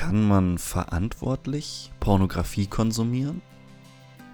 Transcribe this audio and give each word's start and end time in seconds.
Kann 0.00 0.26
man 0.26 0.56
verantwortlich 0.56 1.92
Pornografie 2.00 2.66
konsumieren? 2.66 3.42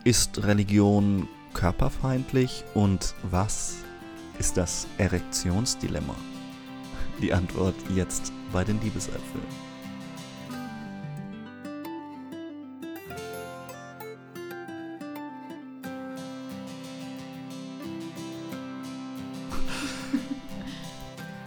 Ist 0.05 0.45
Religion 0.45 1.29
körperfeindlich 1.55 2.63
und 2.75 3.17
was 3.25 3.79
ist 4.39 4.57
das 4.57 4.87
Erektionsdilemma? 4.99 6.15
Die 7.21 7.33
Antwort 7.33 7.75
jetzt 7.93 8.33
bei 8.53 8.63
den 8.63 8.81
Liebesäpfeln. 8.81 9.43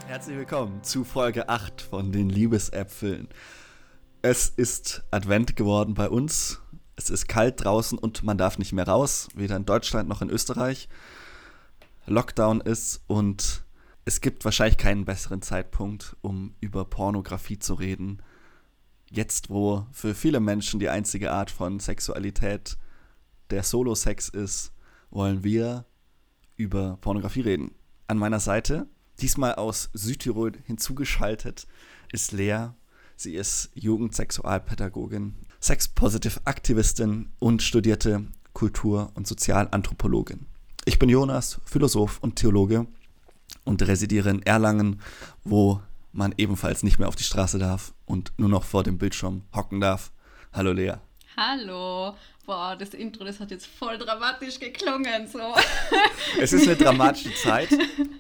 Herzlich 0.07 0.35
willkommen 0.35 0.83
zu 0.83 1.05
Folge 1.05 1.47
8 1.47 1.81
von 1.81 2.11
den 2.11 2.29
Liebesäpfeln. 2.29 3.29
Es 4.21 4.49
ist 4.49 5.03
Advent 5.11 5.55
geworden 5.55 5.93
bei 5.93 6.09
uns. 6.09 6.59
Es 6.97 7.09
ist 7.09 7.29
kalt 7.29 7.63
draußen 7.63 7.97
und 7.97 8.21
man 8.21 8.37
darf 8.37 8.57
nicht 8.57 8.73
mehr 8.73 8.85
raus, 8.85 9.29
weder 9.33 9.55
in 9.55 9.65
Deutschland 9.65 10.09
noch 10.09 10.21
in 10.21 10.29
Österreich. 10.29 10.89
Lockdown 12.05 12.59
ist 12.59 13.01
und 13.07 13.63
es 14.03 14.19
gibt 14.19 14.43
wahrscheinlich 14.43 14.77
keinen 14.77 15.05
besseren 15.05 15.41
Zeitpunkt, 15.41 16.17
um 16.21 16.53
über 16.59 16.83
Pornografie 16.83 17.59
zu 17.59 17.75
reden. 17.75 18.21
Jetzt, 19.09 19.49
wo 19.49 19.87
für 19.93 20.13
viele 20.13 20.41
Menschen 20.41 20.81
die 20.81 20.89
einzige 20.89 21.31
Art 21.31 21.49
von 21.49 21.79
Sexualität 21.79 22.77
der 23.51 23.63
Solo-Sex 23.63 24.27
ist, 24.27 24.73
wollen 25.11 25.45
wir 25.45 25.85
über 26.57 26.97
Pornografie 26.99 27.41
reden. 27.41 27.71
An 28.07 28.17
meiner 28.17 28.41
Seite, 28.41 28.87
diesmal 29.21 29.55
aus 29.55 29.89
Südtirol 29.93 30.51
hinzugeschaltet, 30.65 31.67
ist 32.11 32.33
Lea. 32.33 32.71
Sie 33.21 33.35
ist 33.35 33.69
Jugendsexualpädagogin, 33.73 35.35
Sex-Positive-Aktivistin 35.59 37.29
und 37.39 37.61
studierte 37.61 38.23
Kultur- 38.53 39.11
und 39.13 39.27
Sozialanthropologin. 39.27 40.45
Ich 40.85 40.99
bin 40.99 41.09
Jonas, 41.09 41.59
Philosoph 41.65 42.19
und 42.21 42.37
Theologe 42.37 42.87
und 43.65 43.85
residiere 43.85 44.29
in 44.29 44.41
Erlangen, 44.43 45.01
wo 45.43 45.81
man 46.13 46.33
ebenfalls 46.37 46.81
nicht 46.81 46.97
mehr 46.97 47.09
auf 47.09 47.17
die 47.17 47.23
Straße 47.23 47.59
darf 47.59 47.93
und 48.05 48.31
nur 48.37 48.47
noch 48.47 48.63
vor 48.63 48.83
dem 48.83 48.97
Bildschirm 48.97 49.41
hocken 49.53 49.81
darf. 49.81 50.13
Hallo 50.53 50.71
Lea. 50.71 50.93
Hallo. 51.35 52.15
Boah, 52.45 52.77
das 52.77 52.93
Intro, 52.93 53.25
das 53.25 53.41
hat 53.41 53.51
jetzt 53.51 53.67
voll 53.67 53.97
dramatisch 53.97 54.61
geklungen. 54.61 55.27
So. 55.27 55.39
Es 56.39 56.53
ist 56.53 56.67
eine 56.67 56.77
dramatische 56.77 57.33
Zeit. 57.43 57.67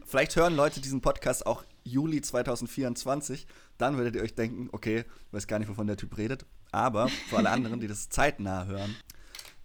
Vielleicht 0.05 0.35
hören 0.35 0.57
Leute 0.57 0.81
diesen 0.81 0.99
Podcast 0.99 1.45
auch 1.47 1.63
Juli 1.83 2.21
2024 2.21 3.47
dann 3.79 3.97
werdet 3.97 4.15
ihr 4.15 4.21
euch 4.21 4.35
denken, 4.35 4.69
okay, 4.73 4.99
ich 4.99 5.33
weiß 5.33 5.47
gar 5.47 5.57
nicht, 5.57 5.69
wovon 5.69 5.87
der 5.87 5.97
Typ 5.97 6.17
redet. 6.17 6.45
Aber 6.71 7.07
für 7.07 7.37
alle 7.37 7.49
anderen, 7.49 7.79
die 7.79 7.87
das 7.87 8.09
zeitnah 8.09 8.65
hören, 8.65 8.95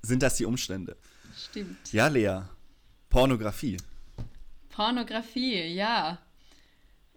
sind 0.03 0.23
das 0.23 0.37
die 0.37 0.47
Umstände. 0.47 0.97
Stimmt. 1.37 1.93
Ja, 1.93 2.07
Lea. 2.07 2.43
Pornografie. 3.11 3.77
Pornografie, 4.71 5.65
ja. 5.65 6.19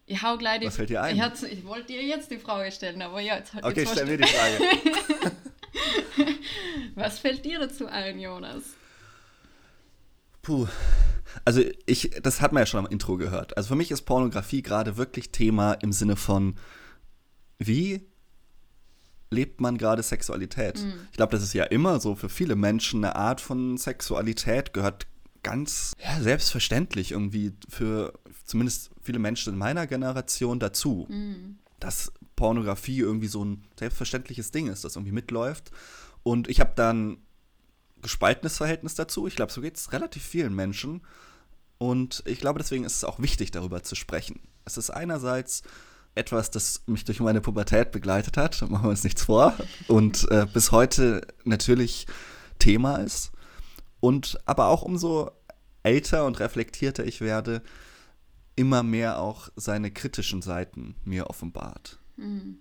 Ich 0.07 0.21
hau 0.23 0.37
gleich 0.37 0.59
die 0.59 0.65
Was 0.65 0.75
fällt 0.75 0.89
dir 0.89 1.03
ein? 1.03 1.15
Ich, 1.15 1.43
ich 1.43 1.65
wollte 1.65 1.87
dir 1.87 2.03
jetzt 2.03 2.31
die 2.31 2.39
Frage 2.39 2.71
stellen, 2.71 3.01
aber 3.01 3.21
ja, 3.21 3.37
jetzt 3.37 3.53
Okay, 3.55 3.81
jetzt 3.81 3.91
stell 3.91 4.07
mir 4.07 4.17
die 4.17 4.27
Frage. 4.27 4.59
Was 6.95 7.19
fällt 7.19 7.45
dir 7.45 7.59
dazu 7.59 7.85
ein, 7.85 8.19
Jonas? 8.19 8.63
Puh. 10.41 10.67
Also 11.45 11.61
ich, 11.85 12.11
das 12.21 12.41
hat 12.41 12.53
man 12.53 12.61
ja 12.61 12.65
schon 12.65 12.85
am 12.85 12.91
Intro 12.91 13.17
gehört. 13.17 13.57
Also 13.57 13.69
für 13.69 13.75
mich 13.75 13.91
ist 13.91 14.03
Pornografie 14.03 14.61
gerade 14.61 14.97
wirklich 14.97 15.31
Thema 15.31 15.73
im 15.73 15.91
Sinne 15.91 16.15
von 16.15 16.55
wie 17.59 18.05
lebt 19.29 19.59
man 19.59 19.77
gerade 19.77 20.03
Sexualität? 20.03 20.83
Mhm. 20.83 20.93
Ich 21.11 21.17
glaube, 21.17 21.31
das 21.31 21.43
ist 21.43 21.53
ja 21.53 21.65
immer 21.65 21.99
so 21.99 22.15
für 22.15 22.29
viele 22.29 22.55
Menschen 22.55 23.03
eine 23.03 23.15
Art 23.15 23.41
von 23.41 23.77
Sexualität 23.77 24.73
gehört 24.73 25.07
ganz 25.43 25.93
ja, 26.03 26.19
selbstverständlich 26.21 27.11
irgendwie 27.11 27.53
für 27.69 28.13
zumindest 28.45 28.91
viele 29.01 29.19
Menschen 29.19 29.53
in 29.53 29.59
meiner 29.59 29.87
Generation 29.87 30.59
dazu, 30.59 31.07
mhm. 31.09 31.57
dass 31.79 32.11
Pornografie 32.35 32.99
irgendwie 32.99 33.27
so 33.27 33.43
ein 33.43 33.63
selbstverständliches 33.77 34.51
Ding 34.51 34.67
ist, 34.67 34.83
das 34.83 34.95
irgendwie 34.95 35.13
mitläuft. 35.13 35.71
Und 36.23 36.49
ich 36.49 36.59
habe 36.59 36.73
dann 36.75 37.17
gespaltenes 38.01 38.57
Verhältnis 38.57 38.95
dazu. 38.95 39.27
Ich 39.27 39.35
glaube, 39.35 39.51
so 39.51 39.61
geht 39.61 39.77
es 39.77 39.91
relativ 39.91 40.23
vielen 40.23 40.55
Menschen. 40.55 41.01
Und 41.77 42.23
ich 42.25 42.39
glaube, 42.39 42.59
deswegen 42.59 42.83
ist 42.83 42.95
es 42.97 43.03
auch 43.03 43.19
wichtig, 43.19 43.51
darüber 43.51 43.83
zu 43.83 43.95
sprechen. 43.95 44.41
Es 44.65 44.77
ist 44.77 44.89
einerseits 44.89 45.63
etwas, 46.15 46.49
das 46.49 46.81
mich 46.87 47.05
durch 47.05 47.19
meine 47.19 47.41
Pubertät 47.41 47.91
begleitet 47.91 48.37
hat, 48.37 48.61
machen 48.69 48.85
wir 48.85 48.89
uns 48.89 49.03
nichts 49.03 49.23
vor, 49.23 49.55
und 49.87 50.29
äh, 50.31 50.47
bis 50.51 50.71
heute 50.71 51.21
natürlich 51.43 52.07
Thema 52.59 52.97
ist. 52.97 53.31
Und 53.99 54.39
aber 54.45 54.67
auch 54.67 54.81
umso 54.81 55.31
älter 55.83 56.25
und 56.25 56.39
reflektierter 56.39 57.05
ich 57.05 57.21
werde, 57.21 57.61
immer 58.55 58.83
mehr 58.83 59.19
auch 59.19 59.49
seine 59.55 59.91
kritischen 59.91 60.41
Seiten 60.41 60.95
mir 61.05 61.29
offenbart. 61.29 61.99
Mhm. 62.17 62.57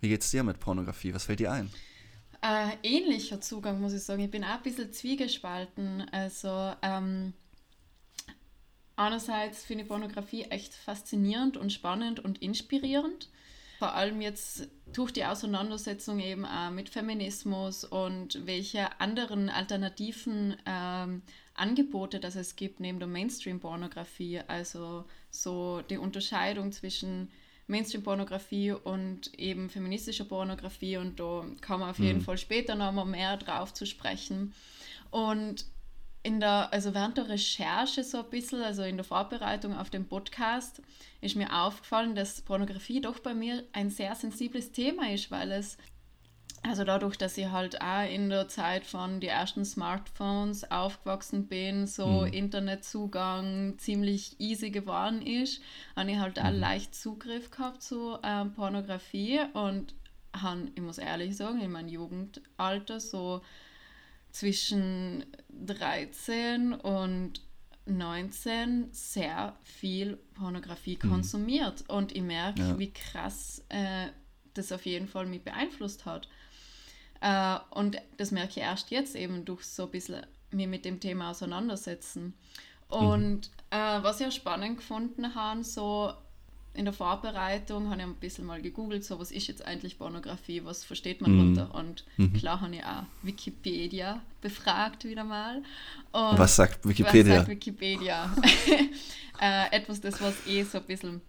Wie 0.00 0.08
geht's 0.08 0.30
dir 0.30 0.42
mit 0.42 0.58
Pornografie? 0.58 1.14
Was 1.14 1.24
fällt 1.24 1.40
dir 1.40 1.52
ein? 1.52 1.70
Äh, 2.44 2.76
ähnlicher 2.82 3.40
Zugang, 3.40 3.80
muss 3.80 3.94
ich 3.94 4.02
sagen. 4.02 4.22
Ich 4.22 4.30
bin 4.30 4.44
auch 4.44 4.56
ein 4.56 4.62
bisschen 4.62 4.92
zwiegespalten. 4.92 6.06
Also, 6.12 6.74
ähm, 6.82 7.32
Einerseits 8.96 9.64
finde 9.64 9.82
ich 9.82 9.88
Pornografie 9.88 10.44
echt 10.44 10.74
faszinierend 10.74 11.56
und 11.56 11.72
spannend 11.72 12.20
und 12.20 12.40
inspirierend. 12.40 13.28
Vor 13.80 13.94
allem 13.94 14.20
jetzt 14.20 14.68
durch 14.92 15.10
die 15.10 15.24
Auseinandersetzung 15.24 16.20
eben 16.20 16.44
auch 16.44 16.70
mit 16.70 16.88
Feminismus 16.88 17.84
und 17.84 18.46
welche 18.46 19.00
anderen 19.00 19.48
alternativen 19.48 20.56
ähm, 20.64 21.22
Angebote 21.54 22.20
das 22.20 22.36
es 22.36 22.54
gibt 22.54 22.78
neben 22.78 23.00
der 23.00 23.08
Mainstream-Pornografie. 23.08 24.42
Also 24.46 25.04
so 25.30 25.82
die 25.90 25.98
Unterscheidung 25.98 26.70
zwischen 26.70 27.32
Mainstream-Pornografie 27.66 28.72
und 28.72 29.32
eben 29.38 29.70
feministischer 29.70 30.24
Pornografie 30.24 30.98
und 30.98 31.18
da 31.18 31.44
kann 31.60 31.80
man 31.80 31.90
auf 31.90 31.98
jeden 31.98 32.18
mhm. 32.18 32.24
Fall 32.24 32.38
später 32.38 32.74
noch 32.74 32.92
mal 32.92 33.04
mehr 33.04 33.36
drauf 33.36 33.72
zu 33.72 33.86
sprechen. 33.86 34.52
Und 35.10 35.64
in 36.24 36.40
der, 36.40 36.72
also 36.72 36.94
während 36.94 37.18
der 37.18 37.28
Recherche 37.28 38.02
so 38.02 38.18
ein 38.18 38.30
bisschen, 38.30 38.62
also 38.62 38.82
in 38.82 38.96
der 38.96 39.04
Vorbereitung 39.04 39.76
auf 39.76 39.90
den 39.90 40.06
Podcast, 40.06 40.80
ist 41.20 41.36
mir 41.36 41.54
aufgefallen, 41.54 42.14
dass 42.14 42.40
Pornografie 42.40 43.00
doch 43.00 43.18
bei 43.18 43.34
mir 43.34 43.62
ein 43.72 43.90
sehr 43.90 44.14
sensibles 44.14 44.72
Thema 44.72 45.10
ist, 45.12 45.30
weil 45.30 45.52
es, 45.52 45.76
also 46.66 46.84
dadurch, 46.84 47.16
dass 47.16 47.36
ich 47.36 47.50
halt 47.50 47.80
auch 47.82 48.08
in 48.08 48.30
der 48.30 48.48
Zeit 48.48 48.86
von 48.86 49.20
den 49.20 49.30
ersten 49.30 49.64
Smartphones 49.64 50.70
aufgewachsen 50.70 51.46
bin, 51.46 51.86
so 51.86 52.22
mhm. 52.22 52.32
Internetzugang 52.32 53.78
ziemlich 53.78 54.40
easy 54.40 54.70
geworden 54.70 55.20
ist, 55.20 55.60
habe 55.94 56.10
ich 56.10 56.18
halt 56.18 56.38
auch 56.40 56.50
mhm. 56.50 56.60
leicht 56.60 56.94
Zugriff 56.94 57.50
gehabt 57.50 57.82
zu 57.82 58.18
ähm, 58.22 58.52
Pornografie 58.54 59.40
und 59.52 59.94
habe, 60.34 60.68
ich 60.74 60.82
muss 60.82 60.98
ehrlich 60.98 61.36
sagen, 61.36 61.60
in 61.60 61.70
meinem 61.70 61.88
Jugendalter 61.88 62.98
so 62.98 63.42
zwischen 64.30 65.24
13 65.50 66.72
und 66.72 67.42
19 67.86 68.88
sehr 68.90 69.54
viel 69.62 70.16
Pornografie 70.34 70.98
mhm. 71.02 71.10
konsumiert. 71.10 71.84
Und 71.88 72.12
ich 72.12 72.22
merke, 72.22 72.62
ja. 72.62 72.78
wie 72.78 72.90
krass 72.90 73.62
äh, 73.68 74.08
das 74.54 74.72
auf 74.72 74.86
jeden 74.86 75.08
Fall 75.08 75.26
mich 75.26 75.42
beeinflusst 75.42 76.06
hat. 76.06 76.28
Äh, 77.24 77.56
und 77.70 77.96
das 78.18 78.32
merke 78.32 78.50
ich 78.50 78.58
erst 78.58 78.90
jetzt 78.90 79.16
eben 79.16 79.46
durch 79.46 79.64
so 79.64 79.84
ein 79.84 79.90
bisschen 79.90 80.26
mich 80.50 80.68
mit 80.68 80.84
dem 80.84 81.00
Thema 81.00 81.30
auseinandersetzen. 81.30 82.34
Mhm. 82.90 82.96
Und 82.96 83.34
mhm. 83.36 83.40
äh, 83.70 84.02
was 84.02 84.20
ich 84.20 84.26
auch 84.26 84.32
spannend 84.32 84.76
gefunden 84.76 85.34
habe, 85.34 85.64
so 85.64 86.12
in 86.74 86.84
der 86.84 86.92
Vorbereitung 86.92 87.88
habe 87.88 88.00
ich 88.00 88.06
ein 88.06 88.14
bisschen 88.16 88.44
mal 88.44 88.60
gegoogelt, 88.60 89.04
so 89.04 89.18
was 89.18 89.30
ist 89.30 89.46
jetzt 89.46 89.64
eigentlich 89.64 89.96
Pornografie, 89.96 90.64
was 90.64 90.84
versteht 90.84 91.22
man 91.22 91.30
mhm. 91.30 91.54
darunter? 91.54 91.74
Und 91.74 92.04
mhm. 92.18 92.34
klar 92.34 92.60
habe 92.60 92.74
ich 92.74 92.84
auch 92.84 93.04
Wikipedia 93.22 94.20
befragt 94.42 95.04
wieder 95.04 95.24
mal. 95.24 95.62
Und 96.12 96.38
was 96.38 96.56
sagt 96.56 96.86
Wikipedia? 96.86 97.32
Was 97.32 97.38
sagt 97.38 97.48
Wikipedia? 97.48 98.36
äh, 99.40 99.74
etwas, 99.74 100.00
das 100.02 100.20
was 100.20 100.46
eh 100.46 100.62
so 100.62 100.78
ein 100.78 100.84
bisschen 100.84 101.22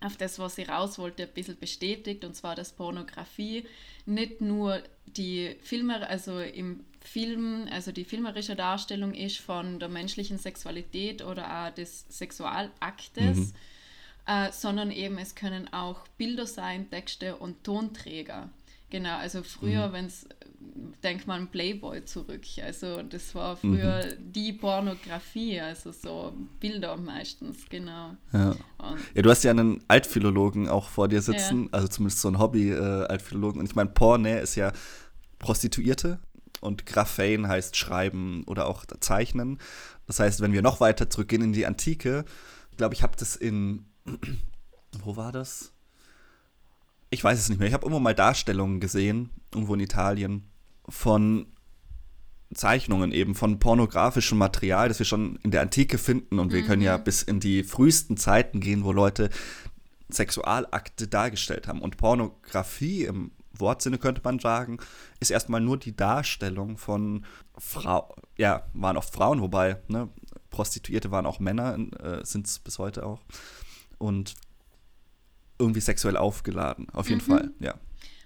auf 0.00 0.16
das, 0.16 0.38
was 0.38 0.58
ich 0.58 0.68
raus 0.68 0.98
wollte, 0.98 1.24
ein 1.24 1.34
bisschen 1.34 1.58
bestätigt, 1.58 2.24
und 2.24 2.34
zwar, 2.34 2.54
dass 2.54 2.72
Pornografie 2.72 3.66
nicht 4.06 4.40
nur 4.40 4.82
die 5.06 5.56
Filme, 5.62 6.08
also 6.08 6.40
im 6.40 6.84
Film, 7.00 7.68
also 7.70 7.92
die 7.92 8.04
filmerische 8.04 8.56
Darstellung 8.56 9.14
ist 9.14 9.38
von 9.38 9.78
der 9.78 9.88
menschlichen 9.88 10.38
Sexualität 10.38 11.22
oder 11.22 11.68
auch 11.68 11.74
des 11.74 12.06
Sexualaktes, 12.08 13.36
mhm 13.36 13.52
äh, 14.30 14.52
sondern 14.52 14.90
eben 14.90 15.18
es 15.18 15.34
können 15.34 15.72
auch 15.72 16.06
Bilder 16.16 16.46
sein, 16.46 16.88
Texte 16.88 17.36
und 17.36 17.64
Tonträger. 17.64 18.48
Genau, 18.90 19.16
also 19.16 19.42
früher, 19.42 19.88
mhm. 19.88 19.92
wenn 19.92 20.04
es 20.06 20.28
denk 21.02 21.26
mal 21.26 21.38
an 21.38 21.50
Playboy 21.50 22.04
zurück. 22.04 22.42
Also 22.62 23.02
das 23.02 23.34
war 23.34 23.56
früher 23.56 24.04
mhm. 24.04 24.32
die 24.32 24.52
Pornografie, 24.52 25.60
also 25.60 25.92
so 25.92 26.32
Bilder 26.60 26.96
meistens, 26.96 27.68
genau. 27.68 28.16
Ja. 28.32 28.54
ja, 29.14 29.22
du 29.22 29.30
hast 29.30 29.42
ja 29.42 29.50
einen 29.50 29.82
Altphilologen 29.88 30.68
auch 30.68 30.88
vor 30.88 31.08
dir 31.08 31.22
sitzen, 31.22 31.64
ja. 31.64 31.68
also 31.72 31.88
zumindest 31.88 32.20
so 32.20 32.28
ein 32.28 32.38
Hobby-Altphilologen. 32.38 33.58
Äh, 33.58 33.60
Und 33.60 33.70
ich 33.70 33.74
meine, 33.74 33.90
Porne 33.90 34.40
ist 34.40 34.54
ja 34.56 34.72
Prostituierte 35.38 36.18
und 36.60 36.86
Graphein 36.86 37.48
heißt 37.48 37.76
schreiben 37.76 38.44
oder 38.44 38.66
auch 38.66 38.84
zeichnen. 39.00 39.58
Das 40.06 40.20
heißt, 40.20 40.40
wenn 40.40 40.52
wir 40.52 40.62
noch 40.62 40.80
weiter 40.80 41.08
zurückgehen 41.08 41.42
in 41.42 41.52
die 41.52 41.66
Antike, 41.66 42.24
glaube 42.76 42.94
ich, 42.94 43.02
habe 43.02 43.16
das 43.18 43.36
in, 43.36 43.86
wo 45.02 45.16
war 45.16 45.32
das? 45.32 45.72
Ich 47.08 47.24
weiß 47.24 47.38
es 47.38 47.48
nicht 47.48 47.58
mehr. 47.58 47.68
Ich 47.68 47.74
habe 47.74 47.86
immer 47.86 47.98
mal 47.98 48.14
Darstellungen 48.14 48.78
gesehen, 48.78 49.30
irgendwo 49.52 49.74
in 49.74 49.80
Italien, 49.80 50.49
von 50.90 51.46
Zeichnungen 52.52 53.12
eben, 53.12 53.34
von 53.34 53.58
pornografischem 53.58 54.36
Material, 54.36 54.88
das 54.88 54.98
wir 54.98 55.06
schon 55.06 55.36
in 55.42 55.50
der 55.50 55.62
Antike 55.62 55.98
finden. 55.98 56.38
Und 56.38 56.52
wir 56.52 56.62
mhm. 56.62 56.66
können 56.66 56.82
ja 56.82 56.98
mhm. 56.98 57.04
bis 57.04 57.22
in 57.22 57.40
die 57.40 57.62
frühesten 57.62 58.16
Zeiten 58.16 58.60
gehen, 58.60 58.84
wo 58.84 58.92
Leute 58.92 59.30
Sexualakte 60.10 61.08
dargestellt 61.08 61.68
haben. 61.68 61.80
Und 61.80 61.96
Pornografie 61.96 63.04
im 63.04 63.30
Wortsinne 63.52 63.98
könnte 63.98 64.20
man 64.24 64.38
sagen, 64.38 64.78
ist 65.20 65.30
erstmal 65.30 65.60
nur 65.60 65.76
die 65.76 65.94
Darstellung 65.94 66.76
von 66.76 67.24
Frauen, 67.56 68.14
ja, 68.36 68.66
waren 68.72 68.96
oft 68.96 69.12
Frauen, 69.12 69.40
wobei, 69.40 69.76
ne, 69.88 70.08
Prostituierte 70.50 71.10
waren 71.10 71.26
auch 71.26 71.38
Männer, 71.38 71.78
äh, 72.02 72.24
sind 72.24 72.46
es 72.46 72.58
bis 72.58 72.78
heute 72.78 73.04
auch. 73.06 73.20
Und 73.98 74.34
irgendwie 75.58 75.80
sexuell 75.80 76.16
aufgeladen, 76.16 76.88
auf 76.90 77.08
jeden 77.08 77.22
mhm. 77.22 77.30
Fall, 77.30 77.50
ja. 77.60 77.74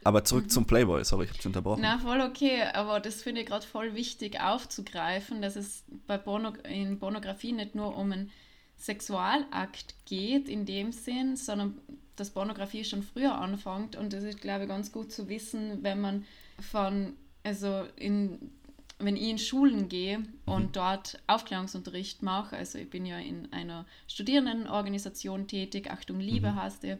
Aber 0.04 0.22
zurück 0.22 0.44
mhm. 0.44 0.48
zum 0.50 0.66
Playboy, 0.66 1.02
sorry, 1.04 1.24
ich 1.24 1.30
habe 1.30 1.38
dich 1.38 1.46
unterbrochen. 1.46 1.80
Na, 1.82 1.98
voll 1.98 2.20
okay, 2.20 2.62
aber 2.74 3.00
das 3.00 3.22
finde 3.22 3.40
ich 3.40 3.46
gerade 3.46 3.66
voll 3.66 3.94
wichtig 3.94 4.40
aufzugreifen, 4.40 5.40
dass 5.40 5.56
es 5.56 5.84
bei 6.06 6.18
Porno 6.18 6.52
in 6.68 6.98
Pornografie 6.98 7.52
nicht 7.52 7.74
nur 7.74 7.96
um 7.96 8.12
einen 8.12 8.30
Sexualakt 8.76 9.94
geht 10.04 10.48
in 10.48 10.66
dem 10.66 10.92
Sinn, 10.92 11.36
sondern 11.36 11.78
dass 12.16 12.30
Pornografie 12.30 12.84
schon 12.84 13.02
früher 13.02 13.34
anfängt 13.34 13.96
und 13.96 14.12
das 14.12 14.24
ist, 14.24 14.40
glaube 14.40 14.64
ich, 14.64 14.68
ganz 14.68 14.92
gut 14.92 15.10
zu 15.10 15.28
wissen, 15.28 15.82
wenn 15.82 16.00
man 16.00 16.26
von, 16.60 17.14
also 17.42 17.84
in, 17.96 18.50
wenn 18.98 19.16
ich 19.16 19.28
in 19.28 19.38
Schulen 19.38 19.88
gehe 19.88 20.18
mhm. 20.18 20.26
und 20.44 20.76
dort 20.76 21.18
Aufklärungsunterricht 21.26 22.22
mache, 22.22 22.56
also 22.56 22.78
ich 22.78 22.90
bin 22.90 23.06
ja 23.06 23.18
in 23.18 23.52
einer 23.52 23.86
Studierendenorganisation 24.06 25.48
tätig, 25.48 25.90
Achtung 25.90 26.20
Liebe 26.20 26.52
mhm. 26.52 26.56
heißt 26.56 26.82
die, 26.82 26.96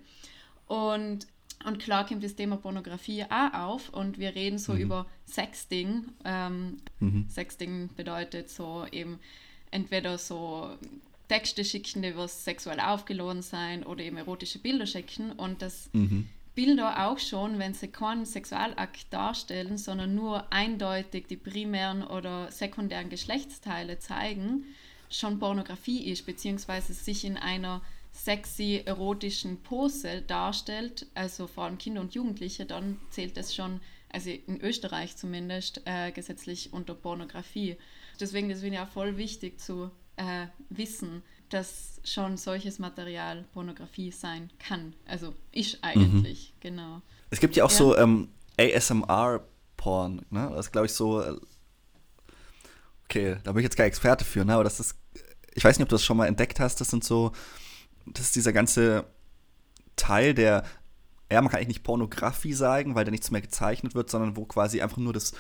und 0.67 1.27
und 1.65 1.79
klar 1.79 2.07
kommt 2.07 2.25
das 2.25 2.35
Thema 2.35 2.57
Pornografie 2.57 3.25
auch 3.25 3.55
auf 3.55 3.89
und 3.91 4.19
wir 4.19 4.35
reden 4.35 4.59
so 4.59 4.73
mhm. 4.73 4.81
über 4.81 5.07
Sexting. 5.27 6.05
Ähm, 6.25 6.79
mhm. 7.01 7.27
Sexting 7.29 7.91
bedeutet 7.97 8.51
so 8.51 8.87
eben 8.91 9.19
entweder 9.71 10.19
so 10.19 10.71
Texte 11.29 11.65
schicken, 11.65 12.03
die 12.03 12.17
was 12.17 12.45
sexuell 12.45 12.81
aufgeladen 12.81 13.43
sein 13.43 13.83
oder 13.83 14.05
eben 14.05 14.17
erotische 14.17 14.59
Bilder 14.59 14.87
schicken 14.87 15.33
und 15.33 15.63
das 15.63 15.89
mhm. 15.93 16.29
Bilder 16.55 17.09
auch 17.09 17.19
schon, 17.19 17.59
wenn 17.59 17.75
sie 17.75 17.89
keinen 17.89 18.27
Sexualakt 18.27 19.13
darstellen, 19.13 19.77
sondern 19.77 20.15
nur 20.15 20.53
eindeutig 20.53 21.27
die 21.27 21.37
primären 21.37 22.05
oder 22.05 22.51
sekundären 22.53 23.09
Geschlechtsteile 23.09 23.99
zeigen, 23.99 24.65
schon 25.11 25.39
Pornografie 25.39 26.05
ist, 26.05 26.27
beziehungsweise 26.27 26.93
sich 26.95 27.25
in 27.25 27.37
einer 27.37 27.83
sexy 28.15 28.83
erotischen 28.85 29.63
Pose 29.63 30.23
darstellt, 30.23 31.07
also 31.15 31.47
vor 31.47 31.65
allem 31.65 31.79
Kinder 31.79 32.01
und 32.01 32.15
Jugendliche, 32.15 32.65
dann 32.65 32.99
zählt 33.11 33.37
das 33.37 33.55
schon, 33.55 33.81
also 34.09 34.31
in 34.31 34.61
Österreich 34.61 35.17
zumindest, 35.17 35.83
äh, 35.85 36.13
gesetzlich 36.13 36.73
unter 36.73 36.95
Pornografie. 36.95 37.77
Deswegen 38.21 38.51
ist 38.51 38.63
es 38.63 38.73
ja 38.73 38.87
voll 38.87 39.17
wichtig 39.17 39.61
zu 39.61 39.91
äh, 40.17 40.47
wissen, 40.71 41.23
dass 41.49 42.01
schon 42.05 42.37
solches 42.37 42.79
Material 42.79 43.45
Pornografie 43.53 44.13
sein 44.13 44.51
kann. 44.59 44.95
Also 45.07 45.35
ist 45.51 45.79
eigentlich, 45.83 46.53
mhm. 46.55 46.61
genau. 46.61 47.03
Es 47.31 47.41
gibt 47.41 47.57
ja 47.57 47.65
auch 47.65 47.71
ja. 47.71 47.77
so 47.77 47.97
ähm, 47.97 48.29
ASMR-Porn, 48.59 50.25
ne? 50.31 50.51
Das 50.55 50.67
ist, 50.67 50.73
glaube 50.73 50.87
ich, 50.87 50.93
so. 50.93 51.21
Äh, 51.21 51.37
okay, 53.05 53.39
da 53.43 53.53
bin 53.53 53.61
ich 53.61 53.65
jetzt 53.65 53.77
kein 53.77 53.87
Experte 53.87 54.25
für, 54.25 54.45
ne? 54.45 54.55
Aber 54.55 54.65
das 54.65 54.79
ist. 54.79 54.97
Ich 55.57 55.65
weiß 55.65 55.79
nicht, 55.79 55.85
ob 55.85 55.89
du 55.89 55.95
das 55.95 56.05
schon 56.05 56.17
mal 56.17 56.27
entdeckt 56.27 56.61
hast. 56.61 56.81
Das 56.81 56.89
sind 56.89 57.05
so 57.05 57.33
das 58.07 58.27
ist 58.27 58.37
dieser 58.37 58.53
ganze 58.53 59.07
Teil, 59.97 60.35
der, 60.35 60.65
ja, 61.31 61.41
man 61.41 61.51
kann 61.51 61.59
eigentlich 61.59 61.69
nicht 61.69 61.85
Pornografie 61.85 62.53
sagen, 62.53 62.95
weil 62.95 63.05
da 63.05 63.11
nichts 63.11 63.31
mehr 63.31 63.41
gezeichnet 63.41 63.95
wird, 63.95 64.11
sondern 64.11 64.37
wo 64.37 64.45
quasi 64.45 64.81
einfach 64.81 64.99
nur 64.99 65.13
das 65.13 65.33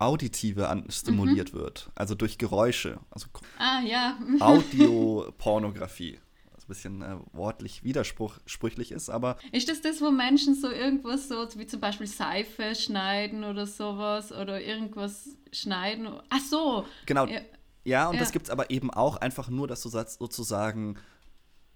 Auditive 0.00 0.68
an, 0.68 0.90
stimuliert 0.90 1.52
mhm. 1.52 1.58
wird. 1.58 1.90
Also 1.94 2.14
durch 2.14 2.38
Geräusche. 2.38 2.98
Also 3.10 3.26
ah, 3.58 3.80
ja. 3.82 4.18
Audiopornografie. 4.40 6.18
Was 6.54 6.64
ein 6.64 6.68
bisschen 6.68 7.02
äh, 7.02 7.16
wortlich 7.32 7.84
widersprüchlich 7.84 8.92
ist, 8.92 9.10
aber. 9.10 9.36
Ist 9.52 9.68
das 9.68 9.82
das, 9.82 10.00
wo 10.00 10.10
Menschen 10.10 10.54
so 10.54 10.70
irgendwas 10.70 11.28
so, 11.28 11.46
wie 11.56 11.66
zum 11.66 11.80
Beispiel 11.80 12.06
Seife 12.06 12.74
schneiden 12.74 13.44
oder 13.44 13.66
sowas 13.66 14.32
oder 14.32 14.60
irgendwas 14.60 15.36
schneiden? 15.52 16.08
Ach 16.30 16.40
so! 16.40 16.86
Genau. 17.06 17.26
Ja, 17.26 17.40
ja 17.84 18.08
und 18.08 18.14
ja. 18.14 18.20
das 18.20 18.32
gibt 18.32 18.46
es 18.46 18.50
aber 18.50 18.70
eben 18.70 18.90
auch 18.90 19.16
einfach 19.16 19.50
nur, 19.50 19.68
dass 19.68 19.82
du 19.82 19.90
sozusagen 19.90 20.96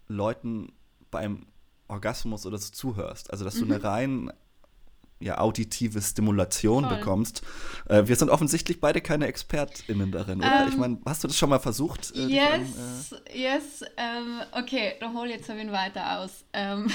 Leuten 0.09 0.73
beim 1.11 1.47
Orgasmus 1.89 2.47
oder 2.47 2.59
so 2.59 2.71
zuhörst. 2.71 3.31
Also, 3.31 3.45
dass 3.45 3.57
mhm. 3.57 3.69
du 3.69 3.75
eine 3.75 3.85
rein 3.85 4.33
ja, 5.21 5.39
auditive 5.39 6.03
Stimulation 6.03 6.85
Voll. 6.85 6.97
bekommst. 6.97 7.43
Äh, 7.89 8.07
wir 8.07 8.17
sind 8.17 8.29
offensichtlich 8.29 8.81
beide 8.81 9.01
keine 9.01 9.27
ExpertInnen 9.27 10.13
darin, 10.13 10.41
oder? 10.41 10.63
Um, 10.63 10.69
ich 10.69 10.75
ähm, 10.75 10.81
meine, 10.81 10.99
hast 11.07 11.25
du 11.25 11.29
das 11.29 11.39
schon 11.39 11.51
mal 11.51 11.61
versucht? 11.61 12.15
Äh, 12.15 12.27
yes, 12.27 13.13
an, 13.13 13.21
äh 13.27 13.39
yes. 13.41 13.83
Um, 13.97 14.41
okay, 14.53 14.95
da 15.01 15.13
hol 15.13 15.29
jetzt 15.29 15.49
ein 15.49 15.73
weiter 15.73 16.19
aus. 16.19 16.45
Um, 16.55 16.89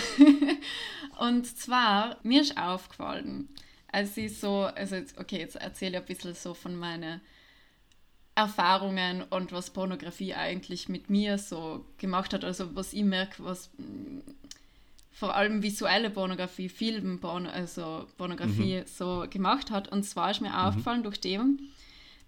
und 1.28 1.46
zwar, 1.58 2.18
mir 2.24 2.42
ist 2.42 2.58
aufgefallen, 2.58 3.50
als 3.92 4.16
ich 4.18 4.40
so, 4.40 4.64
also 4.76 4.98
okay, 5.18 5.40
jetzt 5.40 5.56
erzähle 5.56 5.98
ich 5.98 6.04
ein 6.04 6.06
bisschen 6.06 6.36
so 6.36 6.54
von 6.54 6.76
meinen 6.76 7.22
Erfahrungen 8.40 9.24
und 9.30 9.52
was 9.52 9.70
Pornografie 9.70 10.34
eigentlich 10.34 10.88
mit 10.88 11.10
mir 11.10 11.38
so 11.38 11.84
gemacht 11.98 12.34
hat. 12.34 12.46
Also 12.46 12.74
was 12.74 12.94
ich 12.94 13.04
merke, 13.04 13.44
was 13.44 13.70
mm, 13.78 14.20
vor 15.12 15.36
allem 15.36 15.62
visuelle 15.62 16.10
Pornografie, 16.10 16.70
Film, 16.70 17.20
also 17.22 18.08
Pornografie 18.18 18.80
mhm. 18.80 18.88
so 18.88 19.26
gemacht 19.30 19.72
hat. 19.72 19.90
Und 19.90 20.04
zwar 20.04 20.32
ist 20.32 20.40
mir 20.40 20.52
mhm. 20.52 20.56
aufgefallen 20.56 21.04
durch 21.04 21.20
dem, 21.20 21.60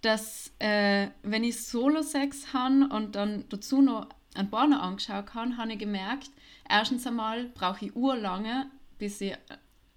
dass 0.01 0.51
äh, 0.59 1.07
wenn 1.23 1.45
ich 1.45 1.63
Solo-Sex 1.63 2.51
habe 2.51 2.89
und 2.91 3.15
dann 3.15 3.45
dazu 3.47 3.81
noch 3.81 4.07
ein 4.33 4.49
Porno 4.49 4.77
angeschaut 4.77 5.33
habe, 5.33 5.55
habe 5.55 5.71
ich 5.71 5.79
gemerkt, 5.79 6.29
erstens 6.69 7.07
einmal 7.07 7.45
brauche 7.45 7.85
ich 7.85 7.95
urlange, 7.95 8.69
bis 8.99 9.21
ich 9.21 9.37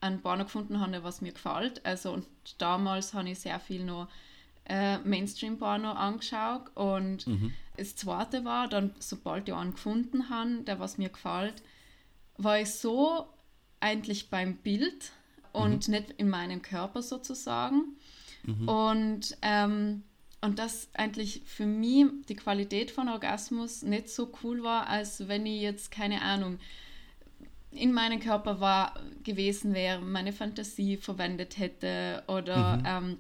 ein 0.01 0.21
Porno 0.21 0.45
gefunden 0.45 0.79
habe, 0.79 1.03
was 1.03 1.23
mir 1.23 1.33
gefällt. 1.33 1.85
Also 1.85 2.13
und 2.13 2.27
damals 2.59 3.15
habe 3.15 3.31
ich 3.31 3.41
sehr 3.41 3.59
viel 3.59 3.85
noch 3.85 4.07
äh, 4.67 4.99
Mainstream-Porno 4.99 5.93
angeschaut 5.93 6.71
und 6.75 7.27
mhm. 7.27 7.53
das 7.77 7.97
zweite 7.97 8.45
war, 8.45 8.69
dann 8.69 8.95
sobald 8.99 9.49
ich 9.49 9.55
einen 9.55 9.73
gefunden 9.73 10.31
habe, 10.31 10.63
der 10.63 10.81
was 10.81 10.99
mir 10.99 11.11
gefällt, 11.11 11.63
war 12.37 12.61
ich 12.61 12.71
so 12.71 13.27
eigentlich 13.81 14.31
beim 14.31 14.57
Bild 14.57 15.13
und 15.53 15.89
mhm. 15.89 15.95
nicht 15.95 16.11
in 16.17 16.29
meinem 16.29 16.63
Körper 16.63 17.03
sozusagen. 17.03 17.97
Mhm. 18.43 18.69
Und, 18.69 19.37
ähm, 19.43 20.03
und 20.41 20.59
das 20.59 20.89
eigentlich 20.95 21.43
für 21.47 21.67
mich 21.67 22.07
die 22.29 22.37
Qualität 22.37 22.91
von 22.91 23.09
Orgasmus 23.09 23.83
nicht 23.83 24.09
so 24.09 24.33
cool 24.43 24.63
war, 24.63 24.89
als 24.89 25.29
wenn 25.29 25.47
ich 25.47 25.63
jetzt, 25.63 25.91
keine 25.91 26.23
Ahnung, 26.23 26.59
in 27.71 27.93
meinem 27.93 28.21
Körper 28.21 28.61
war 28.61 28.95
gewesen 29.23 29.75
wäre, 29.75 30.01
meine 30.01 30.33
Fantasie 30.33 30.97
verwendet 30.97 31.59
hätte 31.59 32.23
oder 32.29 32.77
mhm. 32.77 32.83
ähm, 32.87 33.19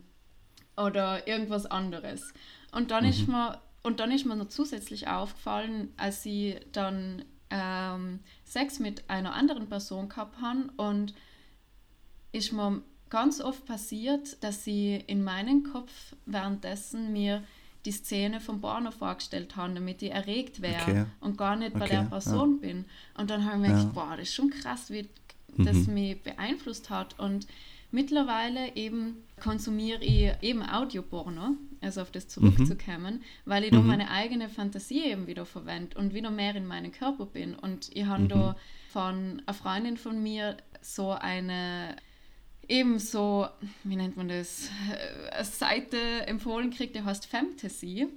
oder 0.77 1.27
irgendwas 1.27 1.67
anderes. 1.67 2.33
Und 2.73 2.91
dann 2.91 3.05
mhm. 3.05 3.11
ist 3.11 3.29
mir 3.29 3.61
und 3.83 4.01
dann 4.01 4.11
ist 4.11 4.25
mir 4.25 4.35
noch 4.35 4.49
zusätzlich 4.49 5.09
aufgefallen, 5.09 5.93
als 5.99 6.23
sie 6.23 6.57
dann 6.73 7.23
ähm, 7.51 8.21
Sex 8.45 8.79
mit 8.79 9.09
einer 9.11 9.35
anderen 9.35 9.69
Person 9.69 10.09
gehabt 10.09 10.41
haben 10.41 10.71
und 10.77 11.15
ist 12.33 12.53
mir 12.53 12.83
ganz 13.11 13.41
oft 13.43 13.67
passiert, 13.67 14.43
dass 14.43 14.65
sie 14.65 14.97
in 15.07 15.23
meinem 15.23 15.65
Kopf 15.65 16.17
währenddessen 16.25 17.13
mir 17.13 17.45
die 17.85 17.93
Szene 17.93 18.41
vom 18.41 18.61
Porno 18.61 18.91
vorgestellt 18.91 19.57
haben, 19.57 19.75
damit 19.75 20.01
ich 20.03 20.11
erregt 20.11 20.63
wäre 20.63 20.83
okay. 20.83 21.05
und 21.21 21.37
gar 21.37 21.55
nicht 21.55 21.75
bei 21.75 21.85
okay. 21.85 21.97
der 21.97 22.03
Person 22.05 22.55
ja. 22.55 22.69
bin. 22.69 22.85
Und 23.17 23.31
dann 23.31 23.45
habe 23.45 23.57
ich 23.57 23.61
mir 23.61 23.69
ja. 23.69 23.77
gedacht, 23.77 23.95
boah, 23.95 24.17
das 24.17 24.29
ist 24.29 24.35
schon 24.35 24.51
krass, 24.51 24.91
wie 24.91 25.09
das 25.59 25.77
mhm. 25.87 25.95
mich 25.95 26.23
beeinflusst 26.23 26.89
hat. 26.89 27.19
Und 27.21 27.47
Mittlerweile 27.95 28.75
eben 28.75 29.23
konsumiere 29.41 30.03
ich 30.03 30.33
eben 30.43 30.69
Audioporno, 30.69 31.57
also 31.81 32.01
auf 32.01 32.11
das 32.11 32.27
zurückzukommen, 32.27 33.15
mhm. 33.15 33.23
weil 33.45 33.63
ich 33.63 33.71
mhm. 33.71 33.77
da 33.77 33.83
meine 33.83 34.11
eigene 34.11 34.49
Fantasie 34.49 35.05
eben 35.05 35.29
wieder 35.29 35.47
verwende 35.47 35.97
und 35.97 36.13
wieder 36.13 36.33
mehr 36.33 36.57
in 36.57 36.67
meinem 36.67 36.91
Körper 36.91 37.25
bin. 37.25 37.55
Und 37.55 37.91
ich 37.95 38.05
habe 38.05 38.25
mhm. 38.25 38.29
da 38.29 38.57
von 38.91 39.43
einer 39.47 39.55
Freundin 39.55 39.97
von 39.97 40.21
mir 40.21 40.57
so 40.83 41.13
eine 41.13 41.95
ebenso, 42.67 43.47
wie 43.85 43.95
nennt 43.95 44.17
man 44.17 44.27
das, 44.27 44.71
äh, 44.91 45.31
eine 45.31 45.45
Seite 45.45 46.27
empfohlen 46.27 46.73
kriegt, 46.73 46.97
die 46.97 47.03
heißt 47.03 47.27
Fantasy. 47.27 48.09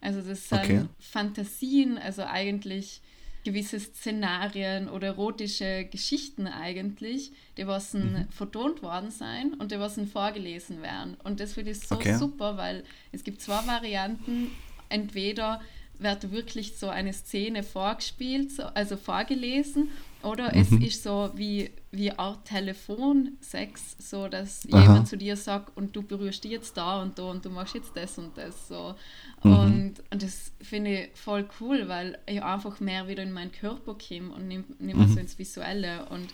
Also 0.00 0.20
das 0.20 0.48
sind 0.48 0.60
okay. 0.60 0.84
Fantasien, 1.00 1.98
also 1.98 2.22
eigentlich 2.22 3.02
gewisse 3.44 3.78
Szenarien 3.78 4.88
oder 4.88 5.08
erotische 5.08 5.84
Geschichten 5.84 6.46
eigentlich, 6.46 7.32
die 7.56 7.66
was 7.66 7.92
mhm. 7.92 8.26
vertont 8.30 8.82
worden 8.82 9.10
sein 9.10 9.54
und 9.54 9.70
die 9.70 9.78
was 9.78 10.00
vorgelesen 10.10 10.82
werden. 10.82 11.16
Und 11.22 11.40
das 11.40 11.52
finde 11.52 11.72
ich 11.72 11.80
so 11.80 11.94
okay. 11.94 12.16
super, 12.16 12.56
weil 12.56 12.84
es 13.12 13.22
gibt 13.22 13.42
zwei 13.42 13.66
Varianten. 13.66 14.50
Entweder 14.88 15.60
wird 15.98 16.32
wirklich 16.32 16.76
so 16.76 16.88
eine 16.88 17.12
Szene 17.12 17.62
vorgespielt, 17.62 18.50
so, 18.50 18.64
also 18.64 18.96
vorgelesen, 18.96 19.90
oder 20.24 20.54
mhm. 20.54 20.60
es 20.60 20.72
ist 20.72 21.02
so 21.02 21.30
wie, 21.34 21.70
wie 21.90 22.10
Art 22.12 22.44
Telefonsex, 22.46 23.96
so 23.98 24.28
dass 24.28 24.66
Aha. 24.72 24.82
jemand 24.82 25.08
zu 25.08 25.16
dir 25.16 25.36
sagt 25.36 25.76
und 25.76 25.94
du 25.94 26.02
berührst 26.02 26.44
dich 26.44 26.52
jetzt 26.52 26.76
da 26.76 27.02
und 27.02 27.18
da 27.18 27.24
und 27.24 27.44
du 27.44 27.50
machst 27.50 27.74
jetzt 27.74 27.92
das 27.94 28.18
und 28.18 28.36
das 28.36 28.68
so. 28.68 28.94
Mhm. 29.42 29.52
Und, 29.52 29.94
und 30.10 30.22
das 30.22 30.52
finde 30.60 31.02
ich 31.02 31.10
voll 31.14 31.46
cool, 31.60 31.88
weil 31.88 32.18
ich 32.26 32.42
einfach 32.42 32.80
mehr 32.80 33.06
wieder 33.08 33.22
in 33.22 33.32
meinen 33.32 33.52
Körper 33.52 33.94
komme 33.94 34.32
und 34.32 34.48
nicht, 34.48 34.80
nicht 34.80 34.96
mehr 34.96 35.06
mhm. 35.06 35.12
so 35.12 35.20
ins 35.20 35.38
Visuelle. 35.38 36.06
Und 36.06 36.28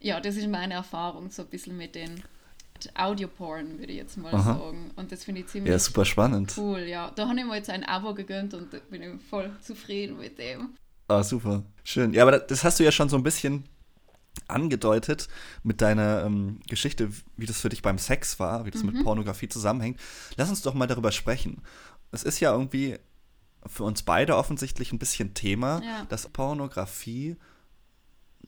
ja, 0.00 0.20
das 0.20 0.36
ist 0.36 0.48
meine 0.48 0.74
Erfahrung 0.74 1.30
so 1.30 1.42
ein 1.42 1.48
bisschen 1.48 1.76
mit 1.76 1.94
den 1.94 2.22
Audio-Porn, 2.94 3.78
würde 3.78 3.92
ich 3.92 3.98
jetzt 3.98 4.16
mal 4.16 4.34
Aha. 4.34 4.54
sagen. 4.54 4.90
Und 4.96 5.12
das 5.12 5.24
finde 5.24 5.42
ich 5.42 5.46
ziemlich 5.48 5.72
ja, 5.72 5.78
super 5.78 6.04
spannend. 6.04 6.54
cool. 6.56 6.80
Ja, 6.80 7.10
da 7.14 7.28
habe 7.28 7.38
ich 7.38 7.44
mir 7.44 7.56
jetzt 7.56 7.70
ein 7.70 7.84
Abo 7.84 8.14
gegönnt 8.14 8.54
und 8.54 8.70
bin 8.90 9.02
ich 9.02 9.22
voll 9.28 9.50
zufrieden 9.60 10.18
mit 10.18 10.38
dem. 10.38 10.74
Ah, 11.08 11.22
super. 11.22 11.62
Schön. 11.84 12.12
Ja, 12.12 12.22
aber 12.22 12.38
das 12.38 12.64
hast 12.64 12.80
du 12.80 12.84
ja 12.84 12.92
schon 12.92 13.08
so 13.08 13.16
ein 13.16 13.22
bisschen 13.22 13.64
angedeutet 14.48 15.28
mit 15.62 15.80
deiner 15.80 16.24
ähm, 16.24 16.60
Geschichte, 16.68 17.10
wie 17.36 17.46
das 17.46 17.60
für 17.60 17.68
dich 17.68 17.82
beim 17.82 17.98
Sex 17.98 18.38
war, 18.38 18.66
wie 18.66 18.70
das 18.70 18.82
mhm. 18.82 18.92
mit 18.92 19.04
Pornografie 19.04 19.48
zusammenhängt. 19.48 20.00
Lass 20.36 20.50
uns 20.50 20.62
doch 20.62 20.74
mal 20.74 20.86
darüber 20.86 21.12
sprechen. 21.12 21.62
Es 22.12 22.22
ist 22.22 22.40
ja 22.40 22.52
irgendwie 22.52 22.98
für 23.66 23.84
uns 23.84 24.02
beide 24.02 24.36
offensichtlich 24.36 24.92
ein 24.92 24.98
bisschen 24.98 25.34
Thema, 25.34 25.82
ja. 25.82 26.04
dass 26.08 26.28
Pornografie 26.28 27.36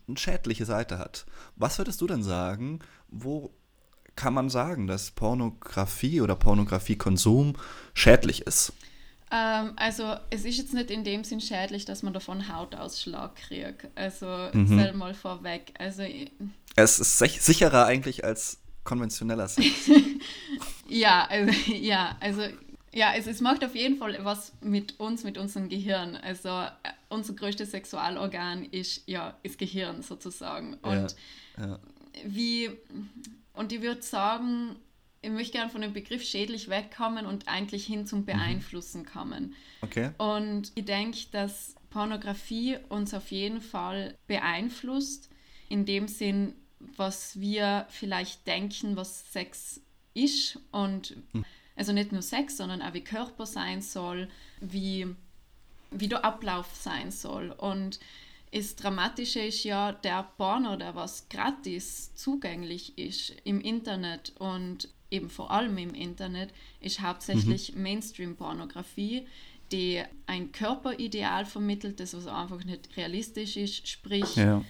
eine 0.06 0.16
schädliche 0.16 0.64
Seite 0.64 0.98
hat. 0.98 1.26
Was 1.56 1.78
würdest 1.78 2.00
du 2.00 2.06
denn 2.06 2.22
sagen, 2.22 2.80
wo 3.08 3.52
kann 4.16 4.34
man 4.34 4.48
sagen, 4.48 4.86
dass 4.86 5.10
Pornografie 5.10 6.20
oder 6.20 6.34
Pornografiekonsum 6.34 7.54
schädlich 7.94 8.42
ist? 8.42 8.72
Ähm, 9.30 9.72
also 9.76 10.16
es 10.30 10.44
ist 10.44 10.56
jetzt 10.56 10.74
nicht 10.74 10.90
in 10.90 11.04
dem 11.04 11.24
Sinn 11.24 11.40
schädlich, 11.40 11.84
dass 11.84 12.02
man 12.02 12.12
davon 12.12 12.54
Hautausschlag 12.54 13.36
kriegt. 13.36 13.86
Also 13.94 14.26
mhm. 14.52 14.92
mal 14.94 15.14
vorweg. 15.14 15.74
Also, 15.78 16.02
es 16.76 16.98
ist 16.98 17.18
sicherer 17.18 17.86
eigentlich 17.86 18.24
als 18.24 18.58
konventioneller 18.84 19.48
Sex. 19.48 19.90
ja, 20.88 21.26
also, 21.28 21.52
ja, 21.72 22.16
also 22.20 22.42
ja, 22.92 23.12
es, 23.14 23.26
es 23.26 23.40
macht 23.40 23.64
auf 23.64 23.74
jeden 23.74 23.96
Fall 23.98 24.18
was 24.22 24.52
mit 24.62 24.98
uns, 24.98 25.24
mit 25.24 25.36
unserem 25.36 25.68
Gehirn. 25.68 26.16
Also 26.16 26.48
äh, 26.48 26.72
unser 27.08 27.34
größtes 27.34 27.70
Sexualorgan 27.70 28.64
ist 28.64 29.02
ja 29.06 29.36
das 29.44 29.58
Gehirn 29.58 30.02
sozusagen. 30.02 30.74
Und 30.82 31.14
ja, 31.58 31.66
ja. 31.66 31.78
wie 32.24 32.70
und 33.52 33.72
ich 33.72 33.82
würde 33.82 34.02
sagen, 34.02 34.76
ich 35.20 35.30
möchte 35.30 35.52
gerne 35.52 35.70
von 35.70 35.80
dem 35.80 35.92
Begriff 35.92 36.24
schädlich 36.24 36.68
wegkommen 36.68 37.26
und 37.26 37.48
eigentlich 37.48 37.86
hin 37.86 38.06
zum 38.06 38.20
mhm. 38.20 38.26
Beeinflussen 38.26 39.04
kommen. 39.04 39.54
Okay. 39.80 40.10
Und 40.18 40.72
ich 40.74 40.84
denke, 40.84 41.18
dass 41.32 41.74
Pornografie 41.90 42.78
uns 42.88 43.14
auf 43.14 43.30
jeden 43.30 43.60
Fall 43.60 44.16
beeinflusst, 44.26 45.30
in 45.68 45.84
dem 45.84 46.08
Sinn, 46.08 46.54
was 46.96 47.40
wir 47.40 47.86
vielleicht 47.90 48.46
denken, 48.46 48.96
was 48.96 49.32
Sex 49.32 49.80
ist 50.14 50.58
und 50.70 51.16
hm. 51.32 51.44
also 51.76 51.92
nicht 51.92 52.12
nur 52.12 52.22
Sex, 52.22 52.56
sondern 52.56 52.82
auch 52.82 52.94
wie 52.94 53.02
Körper 53.02 53.46
sein 53.46 53.82
soll, 53.82 54.28
wie, 54.60 55.06
wie 55.90 56.08
der 56.08 56.24
Ablauf 56.24 56.74
sein 56.74 57.10
soll. 57.10 57.50
Und 57.50 58.00
das 58.52 58.76
Dramatische 58.76 59.40
ist 59.40 59.64
ja, 59.64 59.92
der 59.92 60.22
Porno, 60.36 60.76
der 60.76 60.94
was 60.94 61.28
gratis 61.28 62.14
zugänglich 62.14 62.96
ist 62.96 63.34
im 63.44 63.60
Internet 63.60 64.32
und 64.38 64.88
eben 65.10 65.30
vor 65.30 65.50
allem 65.50 65.78
im 65.78 65.94
Internet, 65.94 66.50
ist 66.80 67.00
hauptsächlich 67.00 67.74
mhm. 67.74 67.82
Mainstream-Pornografie, 67.82 69.26
die 69.72 70.02
ein 70.26 70.52
Körperideal 70.52 71.44
vermittelt, 71.44 72.00
das 72.00 72.14
was 72.14 72.26
einfach 72.26 72.64
nicht 72.64 72.96
realistisch 72.96 73.56
ist, 73.56 73.86
sprich, 73.88 74.36
ja. 74.36 74.64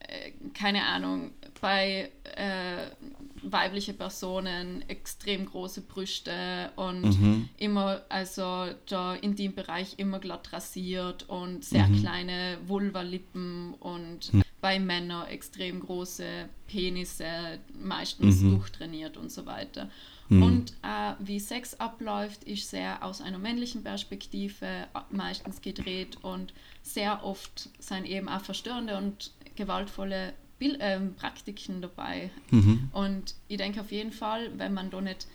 äh, 0.00 0.32
keine 0.54 0.84
Ahnung, 0.84 1.32
bei 1.60 2.10
äh, 2.36 2.90
weibliche 3.42 3.92
Personen 3.92 4.88
extrem 4.88 5.46
große 5.46 5.82
Brüste 5.82 6.70
und 6.76 7.20
mhm. 7.20 7.48
immer, 7.58 8.02
also 8.08 8.66
der 8.90 9.22
Intimbereich 9.22 9.94
immer 9.98 10.18
glatt 10.18 10.52
rasiert 10.52 11.28
und 11.28 11.64
sehr 11.64 11.88
mhm. 11.88 12.00
kleine 12.00 12.58
Vulvalippen 12.66 13.74
und 13.74 14.32
mhm. 14.32 14.42
bei 14.60 14.78
Männern 14.78 15.26
extrem 15.28 15.80
große 15.80 16.48
Penisse, 16.66 17.58
meistens 17.80 18.40
mhm. 18.40 18.58
durchtrainiert 18.58 19.16
und 19.16 19.30
so 19.30 19.46
weiter. 19.46 19.88
Mhm. 20.28 20.42
Und 20.42 20.72
äh, 20.82 21.14
wie 21.18 21.40
Sex 21.40 21.74
abläuft, 21.80 22.44
ist 22.44 22.70
sehr 22.70 23.02
aus 23.02 23.20
einer 23.20 23.38
männlichen 23.38 23.82
Perspektive 23.82 24.88
meistens 25.10 25.62
gedreht 25.62 26.18
und 26.22 26.52
sehr 26.82 27.24
oft 27.24 27.70
sind 27.78 28.04
eben 28.04 28.28
auch 28.28 28.42
verstörende 28.42 28.96
und 28.96 29.32
gewaltvolle 29.56 30.34
Bil 30.58 30.76
ähm, 30.80 31.14
Praktiken 31.14 31.80
dabei. 31.80 32.30
Mhm. 32.50 32.88
Und 32.92 33.34
ich 33.48 33.58
denke 33.58 33.80
auf 33.80 33.92
jeden 33.92 34.12
Fall, 34.12 34.50
wenn 34.58 34.74
man 34.74 34.90
da 34.90 35.00
nicht 35.00 35.26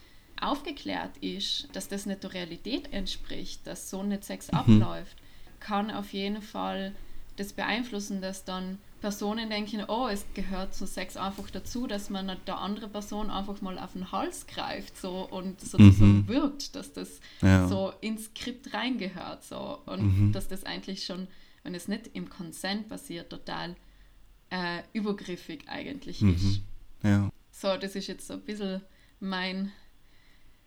aufgeklärt 0.42 1.18
ist, 1.18 1.70
dass 1.74 1.88
das 1.88 2.06
nicht 2.06 2.24
der 2.24 2.34
Realität 2.34 2.92
entspricht, 2.92 3.66
dass 3.66 3.90
so 3.90 4.04
nicht 4.04 4.24
Sex 4.24 4.52
mhm. 4.52 4.58
abläuft, 4.58 5.18
kann 5.60 5.92
auf 5.92 6.14
jeden 6.14 6.42
Fall 6.42 6.94
das 7.38 7.54
beeinflussen, 7.54 8.22
dass 8.22 8.46
dann 8.46 8.78
Personen 9.02 9.50
denken, 9.50 9.84
oh, 9.88 10.08
es 10.08 10.26
gehört 10.34 10.74
zu 10.74 10.86
Sex 10.86 11.18
einfach 11.18 11.50
dazu, 11.50 11.88
dass 11.88 12.10
man 12.10 12.32
der 12.48 12.58
andere 12.60 12.88
Person 12.88 13.30
einfach 13.30 13.62
mal 13.62 13.78
auf 13.78 13.94
den 13.94 14.12
Hals 14.12 14.48
greift 14.48 14.98
so 14.98 15.28
und 15.30 15.60
so, 15.60 15.78
mhm. 15.78 15.92
so 15.92 16.34
wirkt, 16.34 16.76
dass 16.76 16.94
das 16.94 17.20
ja. 17.42 17.68
so 17.68 17.92
ins 18.02 18.26
Skript 18.26 18.74
reingehört 18.74 19.44
so 19.44 19.80
und 19.86 20.28
mhm. 20.28 20.32
dass 20.32 20.48
das 20.48 20.64
eigentlich 20.64 21.04
schon, 21.06 21.28
wenn 21.64 21.76
es 21.76 21.88
nicht 21.88 22.12
im 22.14 22.30
Consent 22.30 22.88
passiert, 22.88 23.30
total 23.30 23.76
äh, 24.54 24.84
übergriffig 24.94 25.64
eigentlich 25.68 26.22
mhm. 26.22 26.36
ist. 26.36 26.62
Ja. 27.02 27.30
So, 27.52 27.76
das 27.76 27.96
ist 27.96 28.08
jetzt 28.08 28.28
so 28.28 28.34
ein 28.34 28.42
bisschen 28.42 28.82
mein. 29.20 29.72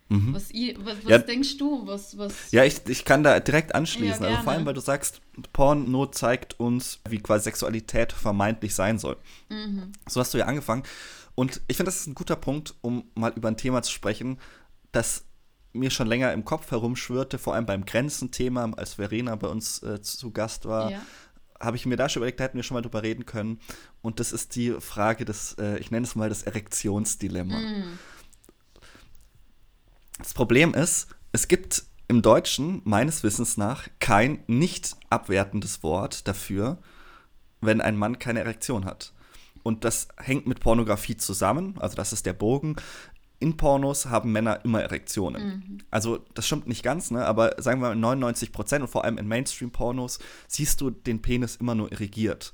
Mhm. 0.09 0.33
Was, 0.33 0.51
ich, 0.51 0.77
was, 0.79 0.97
was 1.03 1.09
ja. 1.09 1.17
denkst 1.19 1.57
du? 1.57 1.87
Was, 1.87 2.17
was 2.17 2.51
ja, 2.51 2.63
ich, 2.63 2.81
ich 2.87 3.05
kann 3.05 3.23
da 3.23 3.39
direkt 3.39 3.75
anschließen. 3.75 4.23
Ja, 4.23 4.31
also 4.31 4.43
vor 4.43 4.53
allem, 4.53 4.65
weil 4.65 4.73
du 4.73 4.81
sagst, 4.81 5.21
Porno 5.53 6.05
zeigt 6.07 6.59
uns, 6.59 6.99
wie 7.09 7.19
quasi 7.19 7.45
Sexualität 7.45 8.11
vermeintlich 8.11 8.75
sein 8.75 8.99
soll. 8.99 9.17
Mhm. 9.49 9.91
So 10.07 10.19
hast 10.19 10.33
du 10.33 10.37
ja 10.37 10.45
angefangen. 10.45 10.83
Und 11.35 11.61
ich 11.67 11.77
finde, 11.77 11.91
das 11.91 12.01
ist 12.01 12.07
ein 12.07 12.15
guter 12.15 12.35
Punkt, 12.35 12.75
um 12.81 13.05
mal 13.15 13.33
über 13.35 13.47
ein 13.47 13.57
Thema 13.57 13.83
zu 13.83 13.91
sprechen, 13.91 14.39
das 14.91 15.25
mir 15.73 15.91
schon 15.91 16.07
länger 16.07 16.33
im 16.33 16.43
Kopf 16.43 16.71
herumschwirrte, 16.71 17.37
vor 17.37 17.53
allem 17.53 17.65
beim 17.65 17.85
Grenzenthema, 17.85 18.71
als 18.75 18.95
Verena 18.95 19.35
bei 19.35 19.47
uns 19.47 19.83
äh, 19.83 20.01
zu 20.01 20.31
Gast 20.31 20.65
war. 20.65 20.91
Ja 20.91 21.01
habe 21.59 21.77
ich 21.77 21.85
mir 21.85 21.97
da 21.97 22.09
schon 22.09 22.21
überlegt, 22.21 22.39
da 22.39 22.45
hätten 22.45 22.57
wir 22.57 22.63
schon 22.63 22.75
mal 22.75 22.81
drüber 22.81 23.03
reden 23.03 23.25
können. 23.25 23.59
Und 24.01 24.19
das 24.19 24.31
ist 24.31 24.55
die 24.55 24.71
Frage 24.79 25.25
des, 25.25 25.53
äh, 25.59 25.77
ich 25.79 25.91
nenne 25.91 26.05
es 26.05 26.15
mal 26.15 26.29
das 26.29 26.43
Erektionsdilemma. 26.43 27.57
Mm. 27.57 27.99
Das 30.19 30.33
Problem 30.33 30.73
ist, 30.73 31.07
es 31.31 31.47
gibt 31.47 31.83
im 32.07 32.21
Deutschen 32.21 32.81
meines 32.85 33.23
Wissens 33.23 33.57
nach 33.57 33.87
kein 33.99 34.43
nicht 34.47 34.95
abwertendes 35.09 35.83
Wort 35.83 36.27
dafür, 36.27 36.77
wenn 37.61 37.81
ein 37.81 37.97
Mann 37.97 38.17
keine 38.19 38.39
Erektion 38.39 38.85
hat. 38.85 39.13
Und 39.63 39.83
das 39.83 40.07
hängt 40.17 40.47
mit 40.47 40.61
Pornografie 40.61 41.17
zusammen, 41.17 41.75
also 41.79 41.95
das 41.95 42.13
ist 42.13 42.25
der 42.25 42.33
Bogen 42.33 42.77
in 43.39 43.57
Pornos 43.57 44.07
haben 44.07 44.31
Männer 44.31 44.63
immer 44.63 44.81
Erektionen. 44.81 45.45
Mhm. 45.45 45.77
Also 45.91 46.19
das 46.33 46.47
stimmt 46.47 46.67
nicht 46.67 46.83
ganz, 46.83 47.11
ne? 47.11 47.25
aber 47.25 47.55
sagen 47.61 47.81
wir 47.81 47.89
mal 47.89 47.95
99 47.95 48.51
Prozent 48.51 48.81
und 48.81 48.87
vor 48.87 49.03
allem 49.03 49.17
in 49.17 49.27
Mainstream-Pornos 49.27 50.19
siehst 50.47 50.81
du 50.81 50.89
den 50.89 51.21
Penis 51.21 51.55
immer 51.57 51.75
nur 51.75 51.91
irrigiert. 51.91 52.53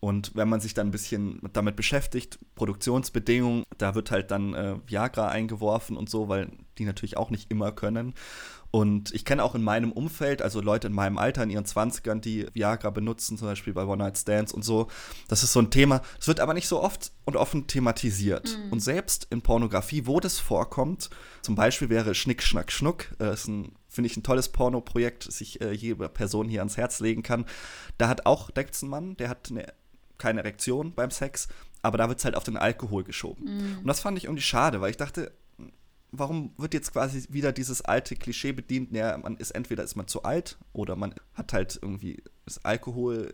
Und 0.00 0.32
wenn 0.34 0.48
man 0.48 0.60
sich 0.60 0.74
dann 0.74 0.88
ein 0.88 0.92
bisschen 0.92 1.40
damit 1.52 1.74
beschäftigt, 1.74 2.38
Produktionsbedingungen, 2.54 3.64
da 3.78 3.94
wird 3.94 4.10
halt 4.10 4.30
dann 4.30 4.54
äh, 4.54 4.76
Viagra 4.86 5.28
eingeworfen 5.28 5.96
und 5.96 6.10
so, 6.10 6.28
weil 6.28 6.50
die 6.78 6.84
natürlich 6.84 7.16
auch 7.16 7.30
nicht 7.30 7.50
immer 7.50 7.72
können. 7.72 8.14
Und 8.76 9.14
ich 9.14 9.24
kenne 9.24 9.42
auch 9.42 9.54
in 9.54 9.62
meinem 9.62 9.90
Umfeld, 9.90 10.42
also 10.42 10.60
Leute 10.60 10.88
in 10.88 10.92
meinem 10.92 11.16
Alter, 11.16 11.42
in 11.42 11.48
ihren 11.48 11.64
20ern, 11.64 12.20
die 12.20 12.46
Viagra 12.52 12.90
benutzen, 12.90 13.38
zum 13.38 13.48
Beispiel 13.48 13.72
bei 13.72 13.86
One-Night-Stands 13.86 14.52
und 14.52 14.66
so. 14.66 14.88
Das 15.28 15.42
ist 15.42 15.54
so 15.54 15.60
ein 15.60 15.70
Thema. 15.70 16.02
Es 16.20 16.28
wird 16.28 16.40
aber 16.40 16.52
nicht 16.52 16.68
so 16.68 16.82
oft 16.82 17.10
und 17.24 17.36
offen 17.36 17.68
thematisiert. 17.68 18.54
Mhm. 18.54 18.72
Und 18.72 18.80
selbst 18.80 19.28
in 19.30 19.40
Pornografie, 19.40 20.02
wo 20.04 20.20
das 20.20 20.38
vorkommt, 20.38 21.08
zum 21.40 21.54
Beispiel 21.54 21.88
wäre 21.88 22.14
Schnick, 22.14 22.42
Schnack, 22.42 22.70
Schnuck, 22.70 23.06
äh, 23.18 23.32
ist 23.32 23.48
ein 23.48 23.72
finde 23.88 24.10
ich 24.10 24.16
ein 24.18 24.22
tolles 24.22 24.50
Porno-Projekt, 24.50 25.26
das 25.26 25.40
ich 25.40 25.62
äh, 25.62 25.72
jede 25.72 26.10
Person 26.10 26.50
hier 26.50 26.60
ans 26.60 26.76
Herz 26.76 27.00
legen 27.00 27.22
kann. 27.22 27.46
Da 27.96 28.08
hat 28.08 28.26
auch, 28.26 28.50
da 28.50 28.62
gibt 28.62 28.74
es 28.74 28.82
einen 28.82 28.90
Mann, 28.90 29.16
der 29.16 29.30
hat 29.30 29.48
eine, 29.50 29.72
keine 30.18 30.40
Erektion 30.40 30.92
beim 30.92 31.10
Sex, 31.10 31.48
aber 31.80 31.96
da 31.96 32.10
wird 32.10 32.18
es 32.18 32.26
halt 32.26 32.34
auf 32.34 32.44
den 32.44 32.58
Alkohol 32.58 33.04
geschoben. 33.04 33.44
Mhm. 33.44 33.78
Und 33.78 33.86
das 33.86 34.00
fand 34.00 34.18
ich 34.18 34.24
irgendwie 34.24 34.42
schade, 34.42 34.82
weil 34.82 34.90
ich 34.90 34.98
dachte, 34.98 35.32
warum 36.18 36.52
wird 36.56 36.74
jetzt 36.74 36.92
quasi 36.92 37.26
wieder 37.30 37.52
dieses 37.52 37.82
alte 37.82 38.16
Klischee 38.16 38.52
bedient, 38.52 38.92
ja, 38.92 39.16
man 39.16 39.36
ist 39.36 39.52
entweder 39.52 39.84
ist 39.84 39.96
man 39.96 40.08
zu 40.08 40.22
alt 40.22 40.58
oder 40.72 40.96
man 40.96 41.14
hat 41.34 41.52
halt 41.52 41.78
irgendwie 41.80 42.22
das 42.44 42.64
Alkohol 42.64 43.32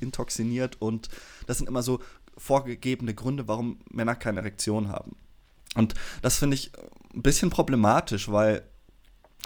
intoxiniert 0.00 0.80
und 0.80 1.08
das 1.46 1.58
sind 1.58 1.68
immer 1.68 1.82
so 1.82 2.00
vorgegebene 2.36 3.14
Gründe, 3.14 3.48
warum 3.48 3.80
Männer 3.90 4.14
keine 4.14 4.40
Erektion 4.40 4.88
haben. 4.88 5.16
Und 5.74 5.94
das 6.22 6.38
finde 6.38 6.54
ich 6.54 6.72
ein 7.14 7.22
bisschen 7.22 7.50
problematisch, 7.50 8.30
weil 8.30 8.62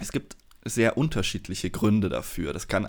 es 0.01 0.13
gibt 0.13 0.37
sehr 0.65 0.97
unterschiedliche 0.97 1.71
Gründe 1.71 2.09
dafür. 2.09 2.53
Das 2.53 2.69
kann 2.69 2.89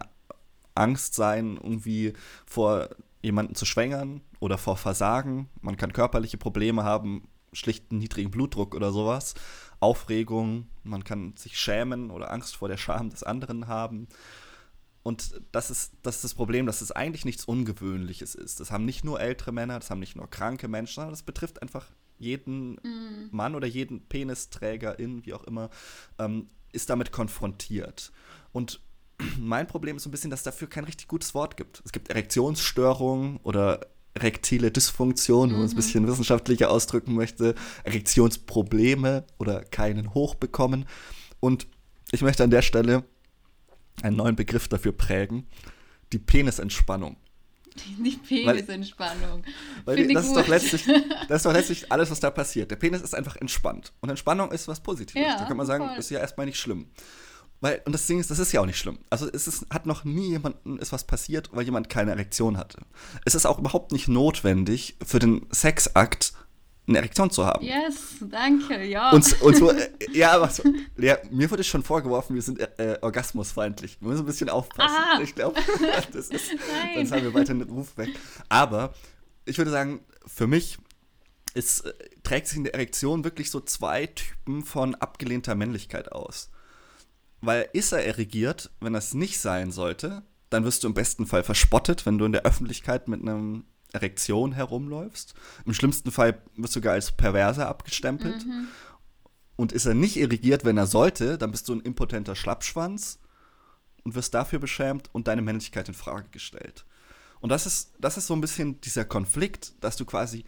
Angst 0.75 1.16
sein, 1.16 1.58
irgendwie 1.62 2.14
vor 2.46 2.90
jemanden 3.22 3.56
zu 3.56 3.66
schwängern 3.66 4.22
oder 4.40 4.58
vor 4.58 4.78
Versagen. 4.78 5.50
Man 5.62 5.78
kann 5.78 5.94
körperliche 5.94 6.38
Probleme 6.38 6.84
haben, 6.84 7.28
schlichten 7.54 7.98
niedrigen 7.98 8.32
Blutdruck 8.32 8.75
oder 8.75 8.92
sowas. 8.92 9.34
Aufregung, 9.79 10.67
man 10.84 11.03
kann 11.03 11.36
sich 11.38 11.60
schämen 11.60 12.12
oder 12.12 12.32
Angst 12.32 12.55
vor 12.55 12.67
der 12.67 12.77
Scham 12.77 13.10
des 13.10 13.24
anderen 13.24 13.67
haben. 13.67 14.08
Und 15.03 15.39
das 15.51 15.70
ist, 15.70 15.94
das 16.01 16.15
ist 16.15 16.24
das 16.24 16.34
Problem, 16.34 16.65
dass 16.65 16.82
es 16.82 16.91
eigentlich 16.91 17.25
nichts 17.25 17.46
Ungewöhnliches 17.46 18.34
ist. 18.34 18.60
Das 18.60 18.72
haben 18.72 18.86
nicht 18.86 19.03
nur 19.03 19.20
ältere 19.20 19.51
Männer, 19.51 19.77
das 19.79 19.91
haben 19.91 20.00
nicht 20.00 20.15
nur 20.15 20.29
kranke 20.29 20.67
Menschen, 20.67 20.96
sondern 20.96 21.13
das 21.13 21.22
betrifft 21.22 21.62
einfach 21.62 21.86
jeden 22.17 22.79
Mhm. 22.84 23.29
Mann 23.32 23.55
oder 23.55 23.67
jeden 23.67 24.08
Penisträgerin, 24.08 25.25
wie 25.25 25.34
auch 25.34 25.44
immer, 25.44 25.70
ähm, 26.17 26.48
ist 26.72 26.89
damit 26.89 27.12
konfrontiert. 27.12 28.12
Und 28.51 28.82
mein 29.39 29.67
Problem 29.67 29.98
ist 29.98 30.03
so 30.03 30.10
ein 30.10 30.12
bisschen, 30.12 30.32
dass 30.32 30.41
es 30.41 30.46
dafür 30.46 30.70
kein 30.70 30.86
richtig 30.86 31.08
gutes 31.08 31.34
Wort 31.34 31.58
gibt. 31.58 31.82
Es 31.86 31.91
gibt 31.91 32.10
Erektionsstörungen 32.10 33.38
oder 33.44 33.88
erektile 34.16 34.72
Dysfunktion, 34.72 35.50
wenn 35.50 35.58
man 35.58 35.66
es 35.66 35.74
ein 35.74 35.78
bisschen 35.78 36.08
wissenschaftlicher 36.08 36.72
ausdrücken 36.72 37.14
möchte, 37.14 37.54
Erektionsprobleme 37.84 39.26
oder 39.38 39.64
keinen 39.64 40.14
hochbekommen. 40.14 40.86
Und 41.42 41.68
ich 42.12 42.22
möchte 42.22 42.44
an 42.44 42.50
der 42.50 42.62
Stelle 42.62 43.04
einen 44.02 44.16
neuen 44.16 44.36
Begriff 44.36 44.68
dafür 44.68 44.94
prägen, 44.94 45.48
die 46.14 46.20
Penisentspannung. 46.20 47.18
Die 48.00 48.12
Penisentspannung. 48.12 49.44
Weil 49.84 50.00
ich 50.00 50.14
das 50.14 50.28
ist, 50.28 50.36
doch 50.36 50.48
letztlich, 50.48 50.86
das 51.28 51.38
ist 51.38 51.46
doch 51.46 51.54
letztlich 51.54 51.92
alles, 51.92 52.10
was 52.10 52.22
da 52.22 52.32
passiert. 52.32 52.72
Der 52.72 52.78
Penis 52.78 53.02
ist 53.02 53.14
einfach 53.14 53.36
entspannt. 53.36 53.92
Und 54.00 54.10
Entspannung 54.10 54.52
ist 54.52 54.70
was 54.70 54.80
Positives. 54.80 55.22
Ja, 55.22 55.38
da 55.38 55.46
kann 55.46 55.58
man 55.58 55.66
sagen, 55.66 55.86
voll. 55.86 55.98
ist 55.98 56.10
ja 56.10 56.20
erstmal 56.20 56.46
nicht 56.46 56.58
schlimm. 56.58 56.88
Weil, 57.66 57.82
und 57.86 57.94
das 57.94 58.06
Ding 58.06 58.20
ist, 58.20 58.30
das 58.30 58.38
ist 58.38 58.52
ja 58.52 58.62
auch 58.62 58.68
nicht 58.68 58.78
schlimm. 58.78 59.00
Also 59.10 59.28
es 59.28 59.48
ist, 59.48 59.66
hat 59.72 59.88
noch 59.88 60.04
nie 60.04 60.30
jemandem 60.30 60.78
ist 60.78 60.92
was 60.92 61.04
passiert, 61.04 61.50
weil 61.52 61.66
jemand 61.66 61.90
keine 61.90 62.12
Erektion 62.12 62.60
hatte. 62.60 62.78
Es 63.26 63.34
ist 63.34 63.48
auch 63.48 63.58
überhaupt 63.58 63.92
nicht 63.92 64.08
notwendig, 64.08 64.98
für 65.04 65.18
den 65.18 65.48
Sexakt 65.52 66.34
eine 66.88 67.00
Erektion 67.00 67.32
zu 67.32 67.44
haben. 67.44 67.66
Yes, 67.66 68.18
danke, 68.22 68.86
ja. 68.86 69.10
Und, 69.10 69.42
und 69.42 69.56
so, 69.56 69.72
äh, 69.72 69.90
ja, 70.14 70.34
aber 70.34 70.48
so, 70.50 70.62
ja, 71.00 71.18
mir 71.32 71.50
wurde 71.50 71.64
schon 71.64 71.82
vorgeworfen, 71.82 72.36
wir 72.36 72.44
sind 72.44 72.60
äh, 72.60 73.00
orgasmusfeindlich. 73.02 73.98
Wir 74.00 74.10
müssen 74.10 74.22
ein 74.22 74.28
bisschen 74.28 74.50
aufpassen. 74.50 74.96
Ah. 74.96 75.20
Ich 75.24 75.34
glaube, 75.34 75.60
das 76.14 76.28
ist, 76.28 76.52
sonst 76.94 77.12
haben 77.12 77.24
wir 77.24 77.34
weiter 77.34 77.56
den 77.56 77.64
Ruf 77.64 77.98
weg. 77.98 78.10
Aber 78.48 78.94
ich 79.46 79.58
würde 79.58 79.72
sagen, 79.72 80.02
für 80.28 80.46
mich 80.46 80.78
ist, 81.56 81.80
äh, 81.88 81.94
trägt 82.22 82.46
sich 82.46 82.58
in 82.58 82.66
der 82.66 82.76
Erektion 82.76 83.24
wirklich 83.24 83.50
so 83.50 83.60
zwei 83.60 84.06
Typen 84.06 84.64
von 84.64 84.94
abgelehnter 84.94 85.56
Männlichkeit 85.56 86.12
aus. 86.12 86.52
Weil 87.42 87.70
ist 87.74 87.92
er 87.92 88.06
erregiert, 88.06 88.72
wenn 88.80 88.94
das 88.94 89.13
nicht 89.13 89.39
sein 89.39 89.72
sollte, 89.72 90.24
dann 90.50 90.63
wirst 90.63 90.84
du 90.84 90.88
im 90.88 90.94
besten 90.94 91.27
Fall 91.27 91.44
verspottet, 91.44 92.06
wenn 92.06 92.18
du 92.18 92.25
in 92.25 92.32
der 92.32 92.46
Öffentlichkeit 92.46 93.08
mit 93.08 93.22
einem 93.22 93.65
Erektion 93.92 94.51
herumläufst. 94.51 95.34
Im 95.65 95.74
schlimmsten 95.74 96.12
Fall 96.12 96.42
wirst 96.56 96.75
du 96.75 96.80
sogar 96.80 96.94
als 96.94 97.12
Perverser 97.12 97.68
abgestempelt. 97.68 98.46
Und 99.58 99.72
ist 99.72 99.86
er 99.86 99.94
nicht 99.94 100.18
irrigiert, 100.18 100.65
wenn 100.65 100.77
er 100.77 100.86
sollte, 100.86 101.38
dann 101.38 101.51
bist 101.51 101.70
du 101.70 101.74
ein 101.74 101.80
impotenter 101.82 102.36
Schlappschwanz 102.36 103.20
und 104.04 104.13
wirst 104.13 104.34
dafür 104.34 104.60
beschämt 104.60 105.10
und 105.13 105.27
deine 105.27 105.42
Männlichkeit 105.42 105.88
in 105.88 105.94
Frage 105.94 106.27
gestellt. 106.30 106.86
Und 107.39 107.50
das 107.50 107.65
ist, 107.65 107.94
das 108.00 108.18
ist 108.18 108.27
so 108.27 108.34
ein 108.34 108.42
bisschen 108.42 108.82
dieser 108.82 109.06
Konflikt, 109.06 109.74
dass 109.82 109.96
du 109.96 110.04
quasi, 110.04 110.46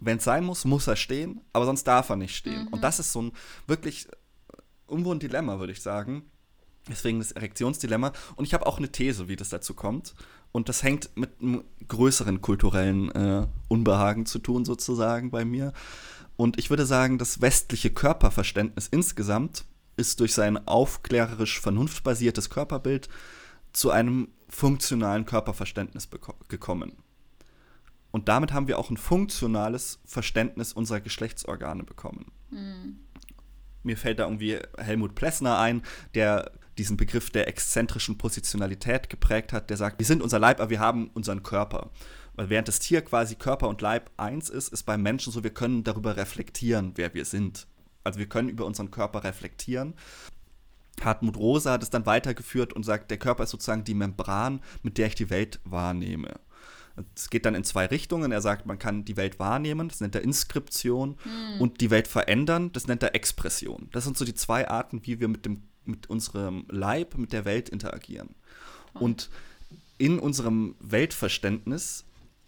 wenn 0.00 0.18
es 0.18 0.24
sein 0.24 0.44
muss, 0.44 0.64
muss 0.64 0.86
er 0.86 0.96
stehen, 0.96 1.40
aber 1.52 1.64
sonst 1.64 1.84
darf 1.84 2.10
er 2.10 2.16
nicht 2.16 2.36
stehen. 2.36 2.68
Und 2.68 2.82
das 2.82 2.98
ist 2.98 3.12
so 3.12 3.22
ein 3.22 3.32
wirklich 3.66 4.08
irgendwo 4.88 5.12
ein 5.12 5.18
Dilemma, 5.18 5.58
würde 5.58 5.72
ich 5.72 5.82
sagen. 5.82 6.22
Deswegen 6.88 7.18
das 7.18 7.32
Erektionsdilemma. 7.32 8.12
Und 8.36 8.44
ich 8.44 8.54
habe 8.54 8.66
auch 8.66 8.78
eine 8.78 8.92
These, 8.92 9.28
wie 9.28 9.36
das 9.36 9.48
dazu 9.48 9.74
kommt. 9.74 10.14
Und 10.52 10.68
das 10.68 10.82
hängt 10.82 11.10
mit 11.16 11.40
einem 11.40 11.64
größeren 11.88 12.40
kulturellen 12.40 13.10
äh, 13.10 13.46
Unbehagen 13.68 14.26
zu 14.26 14.38
tun, 14.38 14.64
sozusagen 14.64 15.30
bei 15.30 15.44
mir. 15.44 15.72
Und 16.36 16.58
ich 16.58 16.70
würde 16.70 16.86
sagen, 16.86 17.18
das 17.18 17.40
westliche 17.40 17.90
Körperverständnis 17.90 18.88
insgesamt 18.88 19.64
ist 19.96 20.20
durch 20.20 20.34
sein 20.34 20.68
aufklärerisch 20.68 21.60
vernunftbasiertes 21.60 22.50
Körperbild 22.50 23.08
zu 23.72 23.90
einem 23.90 24.28
funktionalen 24.48 25.24
Körperverständnis 25.24 26.08
gekommen. 26.48 26.92
Und 28.10 28.28
damit 28.28 28.52
haben 28.52 28.68
wir 28.68 28.78
auch 28.78 28.90
ein 28.90 28.96
funktionales 28.96 29.98
Verständnis 30.04 30.72
unserer 30.72 31.00
Geschlechtsorgane 31.00 31.84
bekommen. 31.84 32.30
Mir 33.86 33.96
fällt 33.96 34.18
da 34.18 34.24
irgendwie 34.24 34.58
Helmut 34.76 35.14
Plessner 35.14 35.58
ein, 35.58 35.82
der 36.14 36.52
diesen 36.76 36.96
Begriff 36.96 37.30
der 37.30 37.48
exzentrischen 37.48 38.18
Positionalität 38.18 39.08
geprägt 39.08 39.52
hat, 39.52 39.70
der 39.70 39.76
sagt, 39.76 39.98
wir 39.98 40.06
sind 40.06 40.22
unser 40.22 40.38
Leib, 40.38 40.60
aber 40.60 40.70
wir 40.70 40.80
haben 40.80 41.10
unseren 41.14 41.42
Körper. 41.42 41.90
Weil 42.34 42.50
während 42.50 42.68
das 42.68 42.80
Tier 42.80 43.00
quasi 43.02 43.34
Körper 43.34 43.68
und 43.68 43.80
Leib 43.80 44.10
eins 44.18 44.50
ist, 44.50 44.72
ist 44.72 44.82
beim 44.82 45.02
Menschen 45.02 45.32
so, 45.32 45.42
wir 45.42 45.54
können 45.54 45.84
darüber 45.84 46.18
reflektieren, 46.18 46.92
wer 46.96 47.14
wir 47.14 47.24
sind. 47.24 47.66
Also 48.04 48.18
wir 48.18 48.28
können 48.28 48.50
über 48.50 48.66
unseren 48.66 48.90
Körper 48.90 49.24
reflektieren. 49.24 49.94
Hartmut 51.02 51.36
Rosa 51.36 51.72
hat 51.72 51.82
es 51.82 51.90
dann 51.90 52.06
weitergeführt 52.06 52.72
und 52.72 52.82
sagt, 52.82 53.10
der 53.10 53.18
Körper 53.18 53.44
ist 53.44 53.50
sozusagen 53.50 53.84
die 53.84 53.94
Membran, 53.94 54.60
mit 54.82 54.98
der 54.98 55.08
ich 55.08 55.14
die 55.14 55.30
Welt 55.30 55.60
wahrnehme. 55.64 56.34
Es 57.14 57.30
geht 57.30 57.44
dann 57.44 57.54
in 57.54 57.64
zwei 57.64 57.86
Richtungen. 57.86 58.32
Er 58.32 58.40
sagt, 58.40 58.66
man 58.66 58.78
kann 58.78 59.04
die 59.04 59.16
Welt 59.16 59.38
wahrnehmen, 59.38 59.88
das 59.88 60.00
nennt 60.00 60.14
er 60.14 60.22
Inskription, 60.22 61.16
und 61.58 61.80
die 61.80 61.90
Welt 61.90 62.08
verändern, 62.08 62.72
das 62.72 62.86
nennt 62.86 63.02
er 63.02 63.14
Expression. 63.14 63.88
Das 63.92 64.04
sind 64.04 64.16
so 64.16 64.24
die 64.24 64.34
zwei 64.34 64.68
Arten, 64.68 65.04
wie 65.04 65.20
wir 65.20 65.28
mit, 65.28 65.44
dem, 65.44 65.62
mit 65.84 66.08
unserem 66.08 66.64
Leib, 66.68 67.18
mit 67.18 67.32
der 67.32 67.44
Welt 67.44 67.68
interagieren. 67.68 68.34
Und 68.94 69.30
in 69.98 70.18
unserem 70.18 70.74
Weltverständnis 70.80 72.04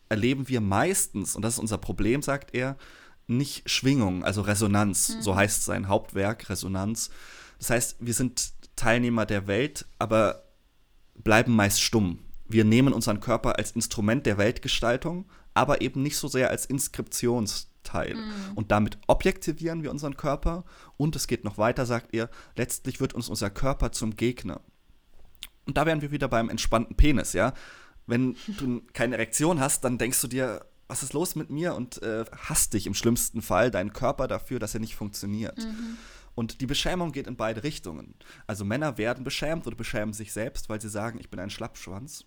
erleben 0.09 0.49
wir 0.49 0.61
meistens, 0.61 1.37
und 1.37 1.43
das 1.43 1.55
ist 1.55 1.61
unser 1.61 1.79
Problem, 1.79 2.23
sagt 2.23 2.55
er, 2.55 2.77
nicht 3.27 3.69
Schwingung, 3.69 4.25
also 4.25 4.41
Resonanz. 4.41 5.19
So 5.21 5.37
heißt 5.37 5.65
sein 5.65 5.89
Hauptwerk, 5.89 6.49
Resonanz. 6.49 7.11
Das 7.59 7.71
heißt, 7.71 7.97
wir 8.01 8.15
sind 8.15 8.53
Teilnehmer 8.75 9.27
der 9.27 9.47
Welt, 9.47 9.87
aber 9.99 10.45
bleiben 11.15 11.55
meist 11.55 11.83
stumm. 11.83 12.21
Wir 12.49 12.65
nehmen 12.65 12.93
unseren 12.93 13.21
Körper 13.21 13.59
als 13.59 13.73
Instrument 13.73 14.27
der 14.27 14.39
Weltgestaltung, 14.39 15.27
aber 15.55 15.81
eben 15.83 16.03
nicht 16.03 16.17
so 16.17 16.29
sehr 16.29 16.51
als 16.51 16.67
Inskriptionsteil. 16.67 18.17
Und 18.55 18.71
damit 18.71 18.99
objektivieren 19.07 19.83
wir 19.83 19.91
unseren 19.91 20.17
Körper 20.17 20.65
und 20.97 21.15
es 21.17 21.27
geht 21.27 21.45
noch 21.45 21.59
weiter, 21.59 21.85
sagt 21.87 22.15
er, 22.15 22.31
letztlich 22.57 23.01
wird 23.01 23.13
uns 23.15 23.29
unser 23.29 23.51
Körper 23.51 23.93
zum 23.93 24.17
Gegner. 24.17 24.61
Und 25.67 25.77
da 25.77 25.85
wären 25.85 26.01
wir 26.01 26.11
wieder 26.11 26.29
beim 26.29 26.49
entspannten 26.49 26.97
Penis, 26.97 27.35
ja. 27.35 27.53
Wenn 28.07 28.37
du 28.47 28.81
keine 28.95 29.17
Erektion 29.17 29.61
hast, 29.61 29.85
dann 29.85 29.99
denkst 29.99 30.21
du 30.23 30.29
dir, 30.29 30.65
was 30.87 31.03
ist 31.03 31.13
los 31.13 31.37
mit 31.37 31.51
mir? 31.51 31.75
Und 31.75 32.01
äh, 32.03 32.25
hasst 32.49 32.73
dich 32.73 32.87
im 32.87 32.95
schlimmsten 32.95 33.43
Fall 33.43 33.71
deinen 33.71 33.93
Körper 33.93 34.27
dafür, 34.29 34.59
dass 34.59 34.73
er 34.73 34.81
nicht 34.81 34.97
funktioniert. 34.97 35.69
Und 36.35 36.63
die 36.63 36.67
Beschämung 36.67 37.13
geht 37.13 37.27
in 37.27 37.37
beide 37.37 37.65
Richtungen. 37.65 38.15
Also 38.47 38.65
Männer 38.65 38.97
werden 38.97 39.25
beschämt 39.25 39.67
oder 39.67 39.77
beschämen 39.77 40.15
sich 40.15 40.33
selbst, 40.33 40.69
weil 40.71 40.81
sie 40.81 40.89
sagen, 40.89 41.19
ich 41.21 41.29
bin 41.29 41.41
ein 41.41 41.51
Schlappschwanz. 41.51 42.25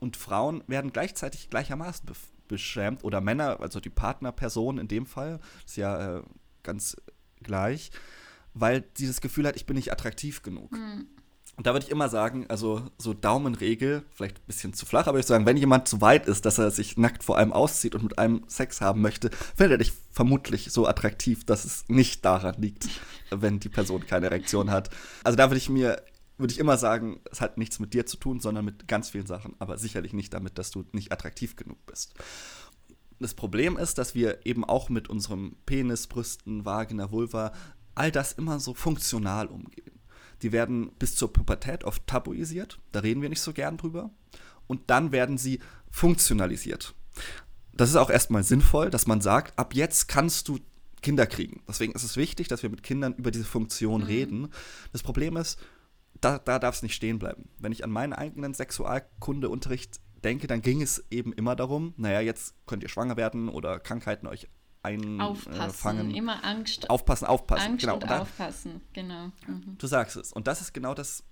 Und 0.00 0.16
Frauen 0.16 0.64
werden 0.66 0.92
gleichzeitig 0.92 1.50
gleichermaßen 1.50 2.06
be 2.06 2.14
beschämt 2.48 3.04
oder 3.04 3.20
Männer, 3.20 3.60
also 3.60 3.78
die 3.78 3.90
Partnerperson 3.90 4.78
in 4.78 4.88
dem 4.88 5.06
Fall, 5.06 5.38
ist 5.64 5.76
ja 5.76 6.16
äh, 6.16 6.22
ganz 6.64 6.96
gleich, 7.44 7.92
weil 8.54 8.82
sie 8.94 9.06
das 9.06 9.20
Gefühl 9.20 9.46
hat, 9.46 9.54
ich 9.54 9.66
bin 9.66 9.76
nicht 9.76 9.92
attraktiv 9.92 10.42
genug. 10.42 10.72
Und 11.56 11.66
da 11.66 11.74
würde 11.74 11.84
ich 11.84 11.92
immer 11.92 12.08
sagen, 12.08 12.46
also 12.48 12.82
so 12.96 13.12
Daumenregel, 13.12 14.02
vielleicht 14.14 14.38
ein 14.38 14.46
bisschen 14.46 14.72
zu 14.72 14.86
flach, 14.86 15.06
aber 15.06 15.18
ich 15.18 15.24
würde 15.24 15.28
sagen, 15.28 15.46
wenn 15.46 15.58
jemand 15.58 15.88
zu 15.88 16.00
weit 16.00 16.26
ist, 16.26 16.46
dass 16.46 16.58
er 16.58 16.70
sich 16.70 16.96
nackt 16.96 17.22
vor 17.22 17.36
einem 17.36 17.52
auszieht 17.52 17.94
und 17.94 18.02
mit 18.02 18.18
einem 18.18 18.44
Sex 18.46 18.80
haben 18.80 19.02
möchte, 19.02 19.30
findet 19.54 19.72
er 19.72 19.78
dich 19.78 19.92
vermutlich 20.10 20.72
so 20.72 20.86
attraktiv, 20.86 21.44
dass 21.44 21.64
es 21.64 21.84
nicht 21.88 22.24
daran 22.24 22.54
liegt, 22.58 22.88
wenn 23.30 23.60
die 23.60 23.68
Person 23.68 24.06
keine 24.06 24.26
Erektion 24.26 24.70
hat. 24.70 24.88
Also 25.22 25.36
da 25.36 25.50
würde 25.50 25.58
ich 25.58 25.68
mir, 25.68 26.02
würde 26.40 26.52
ich 26.52 26.58
immer 26.58 26.78
sagen, 26.78 27.20
es 27.30 27.40
hat 27.40 27.58
nichts 27.58 27.78
mit 27.78 27.94
dir 27.94 28.06
zu 28.06 28.16
tun, 28.16 28.40
sondern 28.40 28.64
mit 28.64 28.88
ganz 28.88 29.10
vielen 29.10 29.26
Sachen, 29.26 29.54
aber 29.58 29.78
sicherlich 29.78 30.12
nicht 30.12 30.32
damit, 30.32 30.58
dass 30.58 30.70
du 30.70 30.84
nicht 30.92 31.12
attraktiv 31.12 31.56
genug 31.56 31.84
bist. 31.86 32.14
Das 33.18 33.34
Problem 33.34 33.76
ist, 33.76 33.98
dass 33.98 34.14
wir 34.14 34.46
eben 34.46 34.64
auch 34.64 34.88
mit 34.88 35.08
unserem 35.08 35.56
Penis, 35.66 36.06
Brüsten, 36.06 36.64
Vagina, 36.64 37.10
Vulva, 37.10 37.52
all 37.94 38.10
das 38.10 38.32
immer 38.32 38.58
so 38.60 38.74
funktional 38.74 39.46
umgehen. 39.46 40.00
Die 40.42 40.52
werden 40.52 40.90
bis 40.98 41.16
zur 41.16 41.32
Pubertät 41.32 41.84
oft 41.84 42.06
tabuisiert, 42.06 42.80
da 42.92 43.00
reden 43.00 43.20
wir 43.20 43.28
nicht 43.28 43.42
so 43.42 43.52
gern 43.52 43.76
drüber. 43.76 44.10
Und 44.66 44.88
dann 44.88 45.12
werden 45.12 45.36
sie 45.36 45.60
funktionalisiert. 45.90 46.94
das 47.72 47.90
ist 47.90 47.96
auch 47.96 48.10
erstmal 48.10 48.44
sinnvoll, 48.44 48.90
dass 48.90 49.06
man 49.06 49.20
sagt, 49.20 49.58
ab 49.58 49.74
jetzt 49.74 50.06
kannst 50.06 50.48
du 50.48 50.60
Kinder 51.02 51.26
kriegen. 51.26 51.62
Deswegen 51.68 51.92
ist 51.92 52.04
es 52.04 52.16
wichtig, 52.16 52.48
dass 52.48 52.62
wir 52.62 52.70
mit 52.70 52.82
Kindern 52.82 53.14
über 53.14 53.30
diese 53.30 53.44
Funktion 53.44 54.02
mhm. 54.02 54.06
reden. 54.06 54.48
Das 54.92 55.02
Problem 55.02 55.36
ist, 55.36 55.58
da, 56.20 56.38
da 56.38 56.58
darf 56.58 56.76
es 56.76 56.82
nicht 56.82 56.94
stehen 56.94 57.18
bleiben. 57.18 57.48
Wenn 57.58 57.72
ich 57.72 57.84
an 57.84 57.90
meinen 57.90 58.12
eigenen 58.12 58.54
Sexualkundeunterricht 58.54 60.00
denke, 60.24 60.46
dann 60.46 60.62
ging 60.62 60.82
es 60.82 61.04
eben 61.10 61.32
immer 61.32 61.56
darum, 61.56 61.94
naja, 61.96 62.20
jetzt 62.20 62.54
könnt 62.66 62.82
ihr 62.82 62.88
schwanger 62.88 63.16
werden 63.16 63.48
oder 63.48 63.80
Krankheiten 63.80 64.26
euch 64.26 64.48
einfangen. 64.82 65.20
Aufpassen, 65.20 66.14
immer 66.14 66.44
Angst. 66.44 66.88
Aufpassen, 66.88 67.26
aufpassen. 67.26 67.72
Angst 67.72 67.80
genau. 67.82 67.94
und, 67.94 68.02
und 68.02 68.10
da, 68.10 68.20
aufpassen, 68.20 68.80
genau. 68.92 69.26
Mhm. 69.46 69.76
Du 69.78 69.86
sagst 69.86 70.16
es. 70.16 70.32
Und 70.32 70.46
das 70.46 70.60
ist 70.60 70.72
genau 70.72 70.94
das 70.94 71.24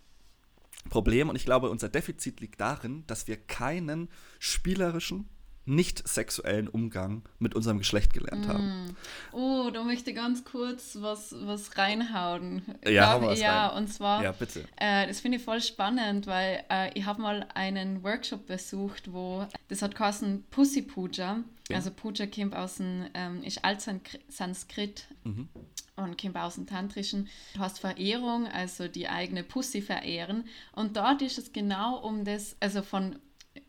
Problem. 0.91 1.29
Und 1.29 1.37
ich 1.37 1.45
glaube, 1.45 1.71
unser 1.71 1.89
Defizit 1.89 2.41
liegt 2.41 2.61
darin, 2.61 3.05
dass 3.07 3.27
wir 3.27 3.37
keinen 3.37 4.09
spielerischen, 4.39 5.29
nicht 5.69 6.07
sexuellen 6.09 6.69
Umgang 6.69 7.23
mit 7.39 7.55
unserem 7.55 7.79
Geschlecht 7.79 8.13
gelernt 8.13 8.47
mm. 8.47 8.49
haben. 8.49 8.97
Oh, 9.33 9.71
da 9.73 9.85
möchte 9.85 10.11
ich 10.11 10.17
ganz 10.17 10.45
kurz 10.45 10.99
was, 11.01 11.35
was 11.41 11.77
reinhauen. 11.77 12.63
Ja, 12.85 13.19
glaub, 13.19 13.37
ja 13.37 13.69
rein. 13.69 13.79
und 13.79 13.89
zwar, 13.89 14.23
ja, 14.23 14.33
bitte. 14.33 14.65
Äh, 14.77 15.07
das 15.07 15.21
finde 15.21 15.39
ich 15.39 15.45
voll 15.45 15.61
spannend, 15.61 16.27
weil 16.27 16.65
äh, 16.71 16.91
ich 16.99 17.05
habe 17.05 17.21
mal 17.21 17.47
einen 17.55 18.03
Workshop 18.03 18.47
besucht, 18.47 19.13
wo, 19.13 19.47
das 19.69 19.83
hat 19.83 19.95
geheißen 19.95 20.45
Pussy 20.51 20.83
Puja. 20.83 21.41
Ja. 21.69 21.77
Also 21.77 21.91
Puja 21.91 22.27
kommt 22.27 22.57
aus 22.57 22.77
dem, 22.77 23.07
ähm, 23.15 23.43
ist 23.43 23.65
Altsanskrit. 23.65 25.07
Mhm 25.25 25.49
und 25.99 26.21
kommt 26.21 26.37
aus 26.37 26.55
dem 26.55 26.67
Tantrischen. 26.67 27.29
Du 27.55 27.61
hast 27.61 27.81
Verehrung, 27.81 28.47
also 28.47 28.89
die 28.89 29.09
eigene 29.09 29.43
Pussy 29.43 29.83
verehren. 29.83 30.45
Und 30.73 30.97
dort 30.97 31.23
ist 31.23 31.39
es 31.39 31.53
genau 31.53 31.99
um 31.99 32.25
das, 32.25 32.57
also 32.61 32.83
von 32.83 33.17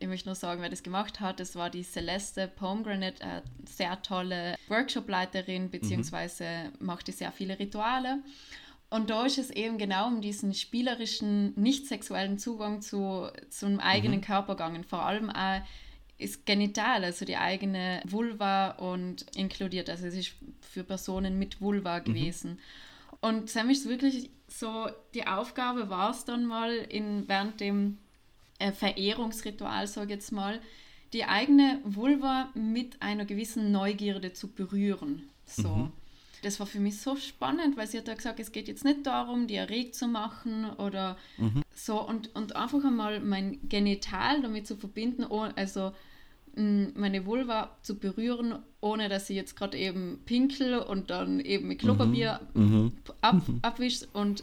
ich 0.00 0.08
möchte 0.08 0.28
nur 0.28 0.34
sagen, 0.34 0.62
wer 0.62 0.70
das 0.70 0.82
gemacht 0.82 1.20
hat. 1.20 1.40
Das 1.40 1.54
war 1.54 1.68
die 1.68 1.82
Celeste 1.82 2.48
Pomegranate, 2.48 3.22
eine 3.22 3.42
sehr 3.68 4.00
tolle 4.02 4.56
Workshopleiterin, 4.68 5.70
beziehungsweise 5.70 6.44
mhm. 6.78 6.86
macht 6.86 7.06
die 7.06 7.12
sehr 7.12 7.30
viele 7.30 7.58
Rituale. 7.58 8.20
Und 8.88 9.10
da 9.10 9.26
ist 9.26 9.38
es 9.38 9.50
eben 9.50 9.76
genau 9.76 10.08
um 10.08 10.22
diesen 10.22 10.54
spielerischen, 10.54 11.52
nicht 11.54 11.86
sexuellen 11.86 12.38
Zugang 12.38 12.80
zu, 12.80 13.28
zum 13.50 13.78
eigenen 13.78 14.20
mhm. 14.20 14.24
Körper 14.24 14.54
gegangen. 14.54 14.84
Vor 14.84 15.04
allem 15.04 15.28
auch 15.28 15.60
ist 16.16 16.46
genital, 16.46 17.04
also 17.04 17.26
die 17.26 17.36
eigene 17.36 18.02
Vulva 18.06 18.70
und 18.70 19.26
inkludiert. 19.36 19.90
Also 19.90 20.06
es 20.06 20.14
ist 20.14 20.32
für 20.62 20.82
Personen 20.82 21.38
mit 21.38 21.60
Vulva 21.60 21.98
mhm. 21.98 22.04
gewesen. 22.04 22.50
Mhm. 22.52 22.58
Und 23.20 23.50
Sam 23.50 23.68
ist 23.68 23.86
wirklich 23.86 24.30
so, 24.48 24.88
die 25.12 25.26
Aufgabe 25.26 25.90
war 25.90 26.10
es 26.10 26.24
dann 26.24 26.46
mal 26.46 26.72
in, 26.74 27.28
während 27.28 27.60
dem 27.60 27.98
äh, 28.60 28.72
Verehrungsritual, 28.72 29.86
sage 29.86 30.06
ich 30.06 30.16
jetzt 30.16 30.32
mal, 30.32 30.60
die 31.12 31.24
eigene 31.24 31.80
Vulva 31.84 32.50
mit 32.54 33.02
einer 33.02 33.24
gewissen 33.24 33.72
Neugierde 33.72 34.32
zu 34.32 34.48
berühren. 34.48 35.28
So. 35.44 35.68
Mhm. 35.68 35.92
Das 36.42 36.58
war 36.58 36.66
für 36.66 36.80
mich 36.80 37.00
so 37.00 37.16
spannend, 37.16 37.76
weil 37.76 37.86
sie 37.86 37.98
hat 37.98 38.08
ja 38.08 38.14
gesagt, 38.14 38.40
es 38.40 38.52
geht 38.52 38.68
jetzt 38.68 38.84
nicht 38.84 39.04
darum, 39.04 39.46
die 39.46 39.56
erregt 39.56 39.94
zu 39.94 40.06
machen 40.06 40.70
oder 40.70 41.16
mhm. 41.36 41.62
so 41.74 42.00
und, 42.00 42.34
und 42.34 42.56
einfach 42.56 42.82
einmal 42.84 43.20
mein 43.20 43.58
Genital 43.68 44.40
damit 44.40 44.66
zu 44.66 44.76
verbinden, 44.76 45.24
also 45.56 45.92
meine 46.54 47.26
Vulva 47.26 47.76
zu 47.82 47.96
berühren, 47.96 48.58
ohne 48.80 49.08
dass 49.08 49.26
sie 49.26 49.34
jetzt 49.34 49.56
gerade 49.56 49.78
eben 49.78 50.20
pinkel 50.24 50.78
und 50.78 51.10
dann 51.10 51.40
eben 51.40 51.68
mit 51.68 51.78
Klopapier 51.78 52.40
mhm. 52.54 52.62
mhm. 52.62 52.92
ab, 53.20 53.42
abwischt 53.62 54.08
und 54.12 54.42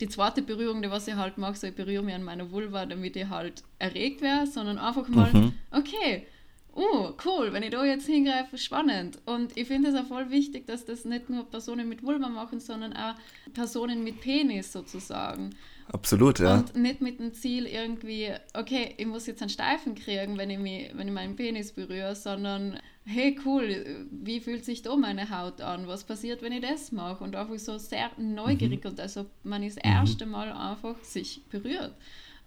die 0.00 0.08
zweite 0.08 0.42
Berührung, 0.42 0.82
die 0.82 0.90
was 0.90 1.08
ich 1.08 1.14
halt 1.14 1.38
mache, 1.38 1.56
so 1.56 1.66
ich 1.66 1.74
berühre 1.74 2.02
mich 2.02 2.14
an 2.14 2.22
meiner 2.22 2.50
Vulva, 2.50 2.86
damit 2.86 3.16
ich 3.16 3.28
halt 3.28 3.62
erregt 3.78 4.22
wäre, 4.22 4.46
sondern 4.46 4.78
einfach 4.78 5.08
mal, 5.08 5.32
mhm. 5.32 5.52
okay, 5.70 6.26
oh, 6.74 7.12
cool, 7.24 7.52
wenn 7.52 7.62
ich 7.62 7.70
da 7.70 7.84
jetzt 7.84 8.06
hingreife, 8.06 8.58
spannend. 8.58 9.18
Und 9.26 9.56
ich 9.56 9.66
finde 9.66 9.90
es 9.90 9.94
auch 9.94 10.06
voll 10.06 10.30
wichtig, 10.30 10.66
dass 10.66 10.84
das 10.84 11.04
nicht 11.04 11.28
nur 11.28 11.44
Personen 11.44 11.88
mit 11.88 12.02
Vulva 12.02 12.28
machen, 12.28 12.60
sondern 12.60 12.92
auch 12.92 13.14
Personen 13.52 14.04
mit 14.04 14.20
Penis 14.20 14.72
sozusagen. 14.72 15.50
Absolut, 15.92 16.38
ja. 16.38 16.58
Und 16.58 16.76
nicht 16.76 17.00
mit 17.00 17.18
dem 17.18 17.34
Ziel 17.34 17.66
irgendwie, 17.66 18.28
okay, 18.54 18.94
ich 18.96 19.06
muss 19.06 19.26
jetzt 19.26 19.42
einen 19.42 19.50
Steifen 19.50 19.96
kriegen, 19.96 20.38
wenn 20.38 20.50
ich, 20.50 20.58
mich, 20.58 20.90
wenn 20.94 21.08
ich 21.08 21.14
meinen 21.14 21.34
Penis 21.34 21.72
berühre, 21.72 22.14
sondern 22.14 22.78
hey, 23.04 23.38
cool, 23.44 24.06
wie 24.10 24.40
fühlt 24.40 24.64
sich 24.64 24.82
da 24.82 24.96
meine 24.96 25.30
Haut 25.30 25.60
an? 25.60 25.86
Was 25.86 26.04
passiert, 26.04 26.42
wenn 26.42 26.52
ich 26.52 26.62
das 26.62 26.92
mache? 26.92 27.24
Und 27.24 27.34
einfach 27.34 27.58
so 27.58 27.78
sehr 27.78 28.10
neugierig 28.18 28.84
mhm. 28.84 28.90
und 28.90 29.00
also 29.00 29.26
man 29.42 29.62
ist 29.62 29.78
das 29.78 29.84
mhm. 29.84 29.96
erste 29.96 30.26
Mal 30.26 30.52
einfach 30.52 31.02
sich 31.02 31.42
berührt. 31.48 31.94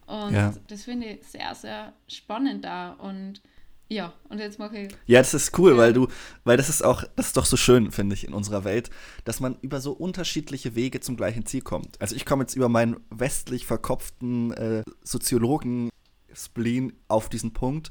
Und 0.05 0.33
ja. 0.33 0.53
das 0.67 0.83
finde 0.83 1.07
ich 1.07 1.25
sehr, 1.25 1.55
sehr 1.55 1.93
spannend 2.07 2.65
da. 2.65 2.93
Und 2.93 3.41
ja, 3.89 4.13
und 4.29 4.39
jetzt 4.39 4.59
mache 4.59 4.77
ich. 4.79 4.95
Ja, 5.05 5.19
das 5.19 5.33
ist 5.33 5.57
cool, 5.57 5.71
ja. 5.71 5.77
weil 5.77 5.93
du, 5.93 6.07
weil 6.43 6.57
das 6.57 6.69
ist 6.69 6.83
auch, 6.83 7.03
das 7.15 7.27
ist 7.27 7.37
doch 7.37 7.45
so 7.45 7.57
schön, 7.57 7.91
finde 7.91 8.15
ich, 8.15 8.25
in 8.25 8.33
unserer 8.33 8.63
Welt, 8.63 8.89
dass 9.23 9.39
man 9.39 9.57
über 9.61 9.81
so 9.81 9.91
unterschiedliche 9.91 10.75
Wege 10.75 10.99
zum 10.99 11.15
gleichen 11.15 11.45
Ziel 11.45 11.61
kommt. 11.61 12.01
Also 12.01 12.15
ich 12.15 12.25
komme 12.25 12.43
jetzt 12.43 12.55
über 12.55 12.69
meinen 12.69 12.97
westlich 13.09 13.65
verkopften 13.65 14.51
äh, 14.53 14.83
Soziologen-Spleen 15.03 16.93
auf 17.07 17.29
diesen 17.29 17.53
Punkt. 17.53 17.89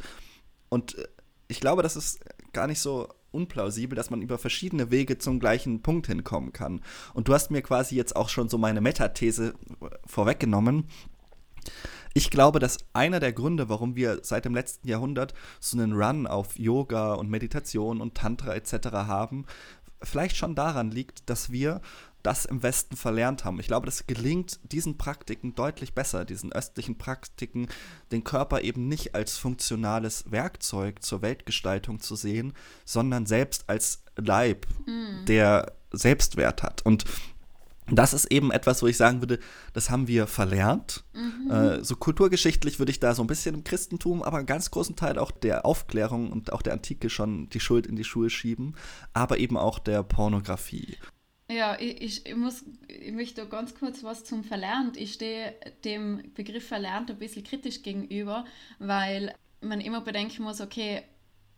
Und 0.69 0.99
äh, 0.99 1.07
ich 1.49 1.61
glaube, 1.61 1.83
das 1.83 1.97
ist 1.97 2.21
gar 2.53 2.67
nicht 2.67 2.81
so 2.81 3.09
unplausibel, 3.31 3.97
dass 3.97 4.11
man 4.11 4.23
über 4.23 4.39
verschiedene 4.39 4.91
Wege 4.91 5.19
zum 5.19 5.41
gleichen 5.41 5.83
Punkt 5.83 6.07
hinkommen 6.07 6.53
kann. 6.53 6.83
Und 7.15 7.29
du 7.29 7.35
hast 7.35 7.51
mir 7.51 7.63
quasi 7.63 7.97
jetzt 7.97 8.15
auch 8.15 8.29
schon 8.29 8.49
so 8.49 8.59
meine 8.59 8.81
Metathese 8.81 9.55
vorweggenommen. 10.07 10.89
Ich 12.15 12.31
glaube, 12.31 12.59
dass 12.59 12.79
einer 12.93 13.21
der 13.21 13.33
Gründe, 13.33 13.71
warum 13.71 13.97
wir 13.97 14.21
seit 14.23 14.45
dem 14.45 14.55
letzten 14.55 14.87
Jahrhundert 14.87 15.33
so 15.61 15.79
einen 15.79 15.95
Run 15.95 16.27
auf 16.27 16.59
Yoga 16.59 17.15
und 17.15 17.31
Meditation 17.31 18.03
und 18.03 18.15
Tantra 18.15 18.55
etc. 18.55 18.89
haben, 18.93 19.47
vielleicht 20.03 20.37
schon 20.37 20.55
daran 20.55 20.91
liegt, 20.91 21.31
dass 21.31 21.51
wir 21.51 21.81
das 22.23 22.45
im 22.45 22.63
Westen 22.63 22.97
verlernt 22.97 23.45
haben. 23.45 23.61
Ich 23.61 23.67
glaube, 23.67 23.87
das 23.87 24.07
gelingt 24.07 24.61
diesen 24.65 24.99
Praktiken 24.99 25.55
deutlich 25.55 25.95
besser, 25.95 26.25
diesen 26.25 26.53
östlichen 26.53 26.99
Praktiken, 26.99 27.69
den 28.11 28.25
Körper 28.25 28.63
eben 28.63 28.89
nicht 28.89 29.15
als 29.15 29.39
funktionales 29.39 30.31
Werkzeug 30.31 31.03
zur 31.03 31.23
Weltgestaltung 31.23 32.01
zu 32.01 32.17
sehen, 32.17 32.53
sondern 32.85 33.27
selbst 33.27 33.69
als 33.69 34.05
Leib, 34.17 34.67
mm. 34.87 35.27
der 35.27 35.73
Selbstwert 35.93 36.63
hat. 36.63 36.83
Und 36.83 37.05
das 37.91 38.15
ist 38.15 38.27
eben 38.27 38.53
etwas, 38.53 38.83
wo 38.83 38.87
ich 38.87 38.97
sagen 38.97 39.21
würde, 39.21 39.39
das 39.73 39.91
haben 39.91 40.07
wir 40.07 40.27
verlernt. 40.27 41.05
Mhm. 41.15 41.51
Äh, 41.51 41.85
so 41.85 41.97
kulturgeschichtlich 41.97 42.79
würde 42.79 42.93
ich 42.93 43.01
da 43.01 43.15
so 43.15 43.23
ein 43.23 43.27
bisschen 43.27 43.57
im 43.57 43.65
Christentum, 43.65 44.23
aber 44.23 44.39
einen 44.39 44.47
ganz 44.47 44.71
großen 44.71 44.95
Teil 44.95 45.19
auch 45.19 45.31
der 45.31 45.67
Aufklärung 45.67 46.31
und 46.31 46.53
auch 46.53 46.63
der 46.63 46.75
Antike 46.75 47.11
schon 47.11 47.49
die 47.51 47.61
Schuld 47.61 47.87
in 47.87 47.97
die 47.97 48.05
Schuhe 48.05 48.31
schieben, 48.31 48.77
aber 49.13 49.39
eben 49.39 49.57
auch 49.57 49.79
der 49.79 50.03
Pornografie. 50.05 50.97
Ja, 51.53 51.79
ich, 51.79 52.25
ich, 52.25 52.37
muss, 52.37 52.65
ich 52.89 53.13
möchte 53.13 53.47
ganz 53.47 53.75
kurz 53.75 54.03
was 54.03 54.25
zum 54.25 54.45
Verlernt. 54.45 54.97
Ich 54.97 55.15
stehe 55.15 55.55
dem 55.85 56.33
Begriff 56.35 56.67
Verlernt 56.67 57.11
ein 57.11 57.19
bisschen 57.19 57.45
kritisch 57.45 57.83
gegenüber, 57.83 58.45
weil 58.79 59.35
man 59.61 59.81
immer 59.81 60.01
bedenken 60.01 60.45
muss, 60.45 60.61
okay, 60.61 61.03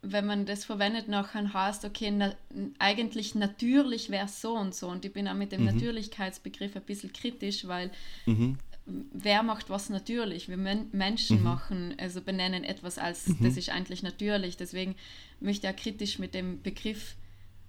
wenn 0.01 0.25
man 0.25 0.45
das 0.45 0.65
verwendet, 0.65 1.07
nachher 1.07 1.51
heißt, 1.53 1.85
okay, 1.85 2.11
na, 2.11 2.35
eigentlich 2.77 3.35
natürlich 3.35 4.09
wäre 4.09 4.25
es 4.25 4.41
so 4.41 4.53
und 4.55 4.75
so. 4.75 4.87
Und 4.89 5.05
ich 5.05 5.13
bin 5.13 5.27
auch 5.27 5.33
mit 5.33 5.51
dem 5.51 5.61
mhm. 5.61 5.73
Natürlichkeitsbegriff 5.73 6.75
ein 6.75 6.83
bisschen 6.83 7.11
kritisch, 7.13 7.67
weil 7.67 7.91
mhm. 8.25 8.57
wer 8.85 9.43
macht 9.43 9.69
was 9.69 9.89
natürlich? 9.89 10.47
Wir 10.49 10.57
Men 10.57 10.89
Menschen 10.91 11.37
mhm. 11.37 11.43
machen, 11.43 11.95
also 11.97 12.21
benennen 12.21 12.63
etwas 12.63 12.97
als, 12.97 13.27
mhm. 13.27 13.37
das 13.41 13.57
ist 13.57 13.69
eigentlich 13.69 14.03
natürlich. 14.03 14.57
Deswegen 14.57 14.95
möchte 15.39 15.67
ich 15.67 15.73
auch 15.73 15.77
kritisch 15.77 16.19
mit 16.19 16.35
dem 16.35 16.61
Begriff 16.61 17.15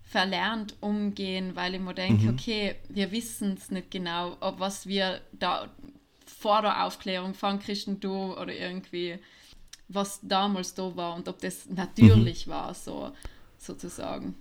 verlernt 0.06 0.76
umgehen, 0.80 1.56
weil 1.56 1.74
ich 1.74 1.80
mir 1.80 1.94
denke, 1.94 2.24
mhm. 2.24 2.30
okay, 2.30 2.76
wir 2.88 3.10
wissen 3.10 3.56
es 3.58 3.70
nicht 3.70 3.90
genau, 3.90 4.36
ob 4.40 4.60
was 4.60 4.86
wir 4.86 5.20
da 5.32 5.68
vor 6.26 6.62
der 6.62 6.84
Aufklärung 6.84 7.34
von 7.34 7.58
Christentum 7.58 8.30
oder 8.32 8.54
irgendwie 8.54 9.18
was 9.88 10.20
damals 10.22 10.74
da 10.74 10.96
war 10.96 11.14
und 11.14 11.28
ob 11.28 11.40
das 11.40 11.68
natürlich 11.68 12.46
mhm. 12.46 12.50
war, 12.50 12.74
so 12.74 13.12
sozusagen. 13.58 14.34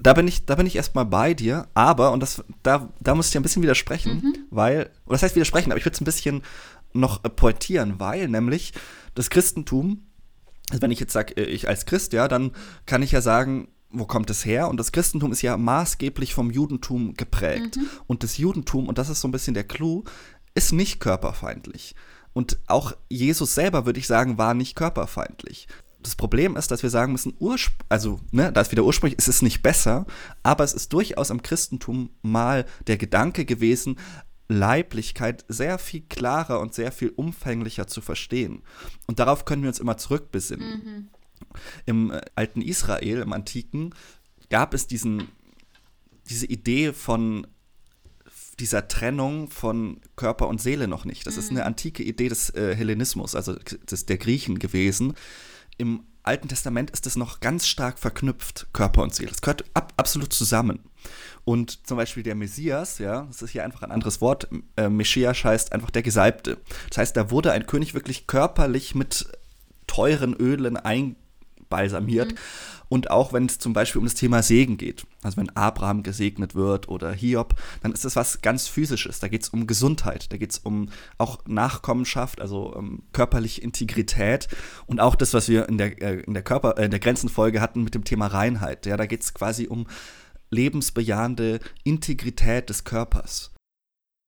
Da 0.00 0.14
bin 0.14 0.28
ich, 0.28 0.46
da 0.46 0.54
bin 0.54 0.66
ich 0.66 0.76
erstmal 0.76 1.04
bei 1.04 1.34
dir, 1.34 1.66
aber, 1.74 2.12
und 2.12 2.20
das, 2.20 2.44
da, 2.62 2.88
da 3.00 3.14
muss 3.14 3.28
ich 3.28 3.36
ein 3.36 3.42
bisschen 3.42 3.62
widersprechen, 3.62 4.20
mhm. 4.22 4.34
weil, 4.50 4.90
oder 5.06 5.14
das 5.14 5.22
heißt 5.22 5.34
widersprechen, 5.34 5.72
aber 5.72 5.78
ich 5.78 5.84
würde 5.84 5.94
es 5.94 6.00
ein 6.00 6.04
bisschen 6.04 6.42
noch 6.92 7.24
äh, 7.24 7.28
pointieren, 7.28 7.98
weil 7.98 8.28
nämlich 8.28 8.72
das 9.14 9.28
Christentum, 9.28 10.06
also 10.70 10.80
wenn 10.82 10.90
ich 10.90 11.00
jetzt 11.00 11.12
sage, 11.12 11.36
äh, 11.36 11.44
ich 11.44 11.68
als 11.68 11.84
Christ, 11.84 12.12
ja, 12.12 12.28
dann 12.28 12.52
kann 12.86 13.02
ich 13.02 13.12
ja 13.12 13.20
sagen, 13.20 13.68
wo 13.90 14.04
kommt 14.04 14.30
es 14.30 14.44
her? 14.44 14.68
Und 14.68 14.78
das 14.78 14.92
Christentum 14.92 15.32
ist 15.32 15.42
ja 15.42 15.56
maßgeblich 15.56 16.34
vom 16.34 16.50
Judentum 16.50 17.14
geprägt. 17.14 17.76
Mhm. 17.76 17.88
Und 18.06 18.22
das 18.22 18.38
Judentum, 18.38 18.88
und 18.88 18.98
das 18.98 19.08
ist 19.08 19.20
so 19.20 19.28
ein 19.28 19.32
bisschen 19.32 19.54
der 19.54 19.64
Clou, 19.64 20.04
ist 20.54 20.72
nicht 20.72 21.00
körperfeindlich. 21.00 21.94
Und 22.32 22.58
auch 22.66 22.92
Jesus 23.08 23.54
selber, 23.54 23.86
würde 23.86 23.98
ich 23.98 24.06
sagen, 24.06 24.38
war 24.38 24.54
nicht 24.54 24.76
körperfeindlich. 24.76 25.68
Das 26.00 26.14
Problem 26.14 26.56
ist, 26.56 26.70
dass 26.70 26.82
wir 26.82 26.90
sagen 26.90 27.12
müssen, 27.12 27.34
Urspr 27.38 27.84
also, 27.88 28.20
ne, 28.30 28.52
da 28.52 28.60
ist 28.60 28.70
wieder 28.70 28.84
ursprünglich, 28.84 29.18
es 29.18 29.28
ist 29.28 29.42
nicht 29.42 29.62
besser, 29.62 30.06
aber 30.42 30.62
es 30.62 30.74
ist 30.74 30.92
durchaus 30.92 31.30
im 31.30 31.42
Christentum 31.42 32.10
mal 32.22 32.66
der 32.86 32.98
Gedanke 32.98 33.44
gewesen, 33.44 33.98
Leiblichkeit 34.48 35.44
sehr 35.48 35.78
viel 35.78 36.02
klarer 36.08 36.60
und 36.60 36.72
sehr 36.74 36.92
viel 36.92 37.10
umfänglicher 37.10 37.86
zu 37.86 38.00
verstehen. 38.00 38.62
Und 39.06 39.18
darauf 39.18 39.44
können 39.44 39.62
wir 39.62 39.68
uns 39.68 39.80
immer 39.80 39.96
zurückbesinnen. 39.96 40.70
Mhm. 40.70 41.08
Im 41.86 42.10
äh, 42.10 42.20
alten 42.34 42.62
Israel, 42.62 43.20
im 43.20 43.32
Antiken, 43.32 43.94
gab 44.50 44.74
es 44.74 44.86
diesen, 44.86 45.28
diese 46.28 46.46
Idee 46.46 46.92
von 46.92 47.46
dieser 48.60 48.88
Trennung 48.88 49.50
von 49.50 50.00
Körper 50.16 50.48
und 50.48 50.60
Seele 50.60 50.88
noch 50.88 51.04
nicht. 51.04 51.26
Das 51.26 51.34
mhm. 51.34 51.40
ist 51.40 51.50
eine 51.50 51.64
antike 51.64 52.02
Idee 52.02 52.28
des 52.28 52.50
äh, 52.50 52.74
Hellenismus, 52.74 53.34
also 53.34 53.54
des, 53.54 54.06
der 54.06 54.18
Griechen 54.18 54.58
gewesen. 54.58 55.14
Im 55.76 56.04
Alten 56.24 56.48
Testament 56.48 56.90
ist 56.90 57.06
es 57.06 57.16
noch 57.16 57.40
ganz 57.40 57.66
stark 57.66 57.98
verknüpft, 57.98 58.66
Körper 58.72 59.02
und 59.02 59.14
Seele. 59.14 59.30
Es 59.30 59.40
gehört 59.40 59.64
ab, 59.74 59.94
absolut 59.96 60.32
zusammen. 60.32 60.80
Und 61.44 61.86
zum 61.86 61.96
Beispiel 61.96 62.22
der 62.22 62.34
Messias, 62.34 62.98
ja, 62.98 63.22
das 63.22 63.40
ist 63.40 63.50
hier 63.50 63.64
einfach 63.64 63.82
ein 63.82 63.92
anderes 63.92 64.20
Wort, 64.20 64.48
äh, 64.76 64.90
Meschias 64.90 65.42
heißt 65.42 65.72
einfach 65.72 65.90
der 65.90 66.02
Gesalbte. 66.02 66.58
Das 66.90 66.98
heißt, 66.98 67.16
da 67.16 67.30
wurde 67.30 67.52
ein 67.52 67.66
König 67.66 67.94
wirklich 67.94 68.26
körperlich 68.26 68.94
mit 68.94 69.28
teuren 69.86 70.34
Ölen 70.34 70.76
einbalsamiert. 71.68 72.32
Mhm. 72.32 72.38
Und 72.90 73.10
auch 73.10 73.34
wenn 73.34 73.44
es 73.44 73.58
zum 73.58 73.74
Beispiel 73.74 73.98
um 73.98 74.06
das 74.06 74.14
Thema 74.14 74.42
Segen 74.42 74.78
geht, 74.78 75.06
also 75.22 75.36
wenn 75.36 75.54
Abraham 75.54 76.02
gesegnet 76.02 76.54
wird 76.54 76.88
oder 76.88 77.12
Hiob, 77.12 77.54
dann 77.82 77.92
ist 77.92 78.06
das 78.06 78.16
was 78.16 78.40
ganz 78.40 78.66
Physisches. 78.66 79.20
Da 79.20 79.28
geht 79.28 79.42
es 79.42 79.50
um 79.50 79.66
Gesundheit, 79.66 80.32
da 80.32 80.38
geht 80.38 80.52
es 80.52 80.58
um 80.58 80.88
auch 81.18 81.38
Nachkommenschaft, 81.46 82.40
also 82.40 82.74
um 82.74 82.86
ähm, 82.86 83.02
körperliche 83.12 83.60
Integrität 83.60 84.48
und 84.86 85.00
auch 85.00 85.16
das, 85.16 85.34
was 85.34 85.48
wir 85.48 85.68
in 85.68 85.76
der, 85.76 86.00
äh, 86.00 86.20
in 86.20 86.32
der 86.32 86.42
Körper, 86.42 86.78
äh, 86.78 86.86
in 86.86 86.90
der 86.90 87.00
Grenzenfolge 87.00 87.60
hatten 87.60 87.84
mit 87.84 87.94
dem 87.94 88.04
Thema 88.04 88.28
Reinheit. 88.28 88.86
Ja, 88.86 88.96
da 88.96 89.04
geht 89.04 89.22
es 89.22 89.34
quasi 89.34 89.66
um 89.66 89.86
lebensbejahende 90.48 91.60
Integrität 91.84 92.70
des 92.70 92.84
Körpers. 92.84 93.52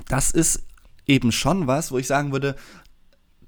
Das 0.06 0.32
ist 0.32 0.66
eben 1.06 1.32
schon 1.32 1.66
was, 1.66 1.92
wo 1.92 1.98
ich 1.98 2.06
sagen 2.06 2.32
würde, 2.32 2.56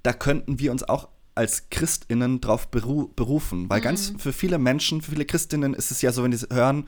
da 0.01 0.11
könnten 0.11 0.57
wir 0.57 0.71
uns 0.71 0.81
auch 0.81 1.07
als 1.35 1.69
Christinnen 1.69 2.41
drauf 2.41 2.69
beru 2.69 3.09
berufen. 3.15 3.69
Weil 3.69 3.79
mhm. 3.79 3.83
ganz 3.83 4.13
für 4.17 4.33
viele 4.33 4.57
Menschen, 4.57 5.01
für 5.01 5.11
viele 5.11 5.25
Christinnen 5.25 5.73
ist 5.73 5.91
es 5.91 6.01
ja 6.01 6.11
so, 6.11 6.23
wenn 6.23 6.31
die 6.31 6.37
hören, 6.51 6.87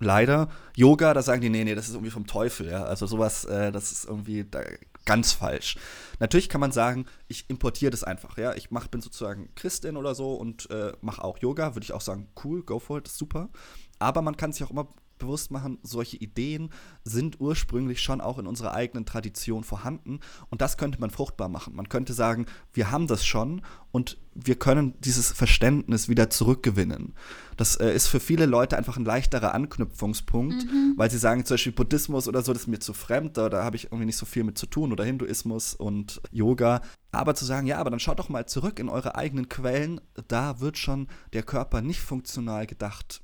leider, 0.00 0.48
Yoga, 0.76 1.14
da 1.14 1.22
sagen 1.22 1.40
die, 1.40 1.50
nee, 1.50 1.64
nee, 1.64 1.74
das 1.74 1.88
ist 1.88 1.94
irgendwie 1.94 2.10
vom 2.10 2.26
Teufel, 2.26 2.68
ja. 2.68 2.84
Also 2.84 3.06
sowas, 3.06 3.44
äh, 3.44 3.72
das 3.72 3.90
ist 3.92 4.04
irgendwie 4.04 4.44
da, 4.48 4.62
ganz 5.04 5.32
falsch. 5.32 5.76
Natürlich 6.20 6.48
kann 6.48 6.60
man 6.60 6.72
sagen, 6.72 7.06
ich 7.28 7.48
importiere 7.48 7.90
das 7.90 8.04
einfach, 8.04 8.38
ja. 8.38 8.54
Ich 8.54 8.70
mach, 8.70 8.88
bin 8.88 9.00
sozusagen 9.00 9.48
Christin 9.54 9.96
oder 9.96 10.14
so 10.14 10.34
und 10.34 10.70
äh, 10.70 10.92
mache 11.00 11.24
auch 11.24 11.38
Yoga, 11.38 11.74
würde 11.74 11.84
ich 11.84 11.92
auch 11.92 12.00
sagen, 12.00 12.28
cool, 12.44 12.62
go 12.62 12.78
for 12.78 12.98
it, 12.98 13.08
ist 13.08 13.18
super. 13.18 13.48
Aber 13.98 14.22
man 14.22 14.36
kann 14.36 14.52
sich 14.52 14.62
auch 14.62 14.70
immer 14.70 14.88
bewusst 15.18 15.50
machen, 15.50 15.78
solche 15.82 16.16
Ideen 16.16 16.70
sind 17.04 17.40
ursprünglich 17.40 18.00
schon 18.00 18.20
auch 18.20 18.38
in 18.38 18.46
unserer 18.46 18.74
eigenen 18.74 19.06
Tradition 19.06 19.64
vorhanden 19.64 20.20
und 20.50 20.60
das 20.60 20.76
könnte 20.76 21.00
man 21.00 21.10
fruchtbar 21.10 21.48
machen. 21.48 21.74
Man 21.74 21.88
könnte 21.88 22.12
sagen, 22.12 22.46
wir 22.72 22.90
haben 22.90 23.06
das 23.06 23.24
schon 23.24 23.62
und 23.90 24.18
wir 24.34 24.56
können 24.56 24.94
dieses 25.00 25.32
Verständnis 25.32 26.08
wieder 26.08 26.30
zurückgewinnen. 26.30 27.14
Das 27.56 27.76
äh, 27.76 27.92
ist 27.92 28.06
für 28.06 28.20
viele 28.20 28.46
Leute 28.46 28.76
einfach 28.76 28.96
ein 28.96 29.04
leichterer 29.04 29.54
Anknüpfungspunkt, 29.54 30.64
mhm. 30.64 30.94
weil 30.96 31.10
sie 31.10 31.18
sagen, 31.18 31.44
zum 31.44 31.54
Beispiel 31.54 31.72
Buddhismus 31.72 32.28
oder 32.28 32.42
so, 32.42 32.52
das 32.52 32.62
ist 32.62 32.68
mir 32.68 32.78
zu 32.78 32.92
fremd, 32.92 33.36
da, 33.36 33.48
da 33.48 33.64
habe 33.64 33.76
ich 33.76 33.84
irgendwie 33.84 34.06
nicht 34.06 34.16
so 34.16 34.26
viel 34.26 34.44
mit 34.44 34.56
zu 34.56 34.66
tun 34.66 34.92
oder 34.92 35.04
Hinduismus 35.04 35.74
und 35.74 36.20
Yoga. 36.30 36.82
Aber 37.10 37.34
zu 37.34 37.44
sagen, 37.44 37.66
ja, 37.66 37.78
aber 37.78 37.90
dann 37.90 38.00
schaut 38.00 38.18
doch 38.18 38.28
mal 38.28 38.46
zurück 38.46 38.78
in 38.78 38.88
eure 38.88 39.16
eigenen 39.16 39.48
Quellen, 39.48 40.00
da 40.28 40.60
wird 40.60 40.78
schon 40.78 41.08
der 41.32 41.42
Körper 41.42 41.80
nicht 41.80 42.00
funktional 42.00 42.66
gedacht 42.66 43.22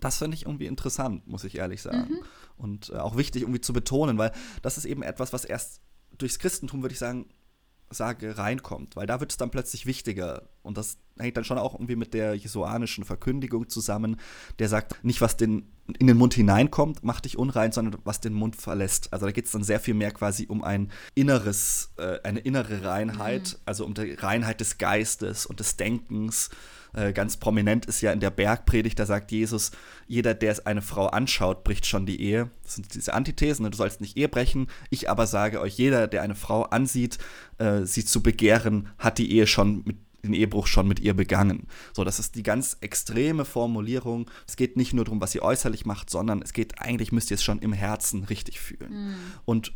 das 0.00 0.18
finde 0.18 0.36
ich 0.36 0.46
irgendwie 0.46 0.66
interessant, 0.66 1.26
muss 1.26 1.44
ich 1.44 1.56
ehrlich 1.56 1.82
sagen. 1.82 2.10
Mhm. 2.10 2.18
Und 2.56 2.90
äh, 2.90 2.96
auch 2.96 3.16
wichtig 3.16 3.42
irgendwie 3.42 3.60
zu 3.60 3.72
betonen, 3.72 4.18
weil 4.18 4.32
das 4.62 4.78
ist 4.78 4.84
eben 4.84 5.02
etwas, 5.02 5.32
was 5.32 5.44
erst 5.44 5.80
durchs 6.18 6.38
Christentum, 6.38 6.82
würde 6.82 6.92
ich 6.92 6.98
sagen, 6.98 7.26
sage, 7.90 8.36
reinkommt, 8.38 8.96
weil 8.96 9.06
da 9.06 9.20
wird 9.20 9.30
es 9.30 9.36
dann 9.36 9.50
plötzlich 9.50 9.86
wichtiger. 9.86 10.48
Und 10.62 10.76
das 10.76 10.98
hängt 11.18 11.36
dann 11.36 11.44
schon 11.44 11.58
auch 11.58 11.74
irgendwie 11.74 11.96
mit 11.96 12.14
der 12.14 12.34
jesuanischen 12.34 13.04
Verkündigung 13.04 13.68
zusammen, 13.68 14.16
der 14.58 14.68
sagt, 14.68 15.02
nicht 15.04 15.20
was 15.20 15.36
den, 15.36 15.70
in 15.98 16.06
den 16.06 16.16
Mund 16.16 16.34
hineinkommt, 16.34 17.04
macht 17.04 17.24
dich 17.24 17.38
unrein, 17.38 17.72
sondern 17.72 18.00
was 18.04 18.20
den 18.20 18.32
Mund 18.32 18.56
verlässt. 18.56 19.12
Also 19.12 19.26
da 19.26 19.32
geht 19.32 19.46
es 19.46 19.52
dann 19.52 19.62
sehr 19.62 19.80
viel 19.80 19.94
mehr 19.94 20.10
quasi 20.10 20.46
um 20.48 20.64
ein 20.64 20.90
inneres, 21.14 21.92
äh, 21.96 22.20
eine 22.22 22.40
innere 22.40 22.84
Reinheit, 22.84 23.52
mhm. 23.52 23.62
also 23.64 23.84
um 23.84 23.94
die 23.94 24.12
Reinheit 24.12 24.60
des 24.60 24.78
Geistes 24.78 25.46
und 25.46 25.60
des 25.60 25.76
Denkens 25.76 26.50
äh, 26.94 27.12
ganz 27.12 27.36
prominent 27.36 27.86
ist 27.86 28.00
ja 28.00 28.12
in 28.12 28.20
der 28.20 28.30
Bergpredigt, 28.30 28.98
da 28.98 29.06
sagt 29.06 29.32
Jesus, 29.32 29.72
jeder, 30.06 30.34
der 30.34 30.52
es 30.52 30.64
eine 30.64 30.82
Frau 30.82 31.06
anschaut, 31.06 31.64
bricht 31.64 31.86
schon 31.86 32.06
die 32.06 32.20
Ehe. 32.20 32.50
Das 32.62 32.76
sind 32.76 32.94
diese 32.94 33.14
Antithesen, 33.14 33.64
ne? 33.64 33.70
du 33.70 33.76
sollst 33.76 34.00
nicht 34.00 34.16
Ehe 34.16 34.28
brechen. 34.28 34.68
Ich 34.90 35.10
aber 35.10 35.26
sage 35.26 35.60
euch, 35.60 35.76
jeder, 35.76 36.06
der 36.06 36.22
eine 36.22 36.34
Frau 36.34 36.62
ansieht, 36.62 37.18
äh, 37.58 37.84
sie 37.84 38.04
zu 38.04 38.22
begehren, 38.22 38.88
hat 38.98 39.18
die 39.18 39.32
Ehe 39.32 39.46
schon 39.46 39.82
mit 39.84 39.96
den 40.24 40.32
Ehebruch 40.32 40.66
schon 40.66 40.88
mit 40.88 41.00
ihr 41.00 41.14
begangen. 41.14 41.66
So, 41.92 42.02
das 42.02 42.18
ist 42.18 42.34
die 42.34 42.42
ganz 42.42 42.78
extreme 42.80 43.44
Formulierung. 43.44 44.30
Es 44.48 44.56
geht 44.56 44.76
nicht 44.76 44.94
nur 44.94 45.04
darum, 45.04 45.20
was 45.20 45.32
sie 45.32 45.42
äußerlich 45.42 45.84
macht, 45.84 46.10
sondern 46.10 46.40
es 46.42 46.52
geht 46.52 46.80
eigentlich, 46.80 47.12
müsst 47.12 47.30
ihr 47.30 47.34
es 47.34 47.44
schon 47.44 47.58
im 47.58 47.74
Herzen 47.74 48.24
richtig 48.24 48.58
fühlen. 48.58 49.08
Mhm. 49.08 49.16
Und 49.44 49.72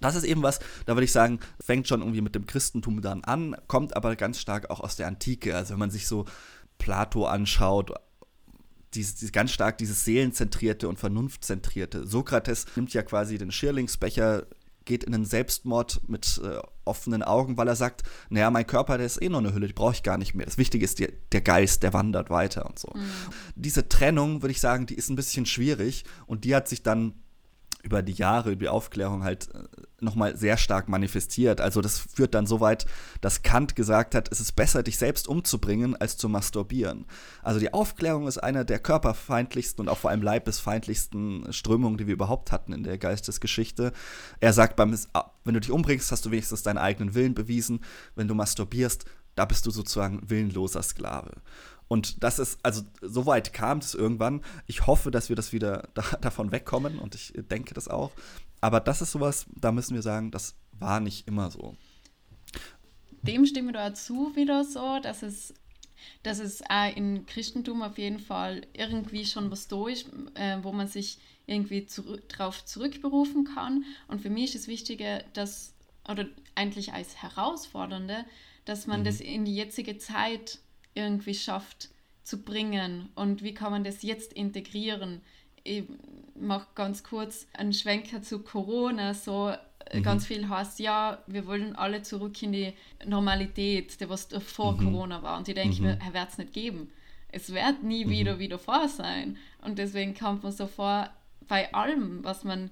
das 0.00 0.14
ist 0.14 0.24
eben 0.24 0.42
was, 0.42 0.60
da 0.86 0.94
würde 0.94 1.04
ich 1.04 1.12
sagen, 1.12 1.40
fängt 1.60 1.88
schon 1.88 2.00
irgendwie 2.00 2.20
mit 2.20 2.34
dem 2.34 2.46
Christentum 2.46 3.00
dann 3.02 3.24
an, 3.24 3.56
kommt 3.66 3.96
aber 3.96 4.16
ganz 4.16 4.40
stark 4.40 4.70
auch 4.70 4.80
aus 4.80 4.96
der 4.96 5.06
Antike. 5.06 5.56
Also 5.56 5.72
wenn 5.72 5.80
man 5.80 5.90
sich 5.90 6.06
so 6.06 6.24
Plato 6.78 7.26
anschaut, 7.26 7.92
dieses, 8.94 9.14
dieses 9.16 9.32
ganz 9.32 9.50
stark 9.50 9.78
dieses 9.78 10.04
Seelenzentrierte 10.04 10.88
und 10.88 10.98
Vernunftzentrierte. 10.98 12.06
Sokrates 12.06 12.66
nimmt 12.76 12.92
ja 12.94 13.02
quasi 13.02 13.38
den 13.38 13.50
Schirlingsbecher, 13.50 14.46
geht 14.84 15.04
in 15.04 15.14
einen 15.14 15.24
Selbstmord 15.24 16.00
mit 16.08 16.40
äh, 16.44 16.58
offenen 16.84 17.22
Augen, 17.22 17.56
weil 17.56 17.68
er 17.68 17.76
sagt, 17.76 18.02
naja, 18.28 18.50
mein 18.50 18.66
Körper, 18.66 18.98
der 18.98 19.06
ist 19.06 19.20
eh 19.20 19.28
nur 19.28 19.40
eine 19.40 19.54
Hülle, 19.54 19.66
die 19.66 19.72
brauche 19.72 19.94
ich 19.94 20.02
gar 20.02 20.18
nicht 20.18 20.34
mehr. 20.34 20.46
Das 20.46 20.58
Wichtige 20.58 20.84
ist 20.84 20.98
der, 20.98 21.10
der 21.32 21.40
Geist, 21.40 21.82
der 21.82 21.92
wandert 21.92 22.30
weiter 22.30 22.66
und 22.66 22.78
so. 22.78 22.92
Mhm. 22.94 23.10
Diese 23.54 23.88
Trennung, 23.88 24.42
würde 24.42 24.52
ich 24.52 24.60
sagen, 24.60 24.86
die 24.86 24.94
ist 24.94 25.08
ein 25.08 25.16
bisschen 25.16 25.46
schwierig 25.46 26.04
und 26.26 26.44
die 26.44 26.54
hat 26.54 26.68
sich 26.68 26.82
dann 26.82 27.14
über 27.84 28.02
die 28.02 28.12
Jahre, 28.12 28.50
über 28.50 28.60
die 28.60 28.68
Aufklärung 28.68 29.24
halt 29.24 29.54
äh, 29.54 29.58
nochmal 30.00 30.36
sehr 30.36 30.56
stark 30.56 30.88
manifestiert. 30.88 31.60
Also 31.60 31.80
das 31.80 31.98
führt 31.98 32.34
dann 32.34 32.46
so 32.46 32.60
weit, 32.60 32.86
dass 33.20 33.42
Kant 33.42 33.76
gesagt 33.76 34.14
hat, 34.14 34.32
es 34.32 34.40
ist 34.40 34.52
besser, 34.52 34.82
dich 34.82 34.98
selbst 34.98 35.28
umzubringen, 35.28 35.94
als 35.94 36.16
zu 36.16 36.28
masturbieren. 36.28 37.04
Also 37.42 37.60
die 37.60 37.72
Aufklärung 37.72 38.26
ist 38.26 38.38
eine 38.38 38.64
der 38.64 38.78
körperfeindlichsten 38.78 39.84
und 39.84 39.88
auch 39.88 39.98
vor 39.98 40.10
allem 40.10 40.22
leibesfeindlichsten 40.22 41.52
Strömungen, 41.52 41.98
die 41.98 42.06
wir 42.06 42.14
überhaupt 42.14 42.52
hatten 42.52 42.72
in 42.72 42.82
der 42.82 42.98
Geistesgeschichte. 42.98 43.92
Er 44.40 44.52
sagt, 44.52 44.76
beim, 44.76 44.98
wenn 45.44 45.54
du 45.54 45.60
dich 45.60 45.70
umbringst, 45.70 46.10
hast 46.10 46.24
du 46.24 46.30
wenigstens 46.30 46.62
deinen 46.62 46.78
eigenen 46.78 47.14
Willen 47.14 47.34
bewiesen. 47.34 47.80
Wenn 48.16 48.28
du 48.28 48.34
masturbierst, 48.34 49.04
da 49.34 49.44
bist 49.44 49.66
du 49.66 49.70
sozusagen 49.70 50.20
willenloser 50.30 50.82
Sklave. 50.82 51.32
Und 51.88 52.22
das 52.22 52.38
ist, 52.38 52.58
also 52.62 52.82
so 53.02 53.26
weit 53.26 53.52
kam 53.52 53.78
es 53.78 53.94
irgendwann. 53.94 54.42
Ich 54.66 54.86
hoffe, 54.86 55.10
dass 55.10 55.28
wir 55.28 55.36
das 55.36 55.52
wieder 55.52 55.88
da, 55.94 56.02
davon 56.20 56.52
wegkommen 56.52 56.98
und 56.98 57.14
ich 57.14 57.32
denke 57.36 57.74
das 57.74 57.88
auch. 57.88 58.12
Aber 58.60 58.80
das 58.80 59.02
ist 59.02 59.12
sowas, 59.12 59.46
da 59.54 59.72
müssen 59.72 59.94
wir 59.94 60.02
sagen, 60.02 60.30
das 60.30 60.56
war 60.72 61.00
nicht 61.00 61.28
immer 61.28 61.50
so. 61.50 61.76
Dem 63.22 63.46
stimme 63.46 63.70
ich 63.70 63.74
dazu 63.74 64.34
wieder 64.34 64.64
so, 64.64 64.98
dass 65.00 65.22
es, 65.22 65.54
dass 66.22 66.38
es 66.38 66.62
auch 66.68 66.94
im 66.96 67.26
Christentum 67.26 67.82
auf 67.82 67.98
jeden 67.98 68.18
Fall 68.18 68.66
irgendwie 68.72 69.24
schon 69.24 69.50
was 69.50 69.68
da 69.68 69.86
ist, 69.88 70.06
äh, 70.34 70.58
wo 70.62 70.72
man 70.72 70.88
sich 70.88 71.18
irgendwie 71.46 71.86
zu, 71.86 72.18
darauf 72.28 72.64
zurückberufen 72.64 73.44
kann. 73.44 73.84
Und 74.08 74.20
für 74.20 74.30
mich 74.30 74.54
ist 74.54 74.62
es 74.62 74.68
wichtiger, 74.68 75.22
dass, 75.34 75.74
oder 76.08 76.26
eigentlich 76.54 76.92
als 76.92 77.16
Herausfordernde, 77.22 78.24
dass 78.64 78.86
man 78.86 79.00
mhm. 79.00 79.04
das 79.04 79.20
in 79.20 79.44
die 79.44 79.54
jetzige 79.54 79.98
Zeit 79.98 80.58
irgendwie 80.94 81.34
schafft 81.34 81.90
zu 82.22 82.42
bringen 82.42 83.10
und 83.14 83.42
wie 83.42 83.54
kann 83.54 83.70
man 83.70 83.84
das 83.84 84.02
jetzt 84.02 84.32
integrieren. 84.32 85.20
Ich 85.62 85.84
mache 86.34 86.66
ganz 86.74 87.02
kurz 87.02 87.46
einen 87.52 87.72
Schwenker 87.72 88.22
zu 88.22 88.40
Corona, 88.40 89.14
so 89.14 89.52
äh, 89.86 89.98
mhm. 89.98 90.02
ganz 90.02 90.26
viel 90.26 90.48
heißt, 90.48 90.78
ja, 90.78 91.22
wir 91.26 91.46
wollen 91.46 91.76
alle 91.76 92.02
zurück 92.02 92.42
in 92.42 92.52
die 92.52 92.72
Normalität, 93.04 94.00
der 94.00 94.08
was 94.08 94.28
vor 94.46 94.72
mhm. 94.72 94.84
Corona 94.84 95.22
war. 95.22 95.38
Und 95.38 95.48
ich 95.48 95.54
denke 95.54 95.76
mhm. 95.76 95.82
mir, 95.82 95.98
er 96.04 96.14
wird 96.14 96.30
es 96.30 96.38
nicht 96.38 96.52
geben. 96.52 96.90
Es 97.28 97.52
wird 97.52 97.82
nie 97.82 98.04
mhm. 98.04 98.10
wieder 98.10 98.38
wieder 98.38 98.58
vor 98.58 98.88
sein. 98.88 99.36
Und 99.62 99.78
deswegen 99.78 100.14
kommt 100.14 100.42
man 100.42 100.52
so 100.52 100.66
vor, 100.66 101.10
bei 101.46 101.72
allem, 101.74 102.24
was 102.24 102.44
man 102.44 102.70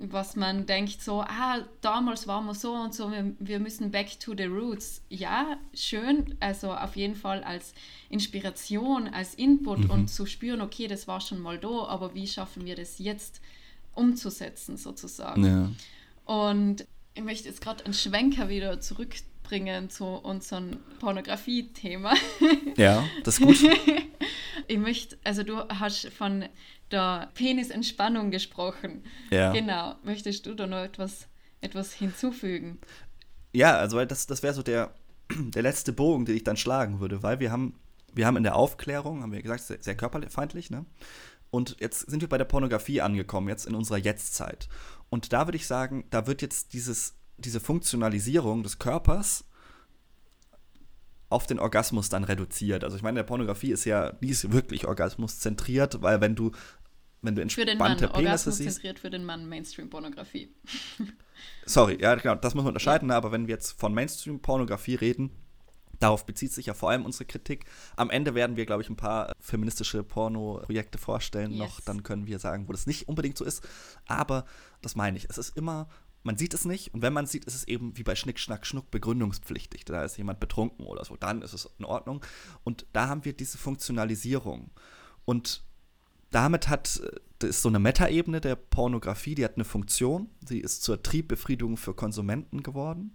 was 0.00 0.36
man 0.36 0.66
denkt, 0.66 1.02
so, 1.02 1.20
ah, 1.22 1.60
damals 1.80 2.26
waren 2.26 2.46
wir 2.46 2.54
so 2.54 2.72
und 2.72 2.94
so, 2.94 3.10
wir, 3.10 3.32
wir 3.38 3.58
müssen 3.58 3.90
back 3.90 4.18
to 4.20 4.34
the 4.36 4.44
roots. 4.44 5.02
Ja, 5.08 5.58
schön, 5.74 6.36
also 6.40 6.72
auf 6.72 6.96
jeden 6.96 7.14
Fall 7.14 7.42
als 7.42 7.74
Inspiration, 8.08 9.08
als 9.08 9.34
Input 9.34 9.80
mhm. 9.80 9.90
und 9.90 10.08
zu 10.08 10.26
spüren, 10.26 10.60
okay, 10.60 10.86
das 10.86 11.08
war 11.08 11.20
schon 11.20 11.40
mal 11.40 11.58
da, 11.58 11.86
aber 11.86 12.14
wie 12.14 12.26
schaffen 12.26 12.64
wir 12.64 12.76
das 12.76 12.98
jetzt 12.98 13.40
umzusetzen, 13.94 14.76
sozusagen. 14.76 15.44
Ja. 15.44 15.70
Und 16.24 16.86
ich 17.14 17.22
möchte 17.22 17.48
jetzt 17.48 17.60
gerade 17.60 17.84
einen 17.84 17.94
Schwenker 17.94 18.48
wieder 18.48 18.80
zurückbringen 18.80 19.90
zu 19.90 20.04
unserem 20.04 20.78
Pornografie-Thema. 21.00 22.14
Ja, 22.76 23.04
das 23.24 23.38
ist 23.38 23.44
gut. 23.44 23.58
ich 24.68 24.78
möchte, 24.78 25.18
also 25.24 25.42
du 25.42 25.56
hast 25.68 26.08
von 26.10 26.44
der 26.90 27.30
Penisentspannung 27.34 28.30
gesprochen. 28.30 29.04
Ja. 29.30 29.52
Genau. 29.52 29.96
Möchtest 30.04 30.46
du 30.46 30.54
da 30.54 30.66
noch 30.66 30.78
etwas, 30.78 31.26
etwas 31.60 31.92
hinzufügen? 31.92 32.78
Ja, 33.52 33.76
also 33.78 34.04
das, 34.04 34.26
das 34.26 34.42
wäre 34.42 34.54
so 34.54 34.62
der, 34.62 34.94
der 35.30 35.62
letzte 35.62 35.92
Bogen, 35.92 36.24
den 36.24 36.36
ich 36.36 36.44
dann 36.44 36.56
schlagen 36.56 37.00
würde, 37.00 37.22
weil 37.22 37.40
wir 37.40 37.50
haben, 37.50 37.74
wir 38.14 38.26
haben 38.26 38.36
in 38.36 38.42
der 38.42 38.56
Aufklärung, 38.56 39.22
haben 39.22 39.32
wir 39.32 39.42
gesagt, 39.42 39.62
sehr, 39.62 39.82
sehr 39.82 39.96
körperfeindlich, 39.96 40.70
ne? 40.70 40.84
Und 41.50 41.76
jetzt 41.80 42.00
sind 42.10 42.20
wir 42.20 42.28
bei 42.28 42.36
der 42.36 42.44
Pornografie 42.44 43.00
angekommen, 43.00 43.48
jetzt 43.48 43.66
in 43.66 43.74
unserer 43.74 43.96
Jetztzeit. 43.96 44.68
Und 45.08 45.32
da 45.32 45.46
würde 45.46 45.56
ich 45.56 45.66
sagen, 45.66 46.04
da 46.10 46.26
wird 46.26 46.42
jetzt 46.42 46.74
dieses, 46.74 47.14
diese 47.38 47.58
Funktionalisierung 47.58 48.62
des 48.62 48.78
Körpers 48.78 49.47
auf 51.28 51.46
den 51.46 51.58
Orgasmus 51.58 52.08
dann 52.08 52.24
reduziert. 52.24 52.84
Also 52.84 52.96
ich 52.96 53.02
meine, 53.02 53.16
der 53.16 53.24
Pornografie 53.24 53.70
ist 53.70 53.84
ja, 53.84 54.12
die 54.12 54.30
ist 54.30 54.52
wirklich 54.52 54.86
orgasmuszentriert, 54.86 56.00
weil 56.00 56.20
wenn 56.20 56.34
du, 56.34 56.52
wenn 57.22 57.34
du 57.34 57.42
entspannte 57.42 57.72
für 57.72 57.76
den 57.76 57.78
Mann, 57.78 57.96
Penisse 57.96 58.14
Orgasmus 58.14 58.56
siehst. 58.56 58.74
zentriert 58.74 58.98
für 58.98 59.10
den 59.10 59.24
Mann 59.24 59.48
Mainstream-Pornografie. 59.48 60.54
Sorry, 61.66 61.98
ja, 62.00 62.14
genau, 62.14 62.36
das 62.36 62.54
muss 62.54 62.64
man 62.64 62.68
unterscheiden, 62.68 63.08
ne, 63.08 63.14
aber 63.14 63.30
wenn 63.32 63.46
wir 63.46 63.54
jetzt 63.54 63.78
von 63.78 63.92
Mainstream-Pornografie 63.92 64.94
reden, 64.94 65.30
darauf 65.98 66.24
bezieht 66.24 66.52
sich 66.52 66.66
ja 66.66 66.74
vor 66.74 66.90
allem 66.90 67.04
unsere 67.04 67.24
Kritik. 67.24 67.66
Am 67.96 68.10
Ende 68.10 68.34
werden 68.34 68.56
wir, 68.56 68.66
glaube 68.66 68.82
ich, 68.82 68.88
ein 68.88 68.96
paar 68.96 69.32
feministische 69.40 70.02
Porno-Projekte 70.02 70.96
vorstellen 70.98 71.50
Yes. 71.50 71.58
noch, 71.58 71.80
dann 71.80 72.02
können 72.02 72.26
wir 72.26 72.38
sagen, 72.38 72.68
wo 72.68 72.72
das 72.72 72.86
nicht 72.86 73.08
unbedingt 73.08 73.36
so 73.36 73.44
ist. 73.44 73.66
Aber 74.06 74.44
das 74.80 74.96
meine 74.96 75.16
ich, 75.16 75.26
es 75.28 75.38
ist 75.38 75.56
immer, 75.56 75.88
man 76.22 76.36
sieht 76.36 76.54
es 76.54 76.64
nicht 76.64 76.92
und 76.94 77.02
wenn 77.02 77.12
man 77.12 77.24
es 77.24 77.32
sieht, 77.32 77.44
ist 77.44 77.54
es 77.54 77.68
eben 77.68 77.96
wie 77.96 78.02
bei 78.02 78.14
Schnick, 78.14 78.38
Schnack, 78.38 78.66
Schnuck 78.66 78.90
begründungspflichtig. 78.90 79.84
Da 79.84 80.04
ist 80.04 80.16
jemand 80.18 80.40
betrunken 80.40 80.86
oder 80.86 81.04
so, 81.04 81.16
dann 81.16 81.42
ist 81.42 81.52
es 81.52 81.70
in 81.78 81.84
Ordnung. 81.84 82.24
Und 82.64 82.86
da 82.92 83.08
haben 83.08 83.24
wir 83.24 83.32
diese 83.32 83.58
Funktionalisierung. 83.58 84.70
Und 85.24 85.62
damit 86.30 86.68
hat, 86.68 87.00
äh, 87.00 87.20
das 87.38 87.50
ist 87.50 87.62
so 87.62 87.68
eine 87.68 87.78
Metaebene 87.78 88.40
der 88.40 88.56
Pornografie, 88.56 89.34
die 89.34 89.44
hat 89.44 89.54
eine 89.54 89.64
Funktion. 89.64 90.28
Sie 90.46 90.60
ist 90.60 90.82
zur 90.82 91.02
Triebbefriedigung 91.02 91.76
für 91.76 91.94
Konsumenten 91.94 92.62
geworden. 92.62 93.12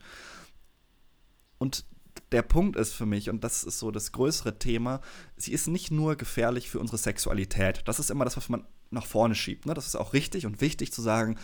Und 1.57 1.85
der 2.31 2.41
Punkt 2.41 2.75
ist 2.75 2.93
für 2.93 3.05
mich, 3.05 3.29
und 3.29 3.43
das 3.43 3.63
ist 3.63 3.79
so 3.79 3.91
das 3.91 4.11
größere 4.11 4.57
Thema, 4.59 5.01
sie 5.37 5.51
ist 5.51 5.67
nicht 5.67 5.91
nur 5.91 6.15
gefährlich 6.15 6.69
für 6.69 6.79
unsere 6.79 6.97
Sexualität. 6.97 7.83
Das 7.85 7.99
ist 7.99 8.09
immer 8.09 8.25
das, 8.25 8.37
was 8.37 8.49
man 8.49 8.65
nach 8.91 9.05
vorne 9.05 9.35
schiebt. 9.35 9.65
Ne? 9.65 9.73
Das 9.73 9.87
ist 9.87 9.95
auch 9.95 10.13
richtig 10.13 10.45
und 10.45 10.61
wichtig 10.61 10.91
zu 10.91 11.01
sagen, 11.01 11.37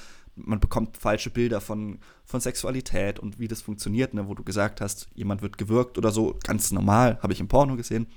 man 0.45 0.59
bekommt 0.59 0.97
falsche 0.97 1.29
Bilder 1.29 1.61
von, 1.61 1.99
von 2.25 2.41
Sexualität 2.41 3.19
und 3.19 3.39
wie 3.39 3.47
das 3.47 3.61
funktioniert, 3.61 4.13
ne? 4.13 4.27
wo 4.27 4.33
du 4.33 4.43
gesagt 4.43 4.81
hast, 4.81 5.07
jemand 5.13 5.41
wird 5.41 5.57
gewürgt 5.57 5.97
oder 5.97 6.11
so, 6.11 6.37
ganz 6.43 6.71
normal, 6.71 7.19
habe 7.21 7.33
ich 7.33 7.39
im 7.39 7.47
Porno 7.47 7.75
gesehen. 7.75 8.07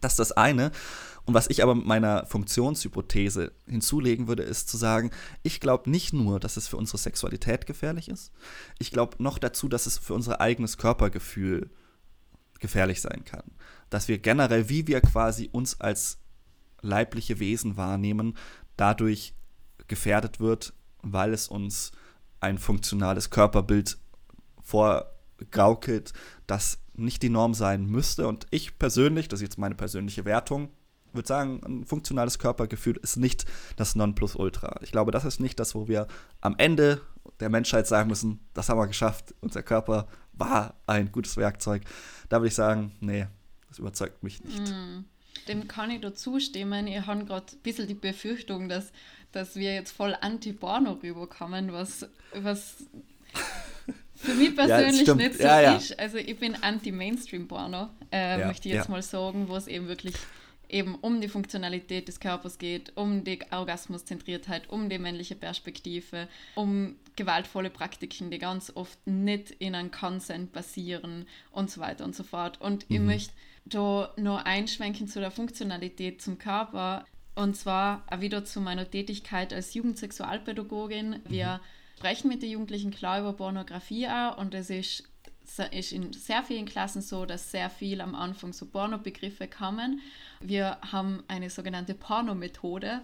Das 0.00 0.12
ist 0.12 0.18
das 0.18 0.32
eine. 0.32 0.72
Und 1.24 1.34
was 1.34 1.48
ich 1.48 1.62
aber 1.62 1.74
mit 1.74 1.86
meiner 1.86 2.26
Funktionshypothese 2.26 3.52
hinzulegen 3.66 4.26
würde, 4.26 4.42
ist 4.42 4.68
zu 4.68 4.76
sagen, 4.76 5.12
ich 5.44 5.60
glaube 5.60 5.88
nicht 5.88 6.12
nur, 6.12 6.40
dass 6.40 6.56
es 6.56 6.66
für 6.66 6.76
unsere 6.76 6.98
Sexualität 6.98 7.66
gefährlich 7.66 8.08
ist, 8.08 8.32
ich 8.78 8.90
glaube 8.90 9.22
noch 9.22 9.38
dazu, 9.38 9.68
dass 9.68 9.86
es 9.86 9.98
für 9.98 10.14
unser 10.14 10.40
eigenes 10.40 10.78
Körpergefühl 10.78 11.70
gefährlich 12.58 13.00
sein 13.00 13.24
kann. 13.24 13.44
Dass 13.90 14.08
wir 14.08 14.18
generell, 14.18 14.68
wie 14.68 14.86
wir 14.88 15.00
quasi 15.00 15.48
uns 15.52 15.80
als 15.80 16.18
leibliche 16.80 17.38
Wesen 17.38 17.76
wahrnehmen, 17.76 18.36
dadurch 18.76 19.34
gefährdet 19.86 20.40
wird, 20.40 20.72
weil 21.02 21.32
es 21.32 21.48
uns 21.48 21.92
ein 22.40 22.58
funktionales 22.58 23.30
Körperbild 23.30 23.98
vorgaukelt, 24.62 26.12
das 26.46 26.78
nicht 26.94 27.22
die 27.22 27.30
Norm 27.30 27.54
sein 27.54 27.86
müsste. 27.86 28.26
Und 28.26 28.46
ich 28.50 28.78
persönlich, 28.78 29.28
das 29.28 29.40
ist 29.40 29.44
jetzt 29.44 29.58
meine 29.58 29.74
persönliche 29.74 30.24
Wertung, 30.24 30.70
würde 31.12 31.28
sagen, 31.28 31.60
ein 31.64 31.84
funktionales 31.84 32.38
Körpergefühl 32.38 32.96
ist 33.02 33.16
nicht 33.16 33.44
das 33.76 33.94
Nonplusultra. 33.94 34.80
Ich 34.82 34.92
glaube, 34.92 35.12
das 35.12 35.24
ist 35.24 35.40
nicht 35.40 35.60
das, 35.60 35.74
wo 35.74 35.88
wir 35.88 36.06
am 36.40 36.54
Ende 36.58 37.02
der 37.40 37.50
Menschheit 37.50 37.86
sagen 37.86 38.08
müssen, 38.08 38.40
das 38.54 38.68
haben 38.68 38.78
wir 38.78 38.86
geschafft, 38.86 39.34
unser 39.40 39.62
Körper 39.62 40.08
war 40.32 40.74
ein 40.86 41.12
gutes 41.12 41.36
Werkzeug. 41.36 41.82
Da 42.28 42.38
würde 42.38 42.48
ich 42.48 42.54
sagen, 42.54 42.92
nee, 43.00 43.26
das 43.68 43.78
überzeugt 43.78 44.22
mich 44.22 44.42
nicht. 44.42 44.70
Mm, 44.70 45.04
Dem 45.48 45.68
kann 45.68 45.90
ich 45.90 46.00
da 46.00 46.14
zustimmen. 46.14 46.86
Ich 46.86 47.06
habe 47.06 47.24
gerade 47.24 47.46
ein 47.52 47.58
bisschen 47.62 47.88
die 47.88 47.94
Befürchtung, 47.94 48.68
dass, 48.68 48.92
dass 49.32 49.56
wir 49.56 49.74
jetzt 49.74 49.92
voll 49.92 50.16
anti-Porno 50.20 50.98
rüberkommen, 51.02 51.72
was, 51.72 52.06
was 52.34 52.84
für 54.14 54.34
mich 54.34 54.54
persönlich 54.56 55.02
stimmt. 55.02 55.18
nicht 55.18 55.34
so 55.34 55.42
Ja, 55.42 55.60
ja. 55.60 55.76
ist. 55.76 55.98
Also 55.98 56.18
ich 56.18 56.38
bin 56.38 56.54
anti-Mainstream-Porno, 56.60 57.88
äh, 58.12 58.40
Ja, 58.40 58.46
möchte 58.46 58.68
ich 58.68 58.74
jetzt 58.74 58.86
ja. 58.86 58.90
mal 58.90 59.02
sagen, 59.02 59.48
wo 59.48 59.56
es 59.56 59.66
eben 59.66 59.88
wirklich 59.88 60.14
eben 60.72 60.94
um 60.96 61.20
die 61.20 61.28
Funktionalität 61.28 62.08
des 62.08 62.18
Körpers 62.18 62.58
geht, 62.58 62.92
um 62.96 63.24
die 63.24 63.38
Orgasmuszentriertheit, 63.50 64.70
um 64.70 64.88
die 64.88 64.98
männliche 64.98 65.34
Perspektive, 65.34 66.28
um 66.54 66.96
gewaltvolle 67.14 67.70
Praktiken, 67.70 68.30
die 68.30 68.38
ganz 68.38 68.72
oft 68.74 68.98
nicht 69.06 69.50
in 69.50 69.74
einem 69.74 69.90
Consent 69.90 70.52
basieren 70.52 71.26
und 71.50 71.70
so 71.70 71.80
weiter 71.80 72.04
und 72.04 72.16
so 72.16 72.24
fort. 72.24 72.60
Und 72.60 72.86
ich 72.88 73.00
möchte 73.00 73.34
da 73.66 74.12
noch 74.16 74.44
einschwenken 74.44 75.06
zu 75.06 75.20
der 75.20 75.30
Funktionalität 75.30 76.22
zum 76.22 76.38
Körper 76.38 77.04
und 77.34 77.56
zwar 77.56 78.04
auch 78.10 78.20
wieder 78.20 78.44
zu 78.44 78.60
meiner 78.60 78.90
Tätigkeit 78.90 79.52
als 79.52 79.74
Jugendsexualpädagogin. 79.74 81.20
Wir 81.28 81.60
sprechen 81.96 82.28
mit 82.28 82.42
den 82.42 82.50
Jugendlichen 82.50 82.90
klar 82.90 83.20
über 83.20 83.32
Pornografie 83.32 84.08
auch 84.08 84.38
und 84.38 84.54
es 84.54 84.70
ist 84.70 85.04
ist 85.72 85.92
in 85.92 86.12
sehr 86.12 86.42
vielen 86.44 86.66
Klassen 86.66 87.02
so, 87.02 87.26
dass 87.26 87.50
sehr 87.50 87.68
viel 87.68 88.00
am 88.00 88.14
Anfang 88.14 88.52
so 88.52 88.64
Pornobegriffe 88.64 89.48
kamen. 89.48 90.00
Wir 90.40 90.78
haben 90.92 91.22
eine 91.28 91.50
sogenannte 91.50 91.94
Pornomethode, 91.94 93.02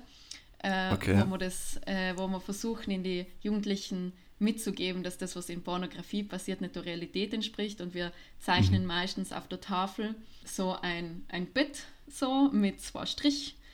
äh, 0.62 0.92
Okay. 0.92 1.20
wo, 1.20 1.26
wir 1.30 1.38
das, 1.38 1.78
äh, 1.86 2.14
wo 2.16 2.26
wir 2.28 2.40
versuchen, 2.40 2.90
in 2.90 3.02
die 3.02 3.26
Jugendlichen 3.42 4.12
mitzugeben, 4.38 5.02
dass 5.02 5.18
das, 5.18 5.34
was 5.36 5.48
in 5.48 5.62
Pornografie 5.62 6.22
passiert, 6.22 6.60
nicht 6.60 6.76
der 6.76 6.84
Realität 6.84 7.34
entspricht. 7.34 7.80
Und 7.80 7.92
wir 7.92 8.12
zeichnen 8.38 8.86
meistens 8.86 9.32
auf 9.32 9.48
der 9.48 9.60
Tafel 9.60 10.14
so 10.44 10.76
ein, 10.80 11.24
ein 11.28 11.46
Bett 11.46 11.82
so 12.08 12.50
mit 12.52 12.80
zwei 12.80 13.04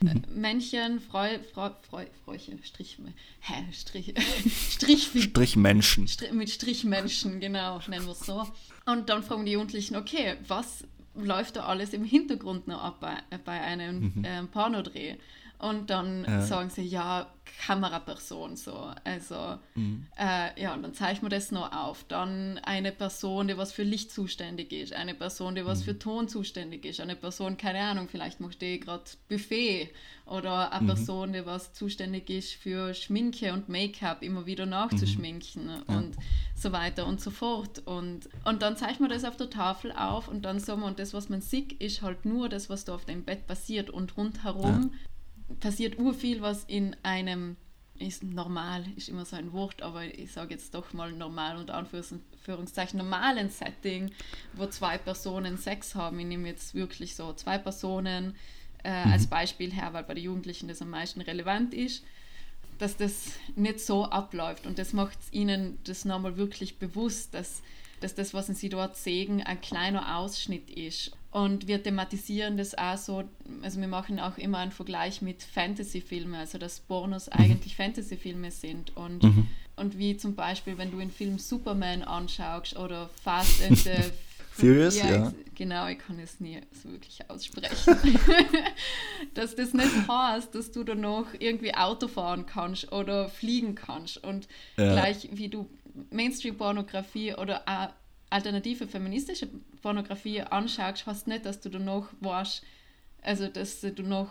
Strichmännchen, 0.09 1.01
Freu, 1.01 1.39
Freu, 1.53 1.71
Freu, 1.89 2.07
Fräuchen, 2.25 2.63
Strich, 2.63 2.99
hä, 3.41 3.55
Strich, 3.73 4.15
Strichfiguren. 4.71 5.31
Strichmenschen. 5.31 6.09
Stri 6.09 6.33
mit 6.33 6.51
Strichmenschen, 6.51 7.41
genau, 7.41 7.81
nennen 7.89 8.07
wir 8.07 8.13
es 8.13 8.21
so. 8.21 8.47
Und 8.87 9.09
dann 9.09 9.23
fragen 9.23 9.45
die 9.45 9.53
Jugendlichen, 9.53 9.97
okay, 9.97 10.37
was 10.47 10.85
läuft 11.15 11.57
da 11.57 11.65
alles 11.65 11.93
im 11.93 12.05
Hintergrund 12.05 12.67
noch 12.67 12.83
ab 12.83 13.01
bei, 13.01 13.17
bei 13.45 13.61
einem 13.61 14.25
ähm, 14.25 14.49
Pornodreh? 14.49 15.17
Und 15.65 15.89
dann 15.89 16.25
Ja. 16.25 16.43
sagen 16.43 16.69
sie, 16.69 16.83
ja, 16.83 17.27
Kameraperson 17.67 18.57
so. 18.57 18.91
Also, 19.05 19.59
äh, 20.19 20.61
ja, 20.61 20.75
und 20.75 20.83
dann 20.83 20.93
zeichnen 20.93 21.31
wir 21.31 21.37
das 21.37 21.51
noch 21.53 21.73
auf. 21.73 22.05
Dann 22.09 22.59
eine 22.59 22.93
Person, 22.93 23.49
die 23.49 23.57
was 23.57 23.73
für 23.73 23.83
Licht 23.83 24.11
zuständig 24.11 24.73
ist, 24.73 24.93
eine 24.93 25.15
Person, 25.15 25.55
die 25.55 25.65
was 25.65 25.83
für 25.83 25.99
Ton 25.99 26.29
zuständig 26.29 26.85
ist, 26.85 27.01
eine 27.01 27.17
Person, 27.17 27.57
keine 27.57 27.81
Ahnung, 27.81 28.09
vielleicht 28.09 28.41
macht 28.41 28.61
die 28.61 28.79
gerade 28.81 29.05
Buffet 29.29 29.89
oder 30.27 30.73
eine 30.73 30.87
Person, 30.87 31.33
die 31.33 31.47
was 31.47 31.73
zuständig 31.73 32.29
ist 32.29 32.53
für 32.55 32.93
Schminke 32.93 33.53
und 33.53 33.69
Make-up, 33.69 34.23
immer 34.23 34.45
wieder 34.47 34.67
nachzuschminken 34.67 35.83
und 35.87 36.17
so 36.57 36.73
weiter 36.73 37.07
und 37.07 37.21
so 37.21 37.31
fort. 37.31 37.81
Und, 37.87 38.29
und 38.45 38.63
dann 38.63 38.77
zeichnen 38.77 39.09
wir 39.09 39.15
das 39.15 39.25
auf 39.25 39.37
der 39.37 39.51
Tafel 39.51 39.93
auf 39.93 40.29
und 40.29 40.43
dann 40.45 40.61
sagen 40.61 40.81
wir, 40.81 40.87
und 40.87 40.99
das, 40.99 41.15
was 41.15 41.29
man 41.29 41.41
sieht, 41.41 41.73
ist 41.81 42.03
halt 42.03 42.25
nur 42.27 42.49
das, 42.49 42.69
was 42.69 42.85
da 42.85 42.95
auf 42.95 43.05
dem 43.07 43.25
Bett 43.25 43.47
passiert 43.47 43.91
und 43.91 44.17
rundherum 44.17 44.93
passiert 45.61 45.99
urviel, 45.99 46.41
was 46.41 46.65
in 46.65 46.97
einem 47.03 47.57
ist 47.99 48.25
normal, 48.25 48.85
ist 48.97 49.09
immer 49.09 49.25
so 49.25 49.37
ein 49.37 49.53
Wort, 49.53 49.83
aber 49.83 50.05
ich 50.05 50.33
sage 50.33 50.55
jetzt 50.55 50.75
doch 50.75 50.93
mal 50.93 51.13
normal 51.13 51.57
unter 51.57 51.75
Anführungszeichen 51.75 52.99
normalen 52.99 53.51
Setting, 53.51 54.11
wo 54.55 54.67
zwei 54.67 54.99
Personen 54.99 55.59
Sex 55.59 55.95
haben. 55.95 56.19
Ich 56.19 56.27
nehme 56.27 56.49
jetzt 56.49 56.75
wirklich 56.75 57.15
so 57.15 57.33
zwei 57.35 57.57
Personen 57.57 58.35
äh, 58.83 58.91
als 58.91 59.29
Beispiel 59.29 59.73
her, 59.73 59.93
weil 59.93 60.03
bei 60.03 60.15
den 60.15 60.25
Jugendlichen 60.25 60.69
das 60.69 60.83
am 60.83 60.91
meisten 60.91 61.21
relevant 61.21 61.73
ist, 61.73 62.05
dass 62.79 62.97
das 62.97 63.33
nicht 63.55 63.81
so 63.81 64.07
abläuft 64.07 64.67
und 64.67 64.79
das 64.79 64.93
macht 64.93 65.19
ihnen 65.31 65.79
das 65.85 66.05
nochmal 66.05 66.37
wirklich 66.37 66.79
bewusst, 66.79 67.33
dass, 67.33 67.63
dass 68.05 68.15
das, 68.15 68.35
was 68.35 68.47
sie 68.49 68.69
dort 68.69 68.97
sehen, 68.97 69.43
ein 69.43 69.61
kleiner 69.63 70.19
Ausschnitt 70.19 70.71
ist. 70.71 71.13
Und 71.31 71.67
wir 71.67 71.83
thematisieren 71.83 72.59
das 72.59 72.77
auch 72.77 72.99
so, 72.99 73.25
also 73.63 73.81
wir 73.81 73.89
machen 73.89 74.21
auch 74.21 74.37
immer 74.37 74.59
einen 74.59 74.73
Vergleich 74.73 75.23
mit 75.23 75.43
Fantasy-Filmen, 75.43 76.35
also 76.35 76.59
dass 76.59 76.81
Pornos 76.81 77.31
eigentlich 77.31 77.75
Fantasy-Filme 77.77 78.51
sind. 78.51 78.95
Und, 78.95 79.25
und 79.77 79.99
wie 79.99 80.17
zum 80.19 80.35
Beispiel, 80.35 80.77
wenn 80.77 80.91
du 80.91 80.99
den 80.99 81.11
Film 81.11 81.39
Superman 81.39 82.03
anschaust 82.03 82.77
oder 82.77 83.09
Fast 83.23 83.65
and 83.65 83.79
the 83.79 83.91
Furious, 84.51 84.97
ja. 84.99 85.33
Genau, 85.57 85.89
ich 85.89 85.99
kann 85.99 86.19
es 86.21 86.39
nie 86.39 86.61
so 86.73 86.91
wirklich 86.93 87.19
aussprechen. 87.29 87.97
dass 89.35 89.57
das 89.57 89.73
nicht 89.73 90.09
heißt, 90.09 90.55
dass 90.55 90.71
du 90.71 90.85
danach 90.85 91.27
irgendwie 91.39 91.75
Auto 91.75 92.07
fahren 92.07 92.47
kannst 92.47 92.93
oder 92.93 93.29
fliegen 93.29 93.75
kannst. 93.75 94.23
Und 94.23 94.47
Ja. 94.77 94.93
gleich 94.93 95.29
wie 95.33 95.49
du 95.49 95.69
Mainstream-Pornografie 96.11 97.35
oder 97.35 97.63
auch 97.67 97.89
alternative 98.31 98.87
feministische 98.89 99.49
Pornografie 99.83 100.41
anschaust, 100.43 101.07
heißt 101.07 101.27
nicht, 101.29 101.47
dass 101.47 101.61
du 101.61 101.69
danach 101.69 102.09
weißt, 102.21 102.63
also 103.23 103.49
dass 103.49 103.81
du 103.81 104.03
noch 104.03 104.31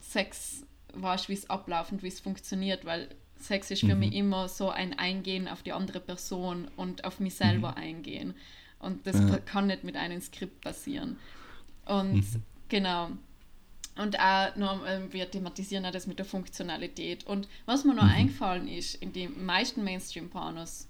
Sex 0.00 0.64
weißt, 0.94 1.28
wie 1.28 1.34
es 1.34 1.50
abläuft 1.50 1.92
und 1.92 2.02
wie 2.02 2.08
es 2.08 2.20
funktioniert, 2.20 2.84
weil 2.84 3.08
Sex 3.38 3.70
ist 3.70 3.80
für 3.80 3.94
mich 3.94 4.14
immer 4.14 4.48
so 4.48 4.70
ein 4.70 4.98
Eingehen 4.98 5.48
auf 5.48 5.62
die 5.62 5.72
andere 5.72 6.00
Person 6.00 6.68
und 6.76 7.04
auf 7.04 7.20
mich 7.20 7.34
selber 7.34 7.76
eingehen. 7.76 8.34
Und 8.80 9.06
das 9.06 9.16
Ja. 9.18 9.38
kann 9.38 9.66
nicht 9.68 9.84
mit 9.84 9.96
einem 9.96 10.20
Skript 10.20 10.60
passieren. 10.60 11.18
Und 11.86 12.24
Genau. 12.68 13.10
Und 13.98 14.18
auch 14.18 14.54
noch, 14.56 14.80
wir 15.10 15.30
thematisieren 15.30 15.84
auch 15.84 15.90
das 15.90 16.06
mit 16.06 16.18
der 16.18 16.26
Funktionalität. 16.26 17.26
Und 17.26 17.48
was 17.66 17.84
mir 17.84 17.94
noch 17.94 18.04
mhm. 18.04 18.10
eingefallen 18.10 18.68
ist, 18.68 18.94
in 18.96 19.12
den 19.12 19.44
meisten 19.44 19.84
Mainstream-Pornos 19.84 20.86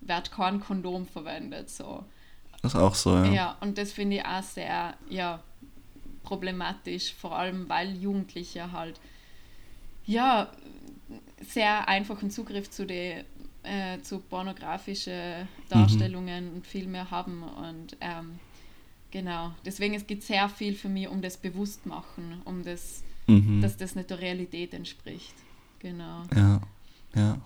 wird 0.00 0.30
kein 0.30 0.60
Kondom 0.60 1.06
verwendet. 1.06 1.70
So. 1.70 2.04
Das 2.62 2.74
ist 2.74 2.80
auch 2.80 2.94
so, 2.94 3.16
ja. 3.16 3.24
Ja, 3.24 3.56
und 3.60 3.78
das 3.78 3.92
finde 3.92 4.16
ich 4.16 4.24
auch 4.24 4.42
sehr 4.42 4.94
ja, 5.08 5.40
problematisch, 6.22 7.12
vor 7.12 7.36
allem 7.36 7.68
weil 7.68 7.96
Jugendliche 7.96 8.70
halt 8.70 9.00
ja 10.06 10.48
sehr 11.40 11.88
einfachen 11.88 12.30
Zugriff 12.30 12.70
zu 12.70 12.86
den 12.86 13.24
äh, 13.64 14.00
zu 14.02 14.18
pornografischen 14.18 15.48
Darstellungen 15.68 16.50
mhm. 16.50 16.56
und 16.56 16.66
Filme 16.66 17.10
haben 17.10 17.42
und 17.42 17.96
ähm, 18.00 18.38
genau. 19.12 19.52
Deswegen 19.64 19.94
es 19.94 20.06
gibt 20.06 20.24
sehr 20.24 20.48
viel 20.48 20.74
für 20.74 20.88
mich 20.88 21.08
um 21.08 21.22
das 21.22 21.36
Bewusstmachen 21.36 22.42
um 22.44 22.64
das 22.64 23.04
mhm. 23.28 23.60
dass 23.60 23.76
das 23.76 23.94
nicht 23.94 24.10
der 24.10 24.20
Realität 24.20 24.74
entspricht. 24.74 25.34
Genau. 25.78 26.24
Ja 26.34 26.60
ja. 27.14 27.40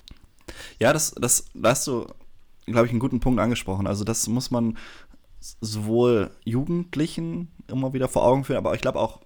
Ja 0.78 0.92
das 0.94 1.12
das 1.12 1.50
da 1.52 1.70
hast 1.70 1.86
du 1.86 2.06
glaube 2.64 2.86
ich 2.86 2.92
einen 2.92 3.00
guten 3.00 3.20
Punkt 3.20 3.40
angesprochen. 3.40 3.86
Also 3.86 4.04
das 4.04 4.26
muss 4.28 4.50
man 4.50 4.78
sowohl 5.60 6.30
Jugendlichen 6.44 7.48
immer 7.68 7.92
wieder 7.92 8.08
vor 8.08 8.24
Augen 8.24 8.44
führen 8.44 8.58
aber 8.58 8.74
ich 8.74 8.80
glaube 8.80 8.98
auch 8.98 9.20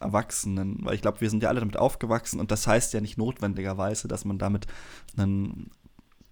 Erwachsenen, 0.00 0.80
weil 0.82 0.94
ich 0.94 1.00
glaube, 1.00 1.22
wir 1.22 1.30
sind 1.30 1.42
ja 1.42 1.48
alle 1.48 1.60
damit 1.60 1.78
aufgewachsen 1.78 2.38
und 2.38 2.50
das 2.50 2.66
heißt 2.66 2.92
ja 2.92 3.00
nicht 3.00 3.16
notwendigerweise, 3.16 4.06
dass 4.06 4.26
man 4.26 4.38
damit 4.38 4.66
einen 5.16 5.70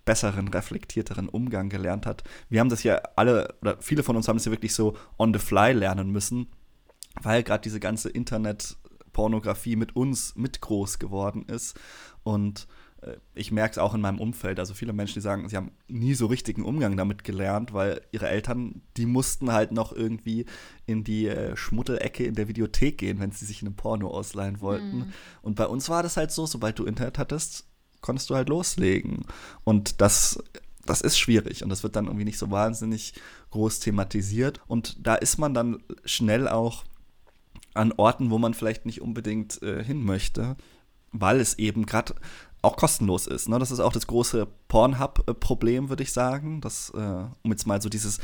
besseren, 0.04 0.48
reflektierteren 0.48 1.28
Umgang 1.28 1.68
gelernt 1.68 2.06
hat. 2.06 2.24
Wir 2.48 2.60
haben 2.60 2.68
das 2.68 2.82
ja 2.82 2.96
alle, 3.16 3.54
oder 3.60 3.76
viele 3.80 4.02
von 4.02 4.16
uns 4.16 4.28
haben 4.28 4.36
es 4.36 4.44
ja 4.44 4.52
wirklich 4.52 4.74
so 4.74 4.96
on 5.18 5.32
the 5.32 5.38
fly 5.38 5.72
lernen 5.72 6.10
müssen, 6.10 6.48
weil 7.20 7.42
gerade 7.42 7.62
diese 7.62 7.80
ganze 7.80 8.08
Internet-Pornografie 8.08 9.76
mit 9.76 9.94
uns 9.94 10.34
mit 10.36 10.60
groß 10.60 10.98
geworden 10.98 11.44
ist 11.46 11.78
und 12.24 12.66
äh, 13.02 13.16
ich 13.34 13.52
merke 13.52 13.72
es 13.72 13.78
auch 13.78 13.94
in 13.94 14.00
meinem 14.00 14.20
Umfeld. 14.20 14.58
Also 14.58 14.74
viele 14.74 14.92
Menschen, 14.92 15.14
die 15.14 15.20
sagen, 15.20 15.48
sie 15.48 15.56
haben 15.56 15.72
nie 15.88 16.14
so 16.14 16.26
richtigen 16.26 16.64
Umgang 16.64 16.96
damit 16.96 17.24
gelernt, 17.24 17.72
weil 17.72 18.00
ihre 18.12 18.28
Eltern, 18.28 18.82
die 18.96 19.06
mussten 19.06 19.52
halt 19.52 19.72
noch 19.72 19.92
irgendwie 19.92 20.46
in 20.86 21.04
die 21.04 21.28
äh, 21.28 21.56
Schmuddelecke 21.56 22.24
in 22.24 22.34
der 22.34 22.48
Videothek 22.48 22.98
gehen, 22.98 23.20
wenn 23.20 23.32
sie 23.32 23.44
sich 23.44 23.62
in 23.62 23.68
einem 23.68 23.76
Porno 23.76 24.08
ausleihen 24.08 24.60
wollten. 24.60 24.98
Mhm. 24.98 25.12
Und 25.42 25.56
bei 25.56 25.66
uns 25.66 25.88
war 25.88 26.02
das 26.02 26.16
halt 26.16 26.30
so, 26.30 26.46
sobald 26.46 26.78
du 26.78 26.84
Internet 26.84 27.18
hattest, 27.18 27.66
konntest 28.02 28.28
du 28.28 28.34
halt 28.34 28.50
loslegen. 28.50 29.24
Und 29.64 30.02
das, 30.02 30.42
das 30.84 31.00
ist 31.00 31.18
schwierig 31.18 31.62
und 31.62 31.70
das 31.70 31.82
wird 31.82 31.96
dann 31.96 32.06
irgendwie 32.06 32.26
nicht 32.26 32.38
so 32.38 32.50
wahnsinnig 32.50 33.14
groß 33.50 33.80
thematisiert. 33.80 34.60
Und 34.66 35.06
da 35.06 35.14
ist 35.14 35.38
man 35.38 35.54
dann 35.54 35.82
schnell 36.04 36.48
auch 36.48 36.84
an 37.74 37.92
Orten, 37.92 38.30
wo 38.30 38.38
man 38.38 38.52
vielleicht 38.52 38.84
nicht 38.84 39.00
unbedingt 39.00 39.62
äh, 39.62 39.82
hin 39.82 40.04
möchte, 40.04 40.56
weil 41.12 41.40
es 41.40 41.58
eben 41.58 41.86
gerade 41.86 42.14
auch 42.60 42.76
kostenlos 42.76 43.26
ist. 43.26 43.48
Ne? 43.48 43.58
Das 43.58 43.70
ist 43.70 43.80
auch 43.80 43.92
das 43.92 44.06
große 44.06 44.46
Pornhub-Problem, 44.68 45.88
würde 45.88 46.02
ich 46.02 46.12
sagen. 46.12 46.60
Das, 46.60 46.90
äh, 46.90 47.24
um 47.42 47.50
jetzt 47.50 47.66
mal 47.66 47.80
so 47.80 47.88
dieses 47.88 48.20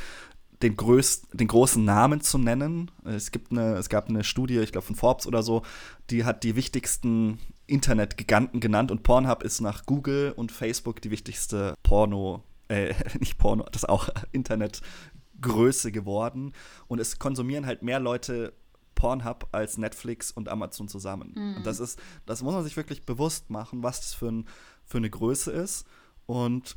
den, 0.63 0.77
größt, 0.77 1.29
den 1.33 1.49
großen 1.49 1.85
Namen 1.85 2.21
zu 2.21 2.39
nennen. 2.39 2.91
Es, 3.05 3.31
gibt 3.31 3.53
eine, 3.53 3.75
es 3.77 3.89
gab 3.89 4.09
eine 4.09 4.25
Studie, 4.25 4.59
ich 4.59 4.73
glaube 4.73 4.87
von 4.87 4.97
Forbes 4.97 5.27
oder 5.27 5.43
so, 5.43 5.63
die 6.11 6.25
hat 6.25 6.45
die 6.45 6.57
wichtigsten 6.57 7.39
Internetgiganten 7.69 8.61
genannt 8.61 8.91
und 8.91 9.03
Pornhub 9.03 9.43
ist 9.43 9.61
nach 9.61 9.87
Google 9.87 10.33
und 10.35 10.51
Facebook 10.51 11.01
die 11.01 11.11
wichtigste 11.11 11.75
Porno, 11.83 12.43
äh, 12.69 12.95
nicht 13.21 13.39
Porno, 13.39 13.65
das 13.71 13.85
auch 13.85 14.09
Internetgröße 14.33 15.93
geworden. 15.93 16.53
Und 16.89 16.99
es 16.99 17.19
konsumieren 17.19 17.67
halt 17.67 17.83
mehr 17.83 18.01
Leute 18.01 18.55
Pornhub 18.95 19.49
als 19.53 19.79
Netflix 19.79 20.33
und 20.33 20.49
Amazon 20.49 20.89
zusammen. 20.89 21.35
Mhm. 21.37 21.57
Und 21.59 21.67
das 21.67 21.79
ist, 21.79 22.01
das 22.27 22.43
muss 22.43 22.55
man 22.55 22.65
sich 22.65 22.77
wirklich 22.77 23.07
bewusst 23.07 23.51
machen, 23.51 23.83
was 23.83 24.01
das 24.01 24.15
für, 24.15 24.29
ein, 24.29 24.49
für 24.85 24.99
eine 24.99 25.11
Größe 25.11 25.53
ist 25.53 25.87
und 26.27 26.77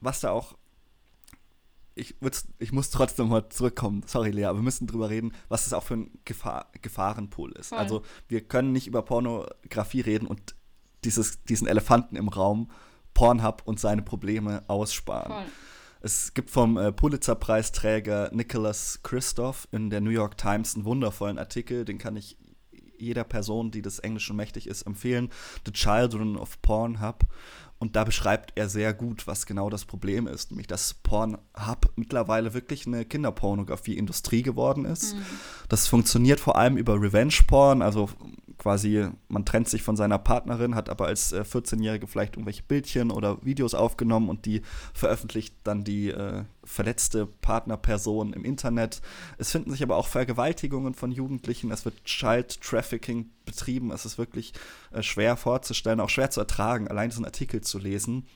was 0.00 0.20
da 0.20 0.30
auch. 0.30 0.56
Ich, 1.94 2.14
ich 2.58 2.72
muss 2.72 2.90
trotzdem 2.90 3.28
mal 3.28 3.48
zurückkommen, 3.50 4.02
sorry 4.06 4.30
Lea, 4.30 4.46
aber 4.46 4.58
wir 4.58 4.62
müssen 4.62 4.86
drüber 4.86 5.10
reden, 5.10 5.32
was 5.48 5.64
das 5.64 5.74
auch 5.74 5.82
für 5.82 5.94
ein 5.94 6.10
Gefahr, 6.24 6.70
Gefahrenpool 6.80 7.52
ist. 7.52 7.68
Voll. 7.68 7.78
Also 7.78 8.02
wir 8.28 8.40
können 8.40 8.72
nicht 8.72 8.86
über 8.86 9.02
Pornografie 9.02 10.00
reden 10.00 10.26
und 10.26 10.54
dieses, 11.04 11.42
diesen 11.44 11.66
Elefanten 11.66 12.16
im 12.16 12.28
Raum, 12.28 12.70
Pornhub 13.12 13.62
und 13.66 13.78
seine 13.78 14.02
Probleme 14.02 14.62
aussparen. 14.68 15.32
Voll. 15.32 15.44
Es 16.04 16.34
gibt 16.34 16.50
vom 16.50 16.76
äh, 16.76 16.90
Pulitzer-Preisträger 16.92 18.30
Nicholas 18.32 19.00
Christoph 19.02 19.68
in 19.70 19.88
der 19.88 20.00
New 20.00 20.10
York 20.10 20.36
Times 20.36 20.74
einen 20.74 20.84
wundervollen 20.84 21.38
Artikel, 21.38 21.84
den 21.84 21.98
kann 21.98 22.16
ich 22.16 22.36
jeder 22.98 23.24
Person, 23.24 23.70
die 23.70 23.82
des 23.82 23.98
Englischen 23.98 24.36
mächtig 24.36 24.66
ist, 24.66 24.82
empfehlen. 24.82 25.30
The 25.66 25.72
Children 25.72 26.36
of 26.36 26.60
Pornhub. 26.62 27.24
Und 27.82 27.96
da 27.96 28.04
beschreibt 28.04 28.52
er 28.54 28.68
sehr 28.68 28.94
gut, 28.94 29.26
was 29.26 29.44
genau 29.44 29.68
das 29.68 29.84
Problem 29.84 30.28
ist, 30.28 30.52
nämlich 30.52 30.68
dass 30.68 30.94
Pornhub 30.94 31.90
mittlerweile 31.96 32.54
wirklich 32.54 32.86
eine 32.86 33.04
Kinderpornografie-Industrie 33.04 34.44
geworden 34.44 34.84
ist. 34.84 35.16
Mhm. 35.16 35.22
Das 35.68 35.88
funktioniert 35.88 36.38
vor 36.38 36.54
allem 36.54 36.76
über 36.76 36.94
Revenge-Porn, 36.94 37.82
also 37.82 38.08
quasi, 38.58 39.08
man 39.28 39.44
trennt 39.44 39.68
sich 39.68 39.82
von 39.82 39.96
seiner 39.96 40.18
Partnerin, 40.18 40.74
hat 40.74 40.88
aber 40.88 41.06
als 41.06 41.32
äh, 41.32 41.40
14-Jährige 41.40 42.06
vielleicht 42.06 42.34
irgendwelche 42.34 42.62
Bildchen 42.62 43.10
oder 43.10 43.44
Videos 43.44 43.74
aufgenommen 43.74 44.28
und 44.28 44.46
die 44.46 44.62
veröffentlicht 44.94 45.54
dann 45.64 45.84
die 45.84 46.10
äh, 46.10 46.44
verletzte 46.64 47.26
Partnerperson 47.26 48.32
im 48.32 48.44
Internet. 48.44 49.02
Es 49.38 49.50
finden 49.50 49.70
sich 49.70 49.82
aber 49.82 49.96
auch 49.96 50.06
Vergewaltigungen 50.06 50.94
von 50.94 51.12
Jugendlichen, 51.12 51.70
es 51.70 51.84
wird 51.84 52.04
Child 52.04 52.60
Trafficking 52.60 53.30
betrieben, 53.44 53.90
es 53.90 54.04
ist 54.04 54.18
wirklich 54.18 54.52
äh, 54.92 55.02
schwer 55.02 55.36
vorzustellen, 55.36 56.00
auch 56.00 56.10
schwer 56.10 56.30
zu 56.30 56.40
ertragen, 56.40 56.88
allein 56.88 57.10
diesen 57.10 57.24
Artikel 57.24 57.60
zu 57.60 57.78
lesen. 57.78 58.26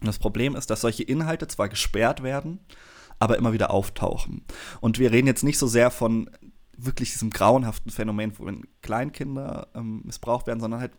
Und 0.00 0.06
das 0.06 0.18
Problem 0.18 0.54
ist, 0.54 0.70
dass 0.70 0.82
solche 0.82 1.02
Inhalte 1.02 1.48
zwar 1.48 1.68
gesperrt 1.68 2.22
werden, 2.22 2.60
aber 3.18 3.38
immer 3.38 3.52
wieder 3.52 3.70
auftauchen. 3.70 4.44
Und 4.80 4.98
wir 4.98 5.12
reden 5.12 5.26
jetzt 5.26 5.44
nicht 5.44 5.58
so 5.58 5.66
sehr 5.66 5.90
von 5.90 6.30
wirklich 6.86 7.12
diesem 7.12 7.30
grauenhaften 7.30 7.90
Phänomen, 7.90 8.32
wo 8.38 8.50
Kleinkinder 8.82 9.68
ähm, 9.74 10.02
missbraucht 10.04 10.46
werden, 10.46 10.60
sondern 10.60 10.80
halt 10.80 10.92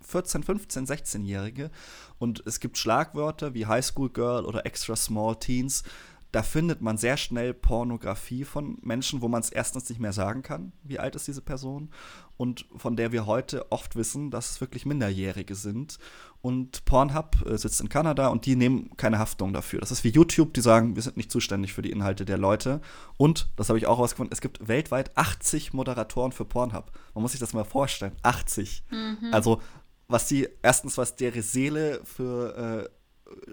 14, 0.00 0.42
15, 0.42 0.86
16-Jährige. 0.86 1.70
Und 2.18 2.42
es 2.46 2.60
gibt 2.60 2.78
Schlagwörter 2.78 3.54
wie 3.54 3.66
High 3.66 3.84
School 3.84 4.10
Girl 4.10 4.44
oder 4.44 4.66
Extra 4.66 4.96
Small 4.96 5.36
Teens. 5.36 5.82
Da 6.30 6.42
findet 6.42 6.82
man 6.82 6.98
sehr 6.98 7.16
schnell 7.16 7.54
Pornografie 7.54 8.44
von 8.44 8.76
Menschen, 8.82 9.22
wo 9.22 9.28
man 9.28 9.40
es 9.40 9.50
erstens 9.50 9.88
nicht 9.88 9.98
mehr 9.98 10.12
sagen 10.12 10.42
kann, 10.42 10.72
wie 10.82 10.98
alt 10.98 11.16
ist 11.16 11.26
diese 11.26 11.40
Person, 11.40 11.90
und 12.36 12.66
von 12.76 12.96
der 12.96 13.12
wir 13.12 13.24
heute 13.24 13.72
oft 13.72 13.96
wissen, 13.96 14.30
dass 14.30 14.50
es 14.50 14.60
wirklich 14.60 14.84
Minderjährige 14.84 15.54
sind. 15.54 15.98
Und 16.40 16.84
Pornhub 16.84 17.44
äh, 17.46 17.58
sitzt 17.58 17.80
in 17.80 17.88
Kanada 17.88 18.28
und 18.28 18.46
die 18.46 18.54
nehmen 18.54 18.96
keine 18.96 19.18
Haftung 19.18 19.52
dafür. 19.52 19.80
Das 19.80 19.90
ist 19.90 20.04
wie 20.04 20.10
YouTube, 20.10 20.54
die 20.54 20.60
sagen, 20.60 20.94
wir 20.94 21.02
sind 21.02 21.16
nicht 21.16 21.32
zuständig 21.32 21.72
für 21.72 21.82
die 21.82 21.90
Inhalte 21.90 22.24
der 22.24 22.38
Leute. 22.38 22.80
Und, 23.16 23.48
das 23.56 23.68
habe 23.68 23.78
ich 23.78 23.86
auch 23.86 23.98
rausgefunden, 23.98 24.32
es 24.32 24.40
gibt 24.40 24.68
weltweit 24.68 25.16
80 25.16 25.72
Moderatoren 25.72 26.30
für 26.30 26.44
Pornhub. 26.44 26.92
Man 27.14 27.22
muss 27.22 27.32
sich 27.32 27.40
das 27.40 27.54
mal 27.54 27.64
vorstellen. 27.64 28.14
80. 28.22 28.84
Mhm. 28.90 29.30
Also, 29.32 29.60
was 30.06 30.26
die, 30.26 30.48
erstens, 30.62 30.96
was 30.96 31.16
deren 31.16 31.42
Seele 31.42 32.00
für 32.04 32.88
äh, 32.88 32.88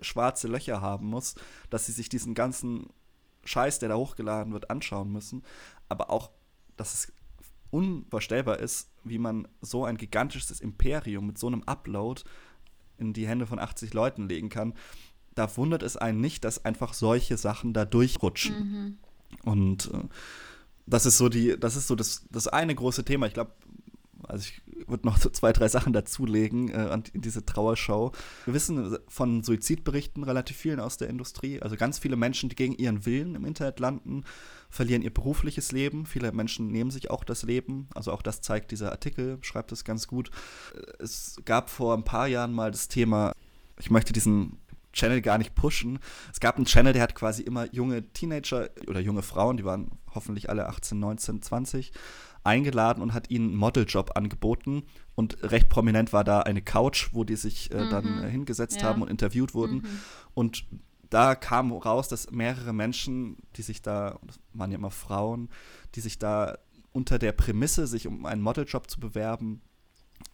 schwarze 0.01 0.47
Löcher 0.47 0.81
haben 0.81 1.07
muss, 1.07 1.35
dass 1.69 1.87
sie 1.87 1.91
sich 1.91 2.09
diesen 2.09 2.33
ganzen 2.33 2.87
Scheiß, 3.45 3.79
der 3.79 3.89
da 3.89 3.95
hochgeladen 3.95 4.53
wird, 4.53 4.69
anschauen 4.69 5.11
müssen. 5.11 5.43
Aber 5.89 6.09
auch, 6.09 6.31
dass 6.77 6.93
es 6.93 7.13
unvorstellbar 7.71 8.59
ist, 8.59 8.89
wie 9.03 9.17
man 9.17 9.47
so 9.61 9.85
ein 9.85 9.97
gigantisches 9.97 10.61
Imperium 10.61 11.27
mit 11.27 11.37
so 11.37 11.47
einem 11.47 11.63
Upload 11.63 12.21
in 12.97 13.13
die 13.13 13.27
Hände 13.27 13.45
von 13.45 13.59
80 13.59 13.93
Leuten 13.93 14.27
legen 14.27 14.49
kann, 14.49 14.73
da 15.35 15.55
wundert 15.57 15.83
es 15.83 15.97
einen 15.97 16.21
nicht, 16.21 16.43
dass 16.43 16.63
einfach 16.63 16.93
solche 16.93 17.37
Sachen 17.37 17.73
da 17.73 17.85
durchrutschen. 17.85 18.55
Mhm. 18.55 18.97
Und 19.43 19.91
äh, 19.93 20.07
das 20.85 21.05
ist 21.05 21.17
so 21.17 21.29
die, 21.29 21.59
das 21.59 21.75
ist 21.75 21.87
so 21.87 21.95
das, 21.95 22.25
das 22.31 22.47
eine 22.47 22.73
große 22.73 23.03
Thema. 23.03 23.27
Ich 23.27 23.33
glaube, 23.33 23.51
also 24.23 24.45
ich 24.49 24.61
würde 24.87 25.05
noch 25.05 25.17
so 25.17 25.29
zwei, 25.29 25.53
drei 25.53 25.67
Sachen 25.67 25.93
dazulegen 25.93 26.69
äh, 26.69 26.93
in 27.13 27.21
diese 27.21 27.45
Trauershow. 27.45 28.11
Wir 28.45 28.53
wissen 28.53 28.97
von 29.07 29.43
Suizidberichten 29.43 30.23
relativ 30.23 30.57
vielen 30.57 30.79
aus 30.79 30.97
der 30.97 31.09
Industrie. 31.09 31.61
Also 31.61 31.75
ganz 31.75 31.99
viele 31.99 32.15
Menschen, 32.15 32.49
die 32.49 32.55
gegen 32.55 32.73
ihren 32.73 33.05
Willen 33.05 33.35
im 33.35 33.45
Internet 33.45 33.79
landen, 33.79 34.23
verlieren 34.69 35.01
ihr 35.01 35.13
berufliches 35.13 35.71
Leben. 35.71 36.05
Viele 36.05 36.31
Menschen 36.31 36.67
nehmen 36.67 36.91
sich 36.91 37.11
auch 37.11 37.23
das 37.23 37.43
Leben. 37.43 37.87
Also 37.93 38.11
auch 38.11 38.21
das 38.21 38.41
zeigt 38.41 38.71
dieser 38.71 38.91
Artikel, 38.91 39.37
schreibt 39.41 39.71
es 39.71 39.83
ganz 39.83 40.07
gut. 40.07 40.31
Es 40.99 41.41
gab 41.45 41.69
vor 41.69 41.95
ein 41.95 42.03
paar 42.03 42.27
Jahren 42.27 42.53
mal 42.53 42.71
das 42.71 42.87
Thema, 42.87 43.33
ich 43.79 43.91
möchte 43.91 44.13
diesen 44.13 44.57
Channel 44.95 45.21
gar 45.21 45.37
nicht 45.37 45.53
pushen. 45.55 45.99
Es 46.31 46.39
gab 46.39 46.55
einen 46.55 46.65
Channel, 46.65 46.93
der 46.93 47.03
hat 47.03 47.15
quasi 47.15 47.43
immer 47.43 47.71
junge 47.73 48.11
Teenager 48.13 48.69
oder 48.87 49.01
junge 49.01 49.21
Frauen, 49.21 49.57
die 49.57 49.65
waren 49.65 49.91
hoffentlich 50.13 50.49
alle 50.49 50.67
18, 50.67 50.97
19, 50.97 51.41
20, 51.41 51.91
eingeladen 52.45 53.01
und 53.01 53.13
hat 53.13 53.29
ihnen 53.29 53.49
einen 53.49 53.57
Modeljob 53.57 54.15
angeboten. 54.15 54.83
Und 55.15 55.37
recht 55.43 55.69
prominent 55.69 56.13
war 56.13 56.23
da 56.23 56.41
eine 56.41 56.61
Couch, 56.61 57.09
wo 57.11 57.23
die 57.23 57.35
sich 57.35 57.71
äh, 57.71 57.85
mhm. 57.85 57.89
dann 57.89 58.23
äh, 58.23 58.29
hingesetzt 58.29 58.81
ja. 58.81 58.83
haben 58.83 59.01
und 59.01 59.09
interviewt 59.09 59.53
wurden. 59.53 59.77
Mhm. 59.77 59.99
Und 60.33 60.65
da 61.09 61.35
kam 61.35 61.71
raus, 61.71 62.07
dass 62.07 62.31
mehrere 62.31 62.73
Menschen, 62.73 63.37
die 63.55 63.61
sich 63.61 63.81
da, 63.81 64.19
das 64.25 64.39
waren 64.53 64.71
ja 64.71 64.77
immer 64.77 64.91
Frauen, 64.91 65.49
die 65.95 66.01
sich 66.01 66.19
da 66.19 66.57
unter 66.91 67.19
der 67.19 67.31
Prämisse, 67.31 67.87
sich 67.87 68.07
um 68.07 68.25
einen 68.25 68.41
Modeljob 68.41 68.89
zu 68.89 68.99
bewerben, 68.99 69.61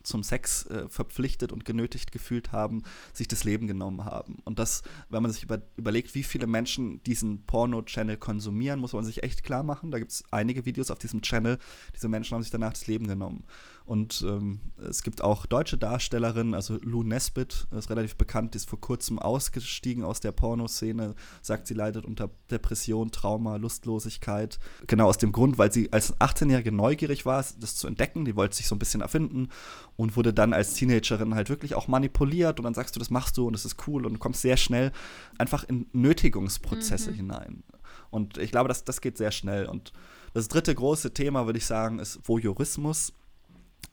zum 0.04 0.24
Sex 0.24 0.66
äh, 0.68 0.90
verpflichtet 0.90 1.52
und 1.52 1.66
genötigt 1.66 2.12
gefühlt 2.12 2.52
haben, 2.52 2.84
sich 3.14 3.28
das 3.28 3.44
Leben 3.44 3.68
genommen 3.68 4.06
haben. 4.06 4.38
Und 4.46 4.60
das, 4.60 4.84
wenn 5.10 5.22
man 5.22 5.32
sich 5.32 5.44
über, 5.44 5.62
überlegt, 5.78 6.16
wie 6.16 6.24
viele 6.24 6.48
Menschen 6.48 7.04
diesen 7.04 7.46
Porno-Channel 7.46 8.18
konsumieren, 8.18 8.80
muss 8.80 8.94
man 8.94 9.04
sich 9.04 9.24
echt 9.24 9.44
klar 9.44 9.64
machen. 9.64 9.92
Da 9.92 10.00
gibt 10.00 10.12
es 10.12 10.24
einige 10.32 10.66
Videos 10.66 10.92
auf 10.92 11.00
diesem 11.00 11.22
Channel. 11.22 11.58
Diese 11.96 12.10
Menschen 12.10 12.36
haben 12.36 12.44
sich 12.44 12.52
danach 12.52 12.74
das 12.74 12.88
Leben 12.88 13.08
genommen. 13.08 13.44
Und 13.86 14.24
ähm, 14.28 14.62
es 14.78 15.04
gibt 15.04 15.24
auch 15.24 15.46
deutsche 15.46 15.78
Darstellerinnen, 15.78 16.54
also 16.54 16.78
Lou 16.82 17.04
Nesbitt 17.04 17.68
ist 17.72 17.90
relativ 17.90 18.16
bekannt, 18.16 18.54
die 18.54 18.58
ist 18.58 18.70
vor 18.70 18.80
kurzem 18.80 19.20
ausgestiegen 19.20 20.04
aus 20.04 20.20
der 20.20 20.32
Pornoszene, 20.32 21.16
sagt, 21.42 21.68
sie 21.68 21.74
leidet 21.74 22.06
unter 22.06 22.30
Depression, 22.50 23.12
Trauma, 23.12 23.58
Lustlosigkeit. 23.58 24.60
Genau 24.88 25.08
aus 25.08 25.18
dem 25.18 25.32
Grund, 25.32 25.58
weil 25.58 25.72
sie 25.72 25.92
als 25.92 26.16
18-Jährige 26.20 26.72
neugierig 26.72 27.26
war, 27.26 27.44
das 27.60 27.76
zu 27.76 27.88
entdecken, 27.88 28.26
die 28.26 28.36
wollte 28.36 28.56
sich 28.56 28.68
so 28.68 28.76
ein 28.76 28.80
bisschen 28.80 29.02
erfinden 29.02 29.50
und 29.96 30.16
wurde 30.16 30.34
dann 30.34 30.54
als 30.54 30.74
Teenagerin 30.74 31.36
halt 31.36 31.50
wirklich 31.50 31.76
auch 31.76 31.88
manipuliert 31.88 32.60
und 32.60 32.64
dann 32.64 32.74
sagst 32.74 32.96
du, 32.96 33.00
das 33.00 33.10
machst 33.10 33.38
du 33.38 33.48
und 33.48 33.54
das 33.54 33.66
ist 33.66 33.88
cool 33.88 34.06
und 34.06 34.14
du 34.14 34.20
kommst 34.20 34.42
sehr 34.42 34.58
schnell 34.58 34.92
einfach 35.38 35.64
in 35.64 35.88
Nötigungsprozesse 35.92 37.12
mhm. 37.12 37.16
hinein. 37.16 37.64
Und 38.10 38.38
ich 38.38 38.52
glaube, 38.52 38.68
das, 38.68 38.84
das 38.84 39.02
geht 39.02 39.18
sehr 39.18 39.32
schnell. 39.32 39.66
Und 39.66 39.94
das 40.34 40.48
dritte 40.48 40.74
große 40.76 41.14
Thema, 41.14 41.46
würde 41.46 41.58
ich 41.58 41.66
sagen, 41.66 42.00
ist 42.00 42.20
Voyeurismus. 42.28 43.14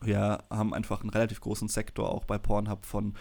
Wir 0.00 0.44
haben 0.50 0.74
einfach 0.74 1.00
einen 1.00 1.10
relativ 1.10 1.40
großen 1.40 1.68
Sektor 1.68 2.12
auch 2.12 2.24
bei 2.24 2.38
Pornhub 2.38 2.86
von 2.86 3.14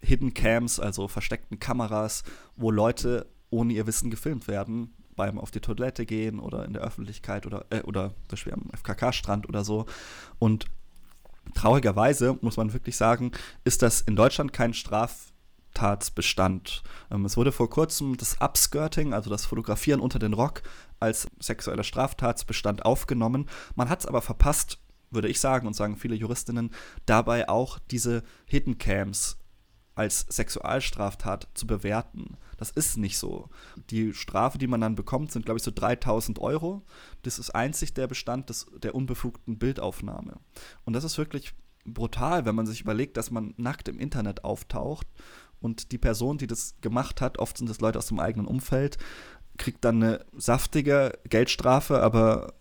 Hidden 0.00 0.34
Cams, 0.34 0.78
also 0.78 1.08
versteckten 1.08 1.58
Kameras, 1.58 2.22
wo 2.56 2.70
Leute 2.70 3.26
ohne 3.50 3.72
ihr 3.72 3.86
Wissen 3.86 4.10
gefilmt 4.10 4.46
werden, 4.46 4.94
beim 5.16 5.38
auf 5.38 5.50
die 5.50 5.60
Toilette 5.60 6.04
gehen 6.06 6.38
oder 6.38 6.64
in 6.64 6.72
der 6.72 6.82
Öffentlichkeit 6.82 7.46
oder, 7.46 7.66
äh, 7.70 7.82
oder 7.82 8.10
zum 8.10 8.28
Beispiel 8.30 8.52
am 8.52 8.70
FKK-Strand 8.72 9.48
oder 9.48 9.64
so. 9.64 9.86
Und 10.38 10.66
traurigerweise, 11.54 12.38
muss 12.40 12.56
man 12.56 12.72
wirklich 12.72 12.96
sagen, 12.96 13.32
ist 13.64 13.82
das 13.82 14.00
in 14.02 14.14
Deutschland 14.16 14.52
kein 14.52 14.74
Straftatsbestand. 14.74 16.82
Ähm, 17.10 17.24
es 17.24 17.36
wurde 17.36 17.52
vor 17.52 17.70
kurzem 17.70 18.16
das 18.16 18.40
Upskirting, 18.40 19.12
also 19.12 19.30
das 19.30 19.46
Fotografieren 19.46 20.00
unter 20.00 20.20
den 20.20 20.34
Rock, 20.34 20.62
als 21.00 21.28
sexueller 21.40 21.84
Straftatsbestand 21.84 22.84
aufgenommen. 22.84 23.48
Man 23.74 23.88
hat 23.88 24.00
es 24.00 24.06
aber 24.06 24.22
verpasst, 24.22 24.78
würde 25.10 25.28
ich 25.28 25.40
sagen 25.40 25.66
und 25.66 25.74
sagen 25.74 25.96
viele 25.96 26.14
Juristinnen, 26.14 26.70
dabei 27.06 27.48
auch 27.48 27.78
diese 27.78 28.22
Hidden 28.46 28.78
Cams 28.78 29.38
als 29.94 30.26
Sexualstraftat 30.28 31.48
zu 31.54 31.66
bewerten. 31.66 32.36
Das 32.56 32.70
ist 32.70 32.98
nicht 32.98 33.18
so. 33.18 33.48
Die 33.90 34.14
Strafe, 34.14 34.56
die 34.56 34.68
man 34.68 34.80
dann 34.80 34.94
bekommt, 34.94 35.32
sind, 35.32 35.44
glaube 35.44 35.58
ich, 35.58 35.64
so 35.64 35.72
3000 35.74 36.38
Euro. 36.38 36.82
Das 37.22 37.40
ist 37.40 37.50
einzig 37.50 37.94
der 37.94 38.06
Bestand 38.06 38.48
des, 38.48 38.66
der 38.80 38.94
unbefugten 38.94 39.58
Bildaufnahme. 39.58 40.38
Und 40.84 40.92
das 40.92 41.02
ist 41.02 41.18
wirklich 41.18 41.52
brutal, 41.84 42.44
wenn 42.44 42.54
man 42.54 42.66
sich 42.66 42.80
überlegt, 42.80 43.16
dass 43.16 43.32
man 43.32 43.54
nackt 43.56 43.88
im 43.88 43.98
Internet 43.98 44.44
auftaucht 44.44 45.06
und 45.60 45.90
die 45.90 45.98
Person, 45.98 46.38
die 46.38 46.46
das 46.46 46.76
gemacht 46.80 47.20
hat, 47.20 47.38
oft 47.38 47.58
sind 47.58 47.68
das 47.68 47.80
Leute 47.80 47.98
aus 47.98 48.06
dem 48.06 48.20
eigenen 48.20 48.46
Umfeld, 48.46 48.98
kriegt 49.56 49.84
dann 49.84 50.02
eine 50.02 50.24
saftige 50.36 51.18
Geldstrafe, 51.28 52.00
aber 52.00 52.54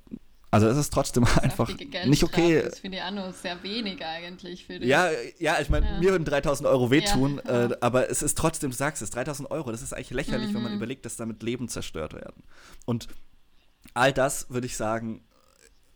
also 0.49 0.67
es 0.67 0.77
ist 0.77 0.93
trotzdem 0.93 1.25
einfach 1.41 1.69
nicht 2.05 2.23
okay. 2.23 2.61
Das 2.63 2.79
finde 2.79 2.97
ich 2.97 3.03
auch 3.03 3.11
nur 3.11 3.33
sehr 3.33 3.61
wenig 3.63 4.03
eigentlich 4.03 4.65
für 4.65 4.79
dich. 4.79 4.87
Ja, 4.87 5.09
ja 5.39 5.59
ich 5.59 5.69
meine, 5.69 5.85
ja. 5.85 5.99
mir 5.99 6.11
würden 6.11 6.25
3000 6.25 6.67
Euro 6.67 6.89
wehtun, 6.89 7.41
ja, 7.45 7.65
Äh, 7.65 7.77
aber 7.81 8.09
es 8.09 8.21
ist 8.21 8.37
trotzdem, 8.37 8.71
du 8.71 8.75
sagst 8.75 9.01
es, 9.01 9.09
3000 9.09 9.51
Euro, 9.51 9.71
das 9.71 9.81
ist 9.81 9.93
eigentlich 9.93 10.11
lächerlich, 10.11 10.49
mhm. 10.49 10.55
wenn 10.55 10.63
man 10.63 10.71
mhm. 10.73 10.77
überlegt, 10.77 11.05
dass 11.05 11.17
damit 11.17 11.43
Leben 11.43 11.67
zerstört 11.67 12.13
werden. 12.13 12.43
Und 12.85 13.07
all 13.93 14.13
das, 14.13 14.49
würde 14.49 14.67
ich 14.67 14.77
sagen, 14.77 15.21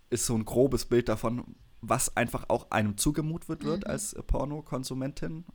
ist 0.10 0.26
so 0.26 0.36
ein 0.36 0.44
grobes 0.44 0.86
Bild 0.86 1.08
davon, 1.08 1.56
was 1.80 2.16
einfach 2.16 2.46
auch 2.50 2.70
einem 2.72 2.98
zugemutet 2.98 3.64
wird 3.64 3.86
mhm. 3.86 3.90
als 3.90 4.16
Pornokonsumentin. 4.28 5.46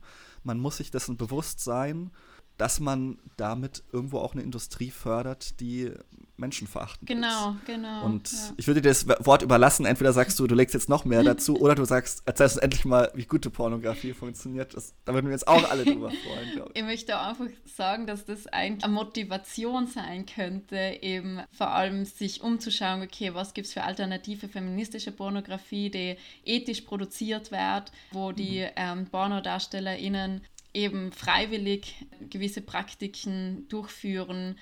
Man 0.43 0.59
muss 0.59 0.77
sich 0.77 0.91
dessen 0.91 1.17
bewusst 1.17 1.59
sein, 1.59 2.11
dass 2.57 2.79
man 2.79 3.19
damit 3.37 3.83
irgendwo 3.91 4.19
auch 4.19 4.33
eine 4.33 4.41
Industrie 4.41 4.91
fördert, 4.91 5.59
die 5.59 5.91
menschenverachtend 6.37 7.07
genau, 7.07 7.51
ist. 7.51 7.65
Genau, 7.65 7.81
genau. 7.81 8.05
Und 8.05 8.31
ja. 8.31 8.37
ich 8.57 8.67
würde 8.67 8.81
dir 8.81 8.89
das 8.89 9.07
Wort 9.25 9.41
überlassen. 9.41 9.85
Entweder 9.85 10.13
sagst 10.13 10.39
du, 10.39 10.47
du 10.47 10.55
legst 10.55 10.73
jetzt 10.73 10.89
noch 10.89 11.05
mehr 11.05 11.23
dazu, 11.23 11.59
oder 11.59 11.75
du 11.75 11.85
sagst, 11.85 12.23
erzählst 12.25 12.55
uns 12.55 12.63
endlich 12.63 12.85
mal, 12.85 13.11
wie 13.15 13.25
gute 13.25 13.49
Pornografie 13.49 14.13
funktioniert. 14.13 14.75
Das, 14.75 14.93
da 15.05 15.13
würden 15.13 15.27
wir 15.27 15.33
jetzt 15.33 15.47
auch 15.47 15.69
alle 15.69 15.83
drüber 15.83 16.09
freuen, 16.09 16.51
glaube 16.53 16.71
ich. 16.73 16.79
Ich 16.79 16.85
möchte 16.85 17.19
auch 17.19 17.27
einfach 17.27 17.47
sagen, 17.65 18.07
dass 18.07 18.25
das 18.25 18.47
eigentlich 18.47 18.83
eine 18.83 18.93
Motivation 18.93 19.87
sein 19.87 20.25
könnte, 20.25 20.99
eben 21.01 21.41
vor 21.51 21.69
allem 21.71 22.05
sich 22.05 22.41
umzuschauen, 22.41 23.01
okay, 23.01 23.33
was 23.33 23.53
gibt 23.53 23.67
es 23.67 23.73
für 23.73 23.83
alternative 23.83 24.47
feministische 24.47 25.11
Pornografie, 25.11 25.89
die 25.89 26.17
ethisch 26.45 26.81
produziert 26.81 27.51
wird, 27.51 27.91
wo 28.11 28.31
die 28.31 28.61
mhm. 28.61 28.71
ähm, 28.75 29.05
PornodarstellerInnen 29.07 30.41
eben 30.77 31.11
freiwillig 31.11 32.05
gewisse 32.29 32.61
Praktiken 32.61 33.67
durchführen, 33.67 34.57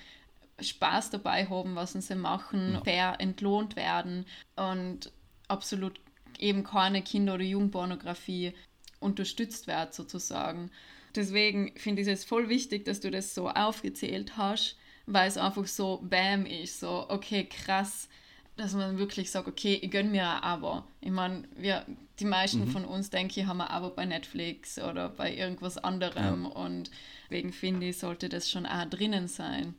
Spaß 0.58 1.10
dabei 1.10 1.46
haben, 1.46 1.76
was 1.76 1.92
sie 1.92 2.14
machen, 2.14 2.72
ja. 2.72 2.80
fair 2.82 3.16
entlohnt 3.18 3.76
werden 3.76 4.24
und 4.56 5.12
absolut 5.48 6.00
eben 6.38 6.64
keine 6.64 7.02
Kinder- 7.02 7.34
oder 7.34 7.44
Jugendpornografie 7.44 8.54
unterstützt 8.98 9.66
wird 9.66 9.92
sozusagen. 9.92 10.70
Deswegen 11.14 11.72
finde 11.76 12.02
ich 12.02 12.08
es 12.08 12.24
voll 12.24 12.48
wichtig, 12.48 12.86
dass 12.86 13.00
du 13.00 13.10
das 13.10 13.34
so 13.34 13.50
aufgezählt 13.50 14.38
hast, 14.38 14.78
weil 15.04 15.28
es 15.28 15.36
einfach 15.36 15.66
so 15.66 16.00
Bam 16.02 16.46
ist, 16.46 16.80
so 16.80 17.06
okay, 17.10 17.44
krass, 17.44 18.08
dass 18.56 18.72
man 18.72 18.96
wirklich 18.96 19.30
sagt, 19.30 19.48
okay, 19.48 19.78
ich 19.82 19.90
gönne 19.90 20.08
mir 20.08 20.28
ein 20.28 20.42
Abo. 20.42 20.82
Ich 21.02 21.10
meine, 21.10 21.44
wir, 21.54 21.84
die 22.18 22.24
meisten 22.24 22.66
mhm. 22.66 22.70
von 22.70 22.84
uns, 22.84 23.10
denke 23.10 23.40
ich, 23.40 23.46
haben 23.46 23.60
ein 23.60 23.68
Abo 23.68 23.90
bei 23.90 24.04
Netflix 24.04 24.78
oder 24.78 25.08
bei 25.08 25.34
irgendwas 25.34 25.78
anderem 25.78 26.44
ja. 26.44 26.50
und 26.50 26.90
deswegen 27.24 27.52
finde 27.52 27.86
ich, 27.86 27.98
sollte 27.98 28.28
das 28.28 28.50
schon 28.50 28.66
auch 28.66 28.84
drinnen 28.86 29.28
sein. 29.28 29.74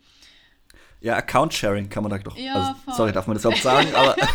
Ja, 0.99 1.15
Account-Sharing 1.15 1.89
kann 1.89 2.03
man 2.03 2.11
da 2.11 2.17
doch. 2.17 2.37
Ja, 2.37 2.75
also, 2.85 2.97
sorry, 2.97 3.11
darf 3.11 3.27
man 3.27 3.35
das 3.35 3.43
überhaupt 3.43 3.61
sagen, 3.61 3.93
aber 3.93 4.15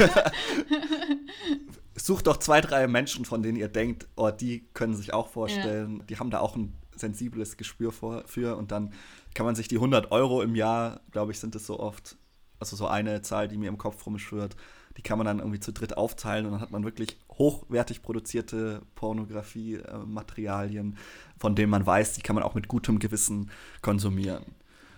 sucht 1.96 2.26
doch 2.26 2.36
zwei, 2.36 2.60
drei 2.60 2.86
Menschen, 2.86 3.24
von 3.24 3.42
denen 3.42 3.56
ihr 3.56 3.68
denkt, 3.68 4.06
oh, 4.16 4.30
die 4.30 4.68
können 4.72 4.94
sich 4.94 5.12
auch 5.12 5.28
vorstellen, 5.28 5.98
ja. 5.98 6.04
die 6.04 6.18
haben 6.18 6.30
da 6.30 6.40
auch 6.40 6.56
ein 6.56 6.72
sensibles 6.94 7.56
Gespür 7.56 7.90
vor, 7.90 8.24
für 8.26 8.56
und 8.56 8.70
dann 8.70 8.92
kann 9.34 9.46
man 9.46 9.54
sich 9.54 9.66
die 9.66 9.76
100 9.76 10.12
Euro 10.12 10.42
im 10.42 10.54
Jahr, 10.54 11.00
glaube 11.10 11.32
ich, 11.32 11.40
sind 11.40 11.54
es 11.56 11.66
so 11.66 11.80
oft, 11.80 12.16
also 12.60 12.76
so 12.76 12.86
eine 12.86 13.22
Zahl, 13.22 13.48
die 13.48 13.56
mir 13.56 13.68
im 13.68 13.78
Kopf 13.78 14.06
rumschwirrt, 14.06 14.56
die 14.96 15.02
kann 15.02 15.18
man 15.18 15.26
dann 15.26 15.38
irgendwie 15.38 15.60
zu 15.60 15.72
dritt 15.72 15.96
aufteilen 15.96 16.46
und 16.46 16.52
dann 16.52 16.60
hat 16.60 16.70
man 16.70 16.84
wirklich 16.84 17.16
hochwertig 17.30 18.02
produzierte 18.02 18.82
Pornografie-Materialien, 18.94 20.96
von 21.38 21.54
denen 21.54 21.70
man 21.70 21.86
weiß, 21.86 22.14
die 22.14 22.22
kann 22.22 22.34
man 22.34 22.44
auch 22.44 22.54
mit 22.54 22.68
gutem 22.68 22.98
Gewissen 22.98 23.50
konsumieren. 23.80 24.44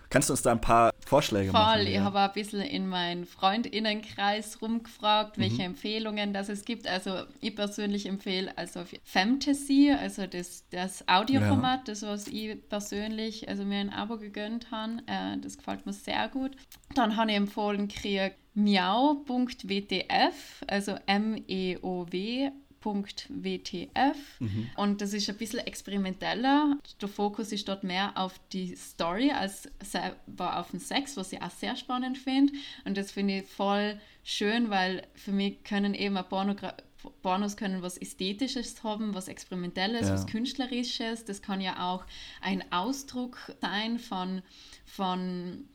Kannst 0.09 0.29
du 0.29 0.33
uns 0.33 0.41
da 0.41 0.51
ein 0.51 0.61
paar 0.61 0.91
Vorschläge 1.05 1.51
Voll, 1.51 1.59
machen? 1.59 1.81
Voll, 1.81 1.87
ich 1.87 1.99
habe 1.99 2.19
ein 2.19 2.31
bisschen 2.33 2.61
in 2.61 2.87
meinen 2.87 3.25
Freundinnenkreis 3.25 4.61
rumgefragt, 4.61 5.37
welche 5.37 5.55
mhm. 5.55 5.71
Empfehlungen 5.71 6.33
das 6.33 6.49
es 6.49 6.65
gibt. 6.65 6.87
Also 6.87 7.23
ich 7.41 7.55
persönlich 7.55 8.05
empfehle 8.05 8.55
also 8.57 8.83
Fantasy, 9.03 9.91
also 9.91 10.27
das, 10.27 10.65
das 10.69 11.07
Audioformat, 11.07 11.87
ja. 11.87 11.93
das 11.93 12.03
was 12.03 12.27
ich 12.27 12.57
persönlich, 12.69 13.49
also 13.49 13.65
mir 13.65 13.79
ein 13.79 13.91
Abo 13.91 14.17
gegönnt 14.17 14.71
habe. 14.71 14.99
Äh, 15.07 15.37
das 15.39 15.57
gefällt 15.57 15.85
mir 15.85 15.93
sehr 15.93 16.29
gut. 16.29 16.55
Dann 16.93 17.17
habe 17.17 17.31
ich 17.31 17.37
empfohlen 17.37 17.87
gekriegt 17.87 18.35
miau.wtf, 18.55 20.63
also 20.67 20.95
M-E-O-W 21.05 22.51
WTF. 22.85 24.39
Mhm. 24.39 24.69
Und 24.77 25.01
das 25.01 25.13
ist 25.13 25.29
ein 25.29 25.37
bisschen 25.37 25.59
experimenteller. 25.59 26.77
Der 27.01 27.07
Fokus 27.07 27.51
ist 27.51 27.67
dort 27.67 27.83
mehr 27.83 28.13
auf 28.15 28.39
die 28.53 28.75
Story 28.75 29.31
als 29.31 29.69
selber 29.83 30.59
auf 30.59 30.71
den 30.71 30.79
Sex, 30.79 31.17
was 31.17 31.33
ich 31.33 31.41
auch 31.41 31.51
sehr 31.51 31.75
spannend 31.75 32.17
finde. 32.17 32.53
Und 32.85 32.97
das 32.97 33.11
finde 33.11 33.39
ich 33.39 33.45
voll 33.45 33.99
schön, 34.23 34.69
weil 34.69 35.03
für 35.15 35.31
mich 35.31 35.63
können 35.63 35.93
eben 35.93 36.17
ein 36.17 36.27
Pornogra 36.27 36.75
Pornos 37.21 37.55
können 37.55 37.83
was 37.83 37.97
Ästhetisches 37.97 38.83
haben, 38.83 39.13
was 39.13 39.27
Experimentelles, 39.27 40.07
ja. 40.07 40.13
was 40.13 40.25
Künstlerisches. 40.25 41.23
Das 41.23 41.41
kann 41.41 41.61
ja 41.61 41.91
auch 41.91 42.03
ein 42.41 42.63
Ausdruck 42.71 43.37
sein 43.61 43.99
von, 43.99 44.41
von 44.85 45.67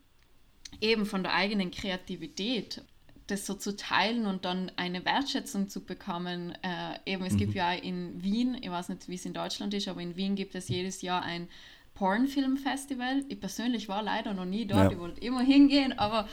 eben 0.80 1.06
von 1.06 1.22
der 1.22 1.34
eigenen 1.34 1.70
Kreativität 1.70 2.82
das 3.30 3.46
so 3.46 3.54
zu 3.54 3.76
teilen 3.76 4.26
und 4.26 4.44
dann 4.44 4.72
eine 4.76 5.04
Wertschätzung 5.04 5.68
zu 5.68 5.84
bekommen. 5.84 6.54
Äh, 6.62 7.12
eben, 7.12 7.24
es 7.24 7.34
mhm. 7.34 7.38
gibt 7.38 7.54
ja 7.54 7.72
in 7.72 8.22
Wien, 8.22 8.56
ich 8.60 8.70
weiß 8.70 8.88
nicht, 8.88 9.08
wie 9.08 9.14
es 9.14 9.24
in 9.24 9.32
Deutschland 9.32 9.74
ist, 9.74 9.88
aber 9.88 10.00
in 10.00 10.16
Wien 10.16 10.34
gibt 10.34 10.54
es 10.54 10.68
jedes 10.68 11.02
Jahr 11.02 11.22
ein 11.22 11.48
Pornfilmfestival. 11.94 13.24
Ich 13.28 13.38
persönlich 13.40 13.88
war 13.90 14.02
leider 14.02 14.32
noch 14.32 14.46
nie 14.46 14.64
dort. 14.64 14.84
Ja. 14.84 14.90
Ich 14.92 14.98
wollte 14.98 15.20
immer 15.20 15.42
hingehen, 15.42 15.98
aber 15.98 16.26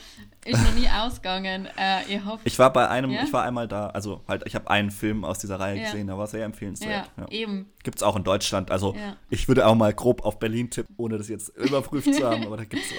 ist 0.46 0.62
noch 0.62 0.74
nie 0.74 0.88
ausgegangen. 0.98 1.68
Äh, 1.76 2.14
ich, 2.14 2.24
hoffe, 2.24 2.40
ich 2.44 2.58
war 2.58 2.72
bei 2.72 2.88
einem, 2.88 3.10
ja? 3.10 3.22
ich 3.22 3.32
war 3.34 3.44
einmal 3.44 3.68
da, 3.68 3.88
also 3.88 4.22
halt, 4.26 4.44
ich 4.46 4.54
habe 4.54 4.70
einen 4.70 4.90
Film 4.90 5.26
aus 5.26 5.38
dieser 5.40 5.60
Reihe 5.60 5.78
ja. 5.78 5.84
gesehen, 5.84 6.06
der 6.06 6.16
war 6.16 6.26
sehr 6.26 6.46
empfehlenswert. 6.46 7.10
Ja, 7.18 7.28
eben. 7.28 7.70
Gibt 7.82 7.98
es 7.98 8.02
auch 8.02 8.16
in 8.16 8.24
Deutschland. 8.24 8.70
Also 8.70 8.94
ich 9.28 9.46
würde 9.46 9.66
auch 9.66 9.74
mal 9.74 9.92
grob 9.92 10.24
auf 10.24 10.38
Berlin 10.38 10.70
tippen, 10.70 10.94
ohne 10.96 11.18
das 11.18 11.28
jetzt 11.28 11.50
überprüft 11.50 12.14
zu 12.14 12.26
haben, 12.30 12.46
aber 12.46 12.56
da 12.56 12.64
gibt 12.64 12.84
es 12.84 12.92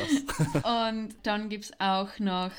was. 0.53 0.91
Und 0.91 1.15
dann 1.23 1.49
gibt 1.49 1.65
es 1.65 1.79
auch 1.79 2.19
noch 2.19 2.51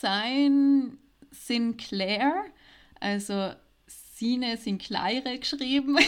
sein 0.00 0.98
Sinclair, 1.30 2.44
also 3.00 3.52
Sine 3.86 4.56
Sinclair 4.56 5.38
geschrieben. 5.38 5.98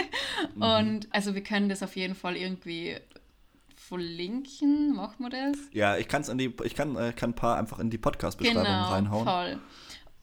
mhm. 0.54 0.62
Und 0.62 1.08
also 1.10 1.34
wir 1.34 1.42
können 1.42 1.68
das 1.68 1.82
auf 1.82 1.96
jeden 1.96 2.14
Fall 2.14 2.36
irgendwie 2.36 2.96
verlinken. 3.76 4.94
Machen 4.94 5.24
wir 5.24 5.30
das? 5.30 5.58
Ja, 5.72 5.96
ich, 5.96 6.08
kann's 6.08 6.28
in 6.28 6.38
die, 6.38 6.54
ich 6.64 6.74
kann, 6.74 6.96
äh, 6.96 7.12
kann 7.12 7.30
ein 7.30 7.34
paar 7.34 7.58
einfach 7.58 7.78
in 7.78 7.90
die 7.90 7.98
Podcast-Beschreibung 7.98 8.64
genau, 8.64 8.90
reinhauen. 8.90 9.24
Voll. 9.24 9.58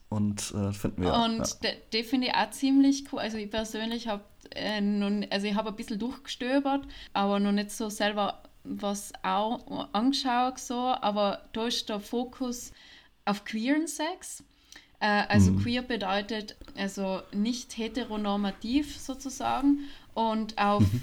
Und 0.08 0.54
äh, 0.54 0.72
finden 0.72 1.02
wir. 1.02 1.14
Und 1.14 1.58
ja. 1.62 1.70
den 1.92 2.04
finde 2.04 2.28
ich 2.28 2.34
auch 2.34 2.50
ziemlich 2.50 3.12
cool. 3.12 3.18
Also 3.18 3.38
ich 3.38 3.50
persönlich 3.50 4.06
habe 4.06 4.24
äh, 4.54 5.26
also 5.30 5.46
ich 5.46 5.54
habe 5.54 5.70
ein 5.70 5.76
bisschen 5.76 5.98
durchgestöbert, 5.98 6.86
aber 7.12 7.40
noch 7.40 7.52
nicht 7.52 7.70
so 7.70 7.88
selber 7.88 8.42
was 8.68 9.12
auch 9.22 9.88
angeschaut 9.92 10.58
so, 10.58 10.74
aber 10.74 11.42
da 11.52 11.66
ist 11.66 11.88
der 11.88 12.00
Fokus 12.00 12.72
auf 13.26 13.44
queeren 13.44 13.86
Sex. 13.86 14.42
Äh, 15.00 15.24
also 15.28 15.52
mhm. 15.52 15.62
queer 15.62 15.82
bedeutet 15.82 16.56
also 16.74 17.20
nicht 17.32 17.76
heteronormativ 17.76 18.98
sozusagen 18.98 19.80
und 20.14 20.56
auf 20.56 20.80
mhm 20.80 21.02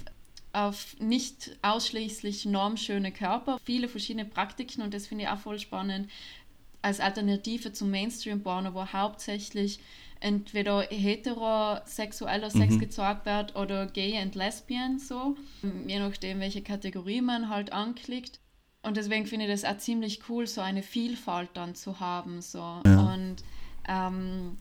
auf 0.53 0.95
nicht 0.99 1.57
ausschließlich 1.63 2.45
normschöne 2.45 3.11
Körper, 3.11 3.59
viele 3.65 3.87
verschiedene 3.87 4.25
Praktiken 4.25 4.83
und 4.83 4.93
das 4.93 5.07
finde 5.07 5.25
ich 5.25 5.29
auch 5.29 5.39
voll 5.39 5.59
spannend 5.59 6.09
als 6.83 6.99
Alternative 6.99 7.73
zum 7.73 7.89
Mainstream-Porno, 7.89 8.73
wo 8.73 8.85
hauptsächlich 8.85 9.79
entweder 10.19 10.83
heterosexueller 10.83 12.49
Sex 12.49 12.75
mhm. 12.75 12.79
gezeigt 12.79 13.25
wird 13.25 13.55
oder 13.55 13.87
gay 13.87 14.21
und 14.21 14.35
lesbian 14.35 14.99
so, 14.99 15.35
je 15.87 15.99
nachdem, 15.99 16.39
welche 16.39 16.61
Kategorie 16.61 17.21
man 17.21 17.49
halt 17.49 17.73
anklickt. 17.73 18.39
Und 18.83 18.97
deswegen 18.97 19.25
finde 19.25 19.45
ich 19.45 19.51
das 19.51 19.65
auch 19.65 19.77
ziemlich 19.77 20.21
cool, 20.29 20.45
so 20.45 20.61
eine 20.61 20.83
Vielfalt 20.83 21.49
dann 21.53 21.73
zu 21.73 21.99
haben. 21.99 22.41
So. 22.41 22.59
Ja. 22.85 23.13
Und 23.13 23.37
ähm, 23.87 24.57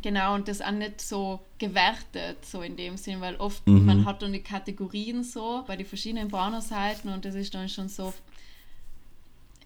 genau, 0.00 0.34
und 0.34 0.48
das 0.48 0.60
auch 0.60 0.70
nicht 0.70 1.00
so 1.00 1.40
gewertet, 1.58 2.44
so 2.44 2.62
in 2.62 2.76
dem 2.76 2.96
Sinn, 2.96 3.20
weil 3.20 3.36
oft 3.36 3.66
mhm. 3.66 3.84
man 3.84 4.04
hat 4.04 4.22
dann 4.22 4.32
die 4.32 4.42
Kategorien 4.42 5.22
so 5.22 5.64
bei 5.66 5.76
den 5.76 5.86
verschiedenen 5.86 6.28
Pornoseiten 6.28 7.12
und 7.12 7.24
das 7.24 7.34
ist 7.34 7.54
dann 7.54 7.68
schon 7.68 7.88
so 7.88 8.12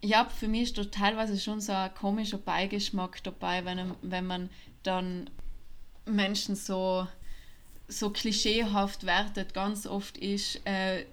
ja, 0.02 0.24
für 0.24 0.48
mich 0.48 0.62
ist 0.62 0.78
da 0.78 0.84
teilweise 0.84 1.38
schon 1.38 1.60
so 1.60 1.72
ein 1.72 1.92
komischer 1.94 2.38
Beigeschmack 2.38 3.22
dabei, 3.22 3.64
wenn, 3.64 3.94
wenn 4.02 4.26
man 4.26 4.50
dann 4.82 5.30
Menschen 6.04 6.54
so, 6.54 7.06
so 7.88 8.10
klischeehaft 8.10 9.04
wertet. 9.06 9.54
Ganz 9.54 9.86
oft 9.86 10.16
ist, 10.18 10.60
äh, 10.64 11.04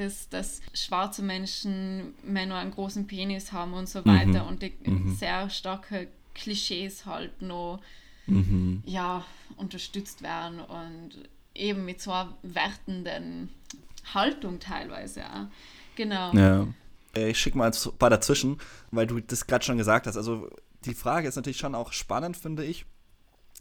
dass, 0.00 0.28
dass 0.28 0.60
schwarze 0.72 1.22
Menschen 1.22 2.14
Männer 2.24 2.56
einen 2.56 2.70
großen 2.70 3.06
Penis 3.06 3.52
haben 3.52 3.74
und 3.74 3.88
so 3.88 4.00
mhm. 4.00 4.06
weiter 4.06 4.46
und 4.46 4.62
die 4.62 4.72
mhm. 4.84 5.14
sehr 5.14 5.50
starke 5.50 6.08
Klischees 6.34 7.06
halt 7.06 7.42
noch 7.42 7.80
mhm. 8.26 8.82
ja, 8.86 9.24
unterstützt 9.56 10.22
werden 10.22 10.60
und 10.60 11.28
eben 11.54 11.84
mit 11.84 12.00
so 12.00 12.12
einer 12.12 12.36
wertenden 12.42 13.50
Haltung 14.14 14.58
teilweise. 14.58 15.24
Auch. 15.24 15.46
Genau. 15.96 16.32
Ja. 16.32 16.66
Äh, 17.14 17.30
ich 17.30 17.38
schicke 17.38 17.58
mal 17.58 17.70
ein 17.70 17.98
paar 17.98 18.10
dazwischen, 18.10 18.58
weil 18.90 19.06
du 19.06 19.20
das 19.20 19.46
gerade 19.46 19.64
schon 19.64 19.76
gesagt 19.76 20.06
hast. 20.06 20.16
Also 20.16 20.50
die 20.84 20.94
Frage 20.94 21.28
ist 21.28 21.36
natürlich 21.36 21.58
schon 21.58 21.74
auch 21.74 21.92
spannend, 21.92 22.36
finde 22.36 22.64
ich. 22.64 22.86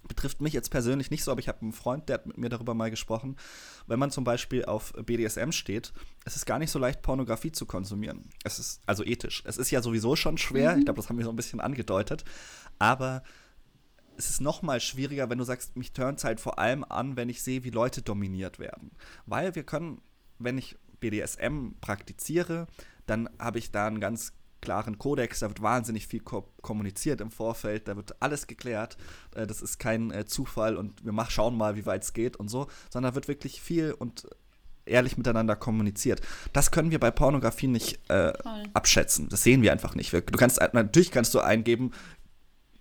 Betrifft 0.07 0.41
mich 0.41 0.53
jetzt 0.53 0.69
persönlich 0.69 1.11
nicht 1.11 1.23
so, 1.23 1.31
aber 1.31 1.39
ich 1.39 1.47
habe 1.47 1.61
einen 1.61 1.73
Freund, 1.73 2.09
der 2.09 2.15
hat 2.15 2.25
mit 2.25 2.37
mir 2.37 2.49
darüber 2.49 2.73
mal 2.73 2.89
gesprochen. 2.89 3.35
Wenn 3.85 3.99
man 3.99 4.11
zum 4.11 4.23
Beispiel 4.23 4.65
auf 4.65 4.93
BDSM 4.93 5.51
steht, 5.51 5.93
es 6.25 6.35
ist 6.35 6.45
gar 6.45 6.59
nicht 6.59 6.71
so 6.71 6.79
leicht, 6.79 7.01
Pornografie 7.01 7.51
zu 7.51 7.65
konsumieren. 7.65 8.29
Es 8.43 8.59
ist 8.59 8.81
also 8.85 9.03
ethisch. 9.03 9.43
Es 9.45 9.57
ist 9.57 9.71
ja 9.71 9.81
sowieso 9.81 10.15
schon 10.15 10.37
schwer. 10.37 10.73
Mhm. 10.73 10.79
Ich 10.79 10.85
glaube, 10.85 10.97
das 10.97 11.09
haben 11.09 11.17
wir 11.17 11.25
so 11.25 11.31
ein 11.31 11.35
bisschen 11.35 11.59
angedeutet. 11.59 12.23
Aber 12.79 13.23
es 14.17 14.29
ist 14.29 14.41
noch 14.41 14.61
mal 14.61 14.79
schwieriger, 14.79 15.29
wenn 15.29 15.37
du 15.37 15.43
sagst, 15.45 15.77
mich 15.77 15.93
turnt 15.93 16.19
es 16.19 16.25
halt 16.25 16.39
vor 16.39 16.59
allem 16.59 16.83
an, 16.83 17.15
wenn 17.15 17.29
ich 17.29 17.41
sehe, 17.41 17.63
wie 17.63 17.69
Leute 17.69 18.01
dominiert 18.01 18.59
werden. 18.59 18.91
Weil 19.25 19.55
wir 19.55 19.63
können, 19.63 20.01
wenn 20.39 20.57
ich 20.57 20.77
BDSM 20.99 21.71
praktiziere, 21.79 22.67
dann 23.05 23.29
habe 23.39 23.59
ich 23.59 23.71
da 23.71 23.87
einen 23.87 23.99
ganz 23.99 24.33
klaren 24.61 24.97
Kodex, 24.97 25.39
da 25.39 25.47
wird 25.47 25.61
wahnsinnig 25.61 26.07
viel 26.07 26.19
ko 26.21 26.47
kommuniziert 26.61 27.21
im 27.21 27.31
Vorfeld, 27.31 27.87
da 27.87 27.95
wird 27.95 28.21
alles 28.21 28.47
geklärt. 28.47 28.97
Äh, 29.35 29.47
das 29.47 29.61
ist 29.61 29.79
kein 29.79 30.11
äh, 30.11 30.25
Zufall 30.25 30.77
und 30.77 31.05
wir 31.05 31.11
mach, 31.11 31.31
schauen 31.31 31.57
mal, 31.57 31.75
wie 31.75 31.85
weit 31.85 32.03
es 32.03 32.13
geht 32.13 32.37
und 32.37 32.49
so, 32.49 32.67
sondern 32.89 33.11
da 33.11 33.15
wird 33.15 33.27
wirklich 33.27 33.61
viel 33.61 33.93
und 33.93 34.27
ehrlich 34.85 35.17
miteinander 35.17 35.55
kommuniziert. 35.55 36.21
Das 36.53 36.71
können 36.71 36.91
wir 36.91 36.99
bei 36.99 37.11
Pornografie 37.11 37.67
nicht 37.67 37.99
äh, 38.09 38.33
abschätzen. 38.73 39.29
Das 39.29 39.43
sehen 39.43 39.61
wir 39.61 39.71
einfach 39.71 39.95
nicht. 39.95 40.11
Du 40.13 40.21
kannst 40.21 40.59
natürlich 40.73 41.11
kannst 41.11 41.33
du 41.33 41.39
eingeben 41.39 41.91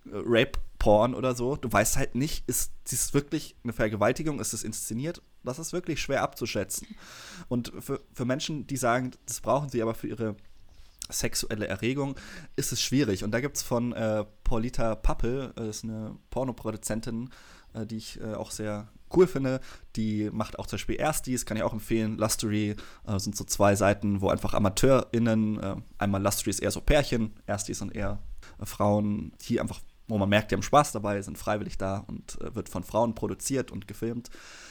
äh, 0.07 0.11
Rape 0.13 0.59
Porn 0.79 1.15
oder 1.15 1.35
so. 1.35 1.57
Du 1.57 1.71
weißt 1.71 1.97
halt 1.97 2.15
nicht, 2.15 2.49
ist 2.49 2.73
dies 2.91 3.13
wirklich 3.13 3.57
eine 3.65 3.73
Vergewaltigung, 3.73 4.41
ist 4.41 4.53
es 4.53 4.63
inszeniert? 4.63 5.23
Das 5.43 5.59
ist 5.59 5.73
wirklich 5.73 6.01
schwer 6.01 6.23
abzuschätzen. 6.23 6.87
Und 7.49 7.73
für, 7.81 8.01
für 8.13 8.25
Menschen, 8.25 8.67
die 8.67 8.77
sagen, 8.77 9.13
das 9.27 9.41
brauchen 9.41 9.69
sie 9.69 9.83
aber 9.83 9.95
für 9.95 10.07
ihre 10.07 10.37
sexuelle 11.09 11.67
Erregung, 11.67 12.17
ist 12.57 12.73
es 12.73 12.81
schwierig. 12.83 13.25
Und 13.25 13.33
da 13.33 13.41
gibt 13.41 13.57
es 13.57 13.63
von 13.63 13.93
äh, 13.93 14.25
Paulita 14.45 14.95
Pappel, 14.95 15.53
äh, 15.59 15.69
ist 15.69 15.85
eine 15.85 16.17
Pornoproduzentin, 16.31 17.31
äh, 17.75 17.87
die 17.87 17.97
ich 17.97 18.21
äh, 18.21 18.35
auch 18.35 18.51
sehr 18.51 18.89
cool 19.15 19.27
finde. 19.27 19.61
Die 19.97 20.31
macht 20.33 20.59
auch 20.59 20.67
zum 20.67 20.77
Beispiel 20.77 20.97
Erstis, 20.97 21.47
kann 21.47 21.57
ich 21.57 21.63
auch 21.63 21.73
empfehlen. 21.73 22.19
Lustery 22.19 22.77
äh, 23.07 23.19
sind 23.19 23.37
so 23.37 23.45
zwei 23.45 23.75
Seiten, 23.75 24.21
wo 24.21 24.29
einfach 24.29 24.55
AmateurInnen, 24.55 25.61
äh, 25.61 25.77
einmal 25.99 26.23
Lustery 26.23 26.51
ist 26.51 26.61
eher 26.61 26.71
so 26.71 26.81
Pärchen, 26.81 27.35
Erstis 27.47 27.79
sind 27.79 27.95
eher 27.95 28.19
Frauen, 28.65 29.33
die 29.43 29.61
einfach 29.61 29.81
wo 30.09 30.17
man 30.17 30.29
merkt, 30.29 30.51
die 30.51 30.55
haben 30.55 30.63
Spaß 30.63 30.93
dabei, 30.93 31.21
sind 31.21 31.39
freiwillig 31.39 31.77
da 31.77 31.99
und 32.07 32.41
äh, 32.41 32.55
wird 32.55 32.69
von 32.69 32.83
Frauen 32.83 33.15
produziert 33.15 33.71
und 33.71 33.87
gefilmt. 33.87 34.31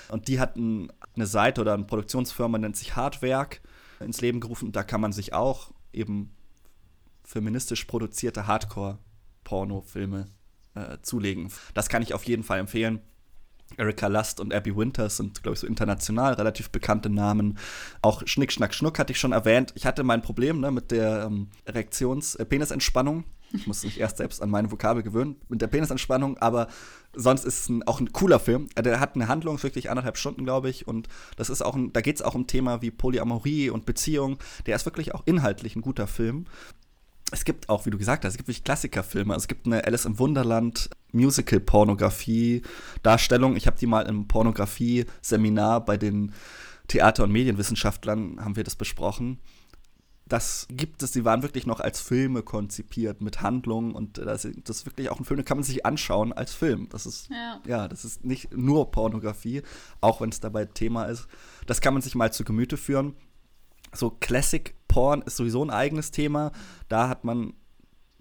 Und 0.09 0.27
die 0.27 0.39
hatten 0.39 0.91
eine 1.15 1.27
Seite 1.27 1.61
oder 1.61 1.75
eine 1.75 1.83
Produktionsfirma, 1.83 2.57
nennt 2.57 2.75
sich 2.75 2.95
Hardwerk, 2.95 3.61
ins 3.99 4.21
Leben 4.21 4.39
gerufen. 4.39 4.71
Da 4.71 4.83
kann 4.83 5.01
man 5.01 5.11
sich 5.11 5.33
auch 5.33 5.71
eben 5.97 6.31
feministisch 7.23 7.85
produzierte 7.85 8.47
Hardcore-Porno-Filme 8.47 10.27
äh, 10.75 10.97
zulegen. 11.01 11.51
Das 11.73 11.89
kann 11.89 12.01
ich 12.01 12.13
auf 12.13 12.23
jeden 12.23 12.43
Fall 12.43 12.59
empfehlen. 12.59 13.01
Erika 13.75 14.07
Lust 14.07 14.39
und 14.39 14.53
Abby 14.53 14.75
Winters 14.75 15.17
sind, 15.17 15.43
glaube 15.43 15.55
ich, 15.55 15.59
so 15.59 15.67
international 15.67 16.33
relativ 16.33 16.69
bekannte 16.69 17.09
Namen. 17.09 17.57
Auch 18.01 18.25
Schnick, 18.25 18.53
Schnack, 18.53 18.73
Schnuck 18.73 18.97
hatte 18.97 19.11
ich 19.11 19.19
schon 19.19 19.33
erwähnt. 19.33 19.73
Ich 19.75 19.85
hatte 19.85 20.03
mein 20.03 20.21
Problem 20.21 20.61
ne, 20.61 20.71
mit 20.71 20.91
der 20.91 21.25
ähm, 21.25 21.49
Erektions-Penisentspannung. 21.65 23.25
Ich 23.53 23.67
muss 23.67 23.83
mich 23.83 23.99
erst 23.99 24.17
selbst 24.17 24.41
an 24.41 24.49
meine 24.49 24.71
Vokabel 24.71 25.03
gewöhnen 25.03 25.37
mit 25.49 25.61
der 25.61 25.67
Penisentspannung, 25.67 26.37
aber 26.37 26.67
sonst 27.13 27.45
ist 27.45 27.69
es 27.69 27.87
auch 27.87 27.99
ein 27.99 28.11
cooler 28.11 28.39
Film. 28.39 28.67
Äh, 28.75 28.83
der 28.83 28.99
hat 28.99 29.15
eine 29.15 29.27
Handlung, 29.27 29.61
wirklich 29.63 29.89
anderthalb 29.89 30.17
Stunden, 30.17 30.43
glaube 30.43 30.69
ich. 30.69 30.87
Und 30.87 31.07
das 31.35 31.49
ist 31.49 31.61
auch 31.61 31.75
ein, 31.75 31.93
da 31.93 32.01
geht 32.01 32.17
es 32.17 32.21
auch 32.21 32.35
um 32.35 32.47
Thema 32.47 32.81
wie 32.81 32.91
Polyamorie 32.91 33.69
und 33.69 33.85
Beziehung. 33.85 34.37
Der 34.65 34.75
ist 34.75 34.85
wirklich 34.85 35.15
auch 35.15 35.23
inhaltlich 35.25 35.75
ein 35.75 35.81
guter 35.81 36.07
Film 36.07 36.45
es 37.31 37.43
gibt 37.43 37.67
auch, 37.69 37.85
wie 37.85 37.89
du 37.89 37.97
gesagt 37.97 38.23
hast, 38.23 38.31
es 38.33 38.37
gibt 38.37 38.47
wirklich 38.47 38.63
Klassikerfilme. 38.63 39.33
Also 39.33 39.43
es 39.43 39.49
gibt 39.49 39.65
eine 39.65 39.83
Alice 39.83 40.05
im 40.05 40.17
Wunderland 40.17 40.89
Musical-Pornografie-Darstellung. 41.11 43.57
Ich 43.57 43.67
habe 43.67 43.77
die 43.77 43.87
mal 43.87 44.03
im 44.03 44.29
Pornografie-Seminar 44.29 45.83
bei 45.83 45.97
den 45.97 46.31
Theater- 46.87 47.25
und 47.25 47.33
Medienwissenschaftlern 47.33 48.39
haben 48.43 48.55
wir 48.55 48.63
das 48.63 48.77
besprochen. 48.77 49.39
Das 50.27 50.67
gibt 50.69 51.03
es, 51.03 51.13
sie 51.13 51.25
waren 51.25 51.41
wirklich 51.41 51.65
noch 51.65 51.79
als 51.79 52.01
Filme 52.01 52.43
konzipiert 52.43 53.21
mit 53.21 53.41
Handlungen 53.41 53.93
und 53.93 54.17
das, 54.17 54.47
das 54.63 54.77
ist 54.77 54.85
wirklich 54.85 55.09
auch 55.09 55.19
ein 55.19 55.25
Film, 55.25 55.37
den 55.37 55.45
kann 55.45 55.57
man 55.57 55.63
sich 55.63 55.85
anschauen 55.85 56.33
als 56.33 56.53
Film. 56.53 56.89
Das 56.89 57.05
ist, 57.05 57.29
ja, 57.29 57.61
ja 57.65 57.87
das 57.87 58.03
ist 58.05 58.25
nicht 58.25 58.55
nur 58.55 58.91
Pornografie, 58.91 59.63
auch 60.01 60.21
wenn 60.21 60.29
es 60.29 60.39
dabei 60.39 60.65
Thema 60.65 61.05
ist. 61.05 61.27
Das 61.65 61.81
kann 61.81 61.93
man 61.93 62.01
sich 62.01 62.15
mal 62.15 62.33
zu 62.33 62.43
Gemüte 62.43 62.77
führen. 62.77 63.15
So 63.93 64.09
Classic 64.09 64.75
Porn 64.87 65.21
ist 65.21 65.37
sowieso 65.37 65.63
ein 65.63 65.69
eigenes 65.69 66.11
Thema. 66.11 66.51
Da 66.89 67.07
hat 67.07 67.23
man 67.23 67.53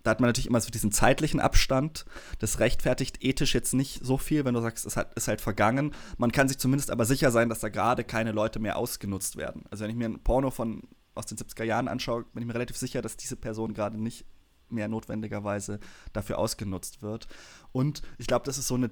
da 0.07 0.11
hat 0.13 0.21
man 0.21 0.29
natürlich 0.29 0.47
immer 0.47 0.61
so 0.61 0.71
diesen 0.71 0.93
zeitlichen 0.93 1.41
Abstand. 1.41 2.05
Das 2.39 2.61
rechtfertigt 2.61 3.25
ethisch 3.25 3.55
jetzt 3.55 3.75
nicht 3.75 4.05
so 4.05 4.19
viel, 4.19 4.45
wenn 4.45 4.55
du 4.55 4.61
sagst, 4.61 4.87
es 4.87 4.97
ist 5.17 5.27
halt 5.27 5.41
vergangen. 5.41 5.93
Man 6.17 6.31
kann 6.31 6.47
sich 6.47 6.59
zumindest 6.59 6.93
aber 6.93 7.05
sicher 7.05 7.33
sein, 7.33 7.49
dass 7.49 7.59
da 7.59 7.71
gerade 7.71 8.05
keine 8.05 8.31
Leute 8.31 8.61
mehr 8.61 8.77
ausgenutzt 8.77 9.35
werden. 9.35 9.65
Also 9.69 9.83
wenn 9.83 9.91
ich 9.91 9.97
mir 9.97 10.05
ein 10.05 10.23
Porno 10.23 10.53
von 10.53 10.83
aus 11.17 11.27
den 11.27 11.39
70er 11.39 11.65
Jahren 11.65 11.89
anschaue, 11.89 12.25
bin 12.33 12.43
ich 12.43 12.47
mir 12.47 12.55
relativ 12.55 12.77
sicher, 12.77 13.03
dass 13.03 13.17
diese 13.17 13.37
Person 13.37 13.75
gerade 13.75 14.01
nicht 14.01 14.25
mehr 14.69 14.89
notwendigerweise 14.89 15.81
dafür 16.13 16.39
ausgenutzt 16.39 17.03
wird. 17.03 17.29
Und 17.73 18.03
ich 18.19 18.27
glaube, 18.27 18.45
das 18.45 18.59
ist 18.59 18.69
so 18.69 18.75
eine 18.75 18.91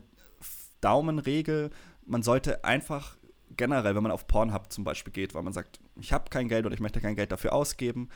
Daumenregel. 0.80 1.70
Man 2.06 2.22
sollte 2.22 2.64
einfach 2.64 3.16
generell, 3.56 3.94
wenn 3.94 4.02
man 4.02 4.12
auf 4.12 4.26
Pornhub 4.26 4.72
zum 4.72 4.84
Beispiel 4.84 5.12
geht, 5.12 5.34
weil 5.34 5.42
man 5.42 5.52
sagt, 5.52 5.80
ich 6.00 6.12
habe 6.12 6.30
kein 6.30 6.48
Geld 6.48 6.66
oder 6.66 6.74
ich 6.74 6.80
möchte 6.80 7.00
kein 7.00 7.16
Geld 7.16 7.32
dafür 7.32 7.52
ausgeben, 7.52 8.08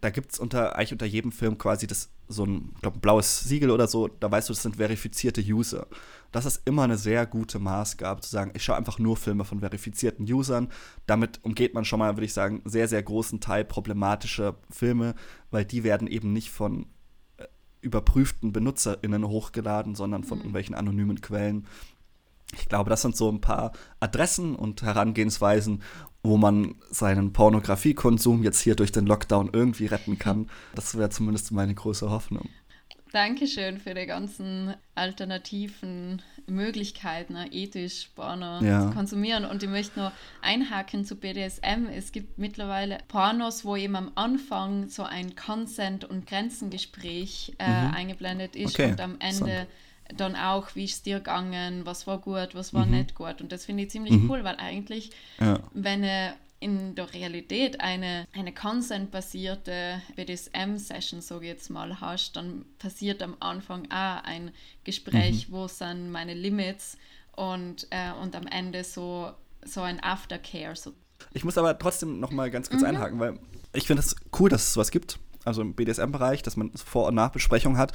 da 0.00 0.10
gibt 0.10 0.32
es 0.32 0.38
unter, 0.38 0.76
eigentlich 0.76 0.92
unter 0.92 1.06
jedem 1.06 1.32
Film 1.32 1.58
quasi 1.58 1.86
das, 1.86 2.10
so 2.28 2.44
ein, 2.44 2.74
glaub, 2.80 2.96
ein 2.96 3.00
blaues 3.00 3.40
Siegel 3.40 3.70
oder 3.70 3.86
so, 3.86 4.08
da 4.08 4.30
weißt 4.30 4.48
du, 4.48 4.52
das 4.52 4.62
sind 4.62 4.76
verifizierte 4.76 5.40
User. 5.40 5.86
Das 6.36 6.44
ist 6.44 6.66
immer 6.66 6.82
eine 6.82 6.98
sehr 6.98 7.24
gute 7.24 7.58
Maßgabe, 7.58 8.20
zu 8.20 8.28
sagen, 8.28 8.50
ich 8.54 8.62
schaue 8.62 8.76
einfach 8.76 8.98
nur 8.98 9.16
Filme 9.16 9.46
von 9.46 9.60
verifizierten 9.60 10.30
Usern. 10.30 10.68
Damit 11.06 11.40
umgeht 11.42 11.72
man 11.72 11.86
schon 11.86 11.98
mal, 11.98 12.14
würde 12.14 12.26
ich 12.26 12.34
sagen, 12.34 12.60
sehr, 12.66 12.88
sehr 12.88 13.02
großen 13.02 13.40
Teil 13.40 13.64
problematischer 13.64 14.58
Filme, 14.68 15.14
weil 15.50 15.64
die 15.64 15.82
werden 15.82 16.06
eben 16.06 16.34
nicht 16.34 16.50
von 16.50 16.88
äh, 17.38 17.46
überprüften 17.80 18.52
BenutzerInnen 18.52 19.26
hochgeladen, 19.26 19.94
sondern 19.94 20.24
von 20.24 20.36
mhm. 20.36 20.42
irgendwelchen 20.42 20.74
anonymen 20.74 21.22
Quellen. 21.22 21.66
Ich 22.52 22.68
glaube, 22.68 22.90
das 22.90 23.00
sind 23.00 23.16
so 23.16 23.32
ein 23.32 23.40
paar 23.40 23.72
Adressen 24.00 24.56
und 24.56 24.82
Herangehensweisen, 24.82 25.82
wo 26.22 26.36
man 26.36 26.74
seinen 26.90 27.32
Pornografiekonsum 27.32 28.42
jetzt 28.42 28.60
hier 28.60 28.76
durch 28.76 28.92
den 28.92 29.06
Lockdown 29.06 29.48
irgendwie 29.54 29.86
retten 29.86 30.18
kann. 30.18 30.50
Das 30.74 30.98
wäre 30.98 31.08
zumindest 31.08 31.50
meine 31.52 31.74
große 31.74 32.10
Hoffnung. 32.10 32.50
Dankeschön 33.12 33.78
für 33.78 33.94
die 33.94 34.06
ganzen 34.06 34.74
alternativen 34.94 36.22
Möglichkeiten, 36.46 37.34
ne, 37.34 37.48
ethisch 37.52 38.10
Porno 38.14 38.60
ja. 38.62 38.82
zu 38.82 38.90
konsumieren. 38.90 39.44
Und 39.44 39.62
ich 39.62 39.68
möchte 39.68 39.98
nur 39.98 40.12
einhaken 40.42 41.04
zu 41.04 41.16
BDSM. 41.16 41.86
Es 41.92 42.12
gibt 42.12 42.38
mittlerweile 42.38 42.98
Pornos, 43.08 43.64
wo 43.64 43.76
eben 43.76 43.96
am 43.96 44.12
Anfang 44.16 44.88
so 44.88 45.04
ein 45.04 45.36
Consent- 45.36 46.04
und 46.04 46.26
Grenzengespräch 46.26 47.54
äh, 47.58 47.68
mhm. 47.68 47.94
eingeblendet 47.94 48.56
ist 48.56 48.74
okay. 48.74 48.90
und 48.90 49.00
am 49.00 49.16
Ende 49.20 49.66
dann 50.14 50.36
auch, 50.36 50.74
wie 50.74 50.84
ist 50.84 50.94
es 50.94 51.02
dir 51.02 51.16
gegangen, 51.16 51.84
was 51.84 52.06
war 52.06 52.18
gut, 52.18 52.54
was 52.54 52.72
war 52.72 52.86
mhm. 52.86 52.92
nicht 52.92 53.14
gut. 53.14 53.40
Und 53.40 53.52
das 53.52 53.64
finde 53.64 53.84
ich 53.84 53.90
ziemlich 53.90 54.14
mhm. 54.14 54.30
cool, 54.30 54.44
weil 54.44 54.56
eigentlich, 54.56 55.10
ja. 55.40 55.58
wenn 55.72 56.04
eine 56.04 56.34
in 56.58 56.94
der 56.94 57.12
Realität 57.12 57.80
eine, 57.80 58.26
eine 58.32 58.52
consent-basierte 58.52 60.00
BDSM-Session, 60.16 61.20
so 61.20 61.40
jetzt 61.40 61.68
mal, 61.70 62.00
hast, 62.00 62.36
dann 62.36 62.64
passiert 62.78 63.22
am 63.22 63.36
Anfang 63.40 63.86
auch 63.90 64.24
ein 64.24 64.52
Gespräch, 64.84 65.48
mhm. 65.48 65.52
wo 65.52 65.68
sind 65.68 66.10
meine 66.10 66.34
Limits 66.34 66.96
und, 67.32 67.86
äh, 67.90 68.12
und 68.22 68.34
am 68.34 68.46
Ende 68.46 68.84
so, 68.84 69.32
so 69.64 69.82
ein 69.82 70.02
Aftercare. 70.02 70.74
So. 70.76 70.94
Ich 71.32 71.44
muss 71.44 71.58
aber 71.58 71.78
trotzdem 71.78 72.20
noch 72.20 72.30
mal 72.30 72.50
ganz 72.50 72.70
kurz 72.70 72.82
mhm. 72.82 72.88
einhaken, 72.88 73.20
weil 73.20 73.38
ich 73.74 73.86
finde 73.86 74.00
es 74.00 74.16
cool, 74.38 74.48
dass 74.48 74.62
es 74.62 74.72
sowas 74.72 74.90
gibt, 74.90 75.18
also 75.44 75.60
im 75.60 75.74
BDSM-Bereich, 75.74 76.42
dass 76.42 76.56
man 76.56 76.70
Vor- 76.74 77.08
und 77.08 77.14
Nachbesprechung 77.14 77.76
hat. 77.76 77.92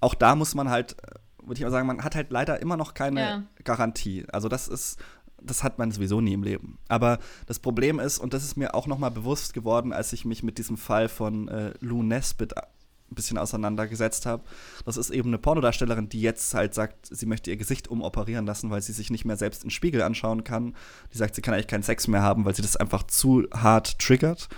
Auch 0.00 0.14
da 0.14 0.34
muss 0.34 0.54
man 0.54 0.68
halt, 0.68 0.96
würde 1.42 1.54
ich 1.54 1.62
mal 1.62 1.70
sagen, 1.70 1.86
man 1.86 2.04
hat 2.04 2.14
halt 2.14 2.30
leider 2.30 2.60
immer 2.60 2.76
noch 2.76 2.92
keine 2.92 3.20
ja. 3.20 3.42
Garantie. 3.64 4.26
Also 4.30 4.48
das 4.48 4.68
ist 4.68 4.98
das 5.44 5.62
hat 5.62 5.78
man 5.78 5.90
sowieso 5.90 6.20
nie 6.20 6.32
im 6.32 6.42
Leben. 6.42 6.78
Aber 6.88 7.18
das 7.46 7.58
Problem 7.58 8.00
ist, 8.00 8.18
und 8.18 8.34
das 8.34 8.44
ist 8.44 8.56
mir 8.56 8.74
auch 8.74 8.86
nochmal 8.86 9.10
bewusst 9.10 9.54
geworden, 9.54 9.92
als 9.92 10.12
ich 10.12 10.24
mich 10.24 10.42
mit 10.42 10.58
diesem 10.58 10.76
Fall 10.76 11.08
von 11.08 11.48
äh, 11.48 11.74
Lou 11.80 12.02
Nesbitt 12.02 12.56
ein 12.56 13.14
bisschen 13.14 13.38
auseinandergesetzt 13.38 14.26
habe. 14.26 14.42
Das 14.84 14.96
ist 14.96 15.10
eben 15.10 15.30
eine 15.30 15.38
Pornodarstellerin, 15.38 16.08
die 16.08 16.20
jetzt 16.20 16.54
halt 16.54 16.74
sagt, 16.74 17.06
sie 17.06 17.26
möchte 17.26 17.50
ihr 17.50 17.56
Gesicht 17.56 17.88
umoperieren 17.88 18.46
lassen, 18.46 18.70
weil 18.70 18.82
sie 18.82 18.92
sich 18.92 19.10
nicht 19.10 19.24
mehr 19.24 19.36
selbst 19.36 19.64
im 19.64 19.70
Spiegel 19.70 20.02
anschauen 20.02 20.44
kann. 20.44 20.74
Die 21.12 21.18
sagt, 21.18 21.34
sie 21.34 21.42
kann 21.42 21.54
eigentlich 21.54 21.68
keinen 21.68 21.82
Sex 21.82 22.08
mehr 22.08 22.22
haben, 22.22 22.44
weil 22.44 22.54
sie 22.54 22.62
das 22.62 22.76
einfach 22.76 23.04
zu 23.04 23.44
hart 23.52 23.98
triggert. 23.98 24.48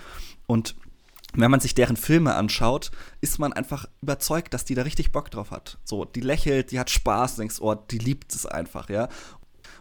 Und 0.46 0.76
wenn 1.34 1.50
man 1.50 1.60
sich 1.60 1.74
deren 1.74 1.96
Filme 1.96 2.34
anschaut, 2.34 2.90
ist 3.20 3.38
man 3.38 3.52
einfach 3.52 3.86
überzeugt, 4.00 4.54
dass 4.54 4.64
die 4.64 4.74
da 4.74 4.82
richtig 4.82 5.12
Bock 5.12 5.30
drauf 5.30 5.50
hat. 5.50 5.78
So, 5.84 6.04
die 6.04 6.20
lächelt, 6.20 6.70
die 6.70 6.80
hat 6.80 6.88
Spaß, 6.88 7.36
denkst, 7.36 7.60
oh, 7.60 7.74
die 7.74 7.98
liebt 7.98 8.34
es 8.34 8.46
einfach, 8.46 8.88
ja. 8.88 9.08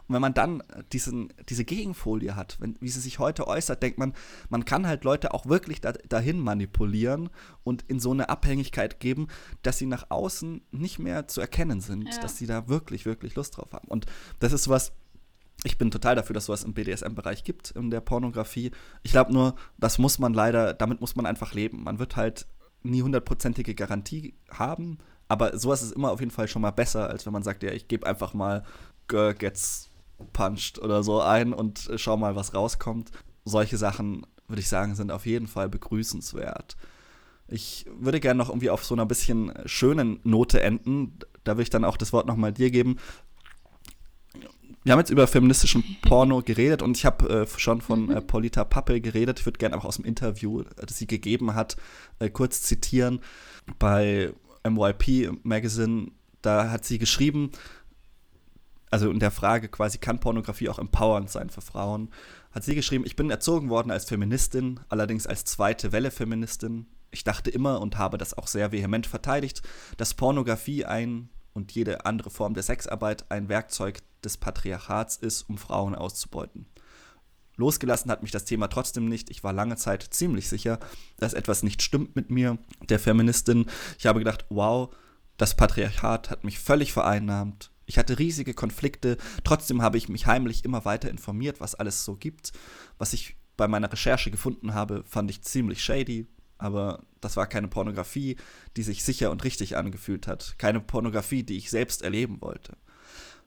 Und 0.08 0.14
wenn 0.14 0.22
man 0.22 0.34
dann 0.34 0.62
diesen, 0.93 1.34
diese 1.49 1.66
Gegenfolie 1.66 2.36
hat, 2.36 2.58
wenn, 2.60 2.78
wie 2.80 2.89
sie 2.89 2.99
sich 2.99 3.20
heute 3.20 3.47
äußert, 3.47 3.82
denkt 3.82 3.97
man, 3.97 4.14
man 4.49 4.66
kann 4.66 4.86
halt 4.86 5.03
Leute 5.03 5.34
auch 5.34 5.47
wirklich 5.47 5.82
da, 5.82 5.93
dahin 5.93 6.39
manipulieren 6.39 7.30
und 7.64 7.84
in 7.88 7.99
so 7.99 8.12
eine 8.12 8.30
Abhängigkeit 8.30 8.99
geben, 8.99 9.28
dass 9.64 9.78
sie 9.78 9.88
nach 9.88 10.06
außen 10.10 10.62
nicht 10.72 10.99
mehr 10.99 11.28
zu 11.28 11.41
erkennen 11.41 11.82
sind, 11.82 12.08
ja. 12.14 12.20
dass 12.20 12.38
sie 12.38 12.45
da 12.45 12.68
wirklich, 12.68 13.06
wirklich 13.06 13.36
Lust 13.36 13.58
drauf 13.58 13.74
haben. 13.74 13.88
Und 13.88 14.06
das 14.39 14.53
ist 14.53 14.70
was, 14.70 14.93
ich 15.64 15.78
bin 15.78 15.89
total 15.89 16.16
dafür, 16.16 16.36
dass 16.36 16.45
sowas 16.45 16.64
im 16.64 16.74
BDSM-Bereich 16.74 17.43
gibt, 17.43 17.72
in 17.72 17.89
der 17.89 18.01
Pornografie. 18.01 18.72
Ich 19.01 19.12
glaube 19.12 19.34
nur, 19.34 19.56
das 19.78 19.97
muss 19.97 20.20
man 20.20 20.34
leider, 20.34 20.74
damit 20.74 21.01
muss 21.01 21.16
man 21.16 21.26
einfach 21.26 21.53
leben. 21.53 21.84
Man 21.84 21.97
wird 21.97 22.16
halt 22.16 22.45
nie 22.84 23.01
hundertprozentige 23.01 23.74
Garantie 23.74 24.36
haben, 24.51 24.99
aber 25.28 25.58
sowas 25.58 25.82
ist 25.82 25.93
immer 25.93 26.12
auf 26.12 26.20
jeden 26.20 26.32
Fall 26.32 26.47
schon 26.47 26.62
mal 26.62 26.72
besser, 26.72 27.10
als 27.10 27.26
wenn 27.26 27.34
man 27.34 27.41
sagt, 27.41 27.64
ja, 27.64 27.72
ich 27.72 27.88
gebe 27.88 28.06
einfach 28.06 28.36
mal 28.36 28.64
Girl 29.08 29.34
gets 29.34 29.89
puncht 30.34 30.80
oder 30.80 31.03
so 31.03 31.22
ein 31.22 31.53
und 31.53 31.89
äh, 31.89 31.97
schau 31.97 32.18
mal, 32.18 32.36
was 32.36 32.53
rauskommt. 32.53 33.11
Solche 33.43 33.78
Sachen, 33.78 34.26
würde 34.47 34.61
ich 34.61 34.70
sagen, 34.70 34.95
sind 34.95 35.11
auf 35.11 35.26
jeden 35.26 35.47
Fall 35.47 35.70
begrüßenswert. 35.70 36.76
Ich 37.47 37.86
würde 37.99 38.20
gerne 38.20 38.38
noch 38.38 38.49
irgendwie 38.49 38.72
auf 38.72 38.84
so 38.84 38.95
einer 38.95 39.05
bisschen 39.05 39.53
schönen 39.66 40.20
Note 40.24 40.61
enden. 40.61 41.20
Da 41.43 41.53
würde 41.53 41.63
ich 41.63 41.70
dann 41.70 41.86
auch 41.86 41.97
das 41.97 42.11
Wort 42.11 42.26
nochmal 42.26 42.51
dir 42.51 42.72
geben. 42.72 42.97
Wir 44.84 44.91
haben 44.91 44.99
jetzt 44.99 45.09
über 45.09 45.28
feministischen 45.28 45.84
Porno 46.01 46.41
geredet 46.45 46.82
und 46.82 46.97
ich 46.97 47.05
habe 47.05 47.28
äh, 47.30 47.59
schon 47.59 47.82
von 47.82 48.11
äh, 48.11 48.22
Polita 48.22 48.63
Pappe 48.63 49.01
geredet. 49.01 49.39
Ich 49.39 49.45
würde 49.45 49.57
gerne 49.57 49.78
auch 49.78 49.86
aus 49.86 49.97
dem 49.97 50.05
Interview, 50.05 50.63
das 50.76 50.97
sie 50.97 51.07
gegeben 51.07 51.55
hat, 51.55 51.76
äh, 52.20 52.30
kurz 52.30 52.61
zitieren. 52.61 53.20
Bei 53.80 54.34
MYP 54.63 55.32
Magazine, 55.43 56.11
da 56.41 56.70
hat 56.70 56.86
sie 56.86 56.99
geschrieben, 56.99 57.51
also 58.96 59.12
in 59.12 59.20
der 59.20 59.32
Frage 59.32 59.68
quasi, 59.68 59.98
kann 59.98 60.22
Pornografie 60.22 60.70
auch 60.70 60.80
empowernd 60.80 61.30
sein 61.30 61.50
für 61.50 61.60
Frauen, 61.60 62.12
hat 62.54 62.64
sie 62.64 62.76
geschrieben, 62.76 63.06
ich 63.06 63.18
bin 63.18 63.30
erzogen 63.30 63.70
worden 63.70 63.91
als 63.91 64.06
Feministin, 64.06 64.80
allerdings 64.88 65.28
als 65.28 65.43
zweite 65.43 65.91
Welle 65.91 66.12
Feministin. 66.12 66.88
Ich 67.12 67.26
dachte 67.26 67.50
immer 67.50 67.82
und 67.82 67.98
habe 67.98 68.18
das 68.18 68.38
auch 68.38 68.48
sehr 68.48 68.72
vehement 68.72 69.06
verteidigt, 69.06 69.64
dass 69.98 70.14
Pornografie 70.14 70.86
ein 70.86 71.28
und 71.52 71.74
jede 71.74 72.06
andere 72.06 72.30
Form 72.30 72.54
der 72.54 72.64
Sexarbeit 72.64 73.30
ein 73.30 73.50
Werkzeug 73.50 74.00
des 74.24 74.38
Patriarchats 74.38 75.18
ist, 75.18 75.41
um 75.50 75.58
Frauen 75.58 75.93
auszubeuten. 75.93 76.66
Losgelassen 77.58 78.10
hat 78.10 78.22
mich 78.22 78.32
das 78.32 78.46
Thema 78.46 78.70
trotzdem 78.70 79.10
nicht. 79.10 79.30
Ich 79.30 79.43
war 79.43 79.52
lange 79.52 79.76
Zeit 79.76 80.04
ziemlich 80.04 80.48
sicher, 80.48 80.80
dass 81.18 81.34
etwas 81.34 81.64
nicht 81.64 81.82
stimmt 81.82 82.16
mit 82.16 82.30
mir, 82.30 82.60
der 82.88 83.00
Feministin. 83.00 83.66
Ich 84.00 84.06
habe 84.06 84.20
gedacht, 84.20 84.46
wow, 84.48 84.96
das 85.36 85.58
Patriarchat 85.58 86.30
hat 86.30 86.46
mich 86.46 86.60
völlig 86.60 86.93
vereinnahmt. 86.93 87.72
Ich 87.86 87.98
hatte 87.98 88.20
riesige 88.20 88.54
Konflikte, 88.54 89.18
trotzdem 89.44 89.82
habe 89.82 89.98
ich 89.98 90.10
mich 90.10 90.26
heimlich 90.26 90.66
immer 90.66 90.86
weiter 90.86 91.10
informiert, 91.10 91.60
was 91.60 91.76
alles 91.76 92.04
so 92.04 92.16
gibt. 92.16 92.52
Was 92.98 93.14
ich 93.14 93.36
bei 93.58 93.68
meiner 93.68 93.92
Recherche 93.92 94.32
gefunden 94.32 94.74
habe, 94.74 95.04
fand 95.06 95.30
ich 95.30 95.42
ziemlich 95.42 95.84
shady, 95.84 96.28
aber 96.58 97.04
das 97.22 97.38
war 97.38 97.48
keine 97.48 97.68
Pornografie, 97.68 98.38
die 98.76 98.84
sich 98.84 99.04
sicher 99.04 99.32
und 99.32 99.44
richtig 99.44 99.78
angefühlt 99.78 100.28
hat. 100.28 100.56
Keine 100.58 100.80
Pornografie, 100.80 101.44
die 101.44 101.58
ich 101.58 101.70
selbst 101.70 102.02
erleben 102.02 102.42
wollte. 102.42 102.78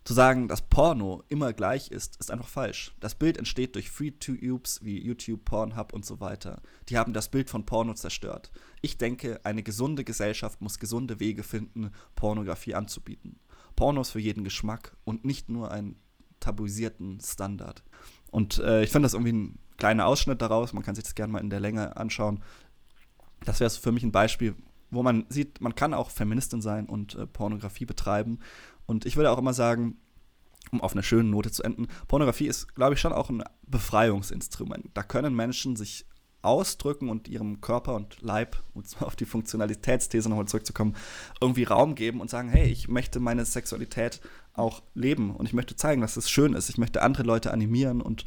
Zu 0.05 0.14
sagen, 0.14 0.49
dass 0.49 0.62
Porno 0.62 1.22
immer 1.28 1.53
gleich 1.53 1.91
ist, 1.91 2.16
ist 2.16 2.30
einfach 2.30 2.49
falsch. 2.49 2.95
Das 2.99 3.14
Bild 3.14 3.36
entsteht 3.36 3.74
durch 3.74 3.91
Free-to-Ubes 3.91 4.82
wie 4.82 5.05
YouTube, 5.05 5.45
Pornhub 5.45 5.93
und 5.93 6.07
so 6.07 6.18
weiter. 6.18 6.62
Die 6.89 6.97
haben 6.97 7.12
das 7.12 7.30
Bild 7.30 7.51
von 7.51 7.66
Porno 7.66 7.93
zerstört. 7.93 8.51
Ich 8.80 8.97
denke, 8.97 9.41
eine 9.45 9.62
gesunde 9.62 10.05
Gesellschaft 10.05 10.62
muss 10.62 10.78
gesunde 10.78 11.20
Wege 11.20 11.43
finden, 11.43 11.91
Pornografie 12.14 12.74
anzubieten. 12.74 13.39
Pornos 13.78 14.10
für 14.10 14.18
jeden 14.18 14.42
Geschmack 14.42 14.96
und 15.04 15.24
nicht 15.24 15.48
nur 15.48 15.70
einen 15.70 15.94
tabuisierten 16.40 17.20
Standard. 17.20 17.84
Und 18.32 18.58
äh, 18.58 18.82
ich 18.82 18.90
finde 18.90 19.06
das 19.06 19.14
irgendwie 19.14 19.32
ein 19.32 19.58
kleiner 19.76 20.06
Ausschnitt 20.06 20.42
daraus. 20.42 20.72
Man 20.72 20.82
kann 20.82 20.96
sich 20.96 21.04
das 21.04 21.14
gerne 21.14 21.32
mal 21.32 21.38
in 21.38 21.48
der 21.48 21.60
Länge 21.60 21.96
anschauen. 21.96 22.42
Das 23.44 23.60
wäre 23.60 23.70
für 23.70 23.92
mich 23.92 24.02
ein 24.02 24.10
Beispiel, 24.10 24.56
wo 24.90 25.04
man 25.04 25.26
sieht, 25.28 25.60
man 25.60 25.76
kann 25.76 25.94
auch 25.94 26.10
Feministin 26.10 26.60
sein 26.60 26.86
und 26.86 27.14
äh, 27.14 27.28
Pornografie 27.28 27.86
betreiben. 27.86 28.40
Und 28.86 29.06
ich 29.06 29.16
würde 29.16 29.30
auch 29.30 29.38
immer 29.38 29.54
sagen, 29.54 29.96
um 30.72 30.80
auf 30.80 30.92
einer 30.92 31.04
schönen 31.04 31.30
Note 31.30 31.52
zu 31.52 31.62
enden, 31.62 31.86
Pornografie 32.08 32.48
ist, 32.48 32.74
glaube 32.74 32.94
ich, 32.94 33.00
schon 33.00 33.12
auch 33.12 33.30
ein 33.30 33.44
Befreiungsinstrument. 33.62 34.90
Da 34.94 35.04
können 35.04 35.36
Menschen 35.36 35.76
sich 35.76 36.04
ausdrücken 36.43 37.09
und 37.09 37.28
ihrem 37.28 37.61
Körper 37.61 37.95
und 37.95 38.20
Leib, 38.20 38.62
um 38.74 38.82
auf 39.01 39.16
die 39.16 39.24
Funktionalitätsthese 39.24 40.28
nochmal 40.28 40.47
zurückzukommen, 40.49 40.97
irgendwie 41.41 41.64
Raum 41.64 41.95
geben 41.95 42.20
und 42.20 42.30
sagen, 42.30 42.49
hey, 42.49 42.68
ich 42.68 42.89
möchte 42.89 43.20
meine 43.20 43.45
Sexualität 43.45 44.20
auch 44.53 44.82
leben 44.95 45.34
und 45.34 45.47
ich 45.47 45.53
möchte 45.53 45.76
zeigen, 45.76 46.01
dass 46.01 46.16
es 46.16 46.30
schön 46.30 46.55
ist. 46.55 46.68
Ich 46.68 46.78
möchte 46.78 47.03
andere 47.03 47.24
Leute 47.24 47.53
animieren 47.53 48.01
und 48.01 48.24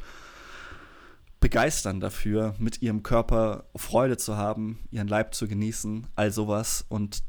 begeistern 1.40 2.00
dafür, 2.00 2.54
mit 2.58 2.82
ihrem 2.82 3.02
Körper 3.02 3.64
Freude 3.74 4.16
zu 4.16 4.36
haben, 4.36 4.78
ihren 4.90 5.08
Leib 5.08 5.34
zu 5.34 5.48
genießen, 5.48 6.06
all 6.14 6.30
sowas. 6.30 6.84
Und 6.88 7.24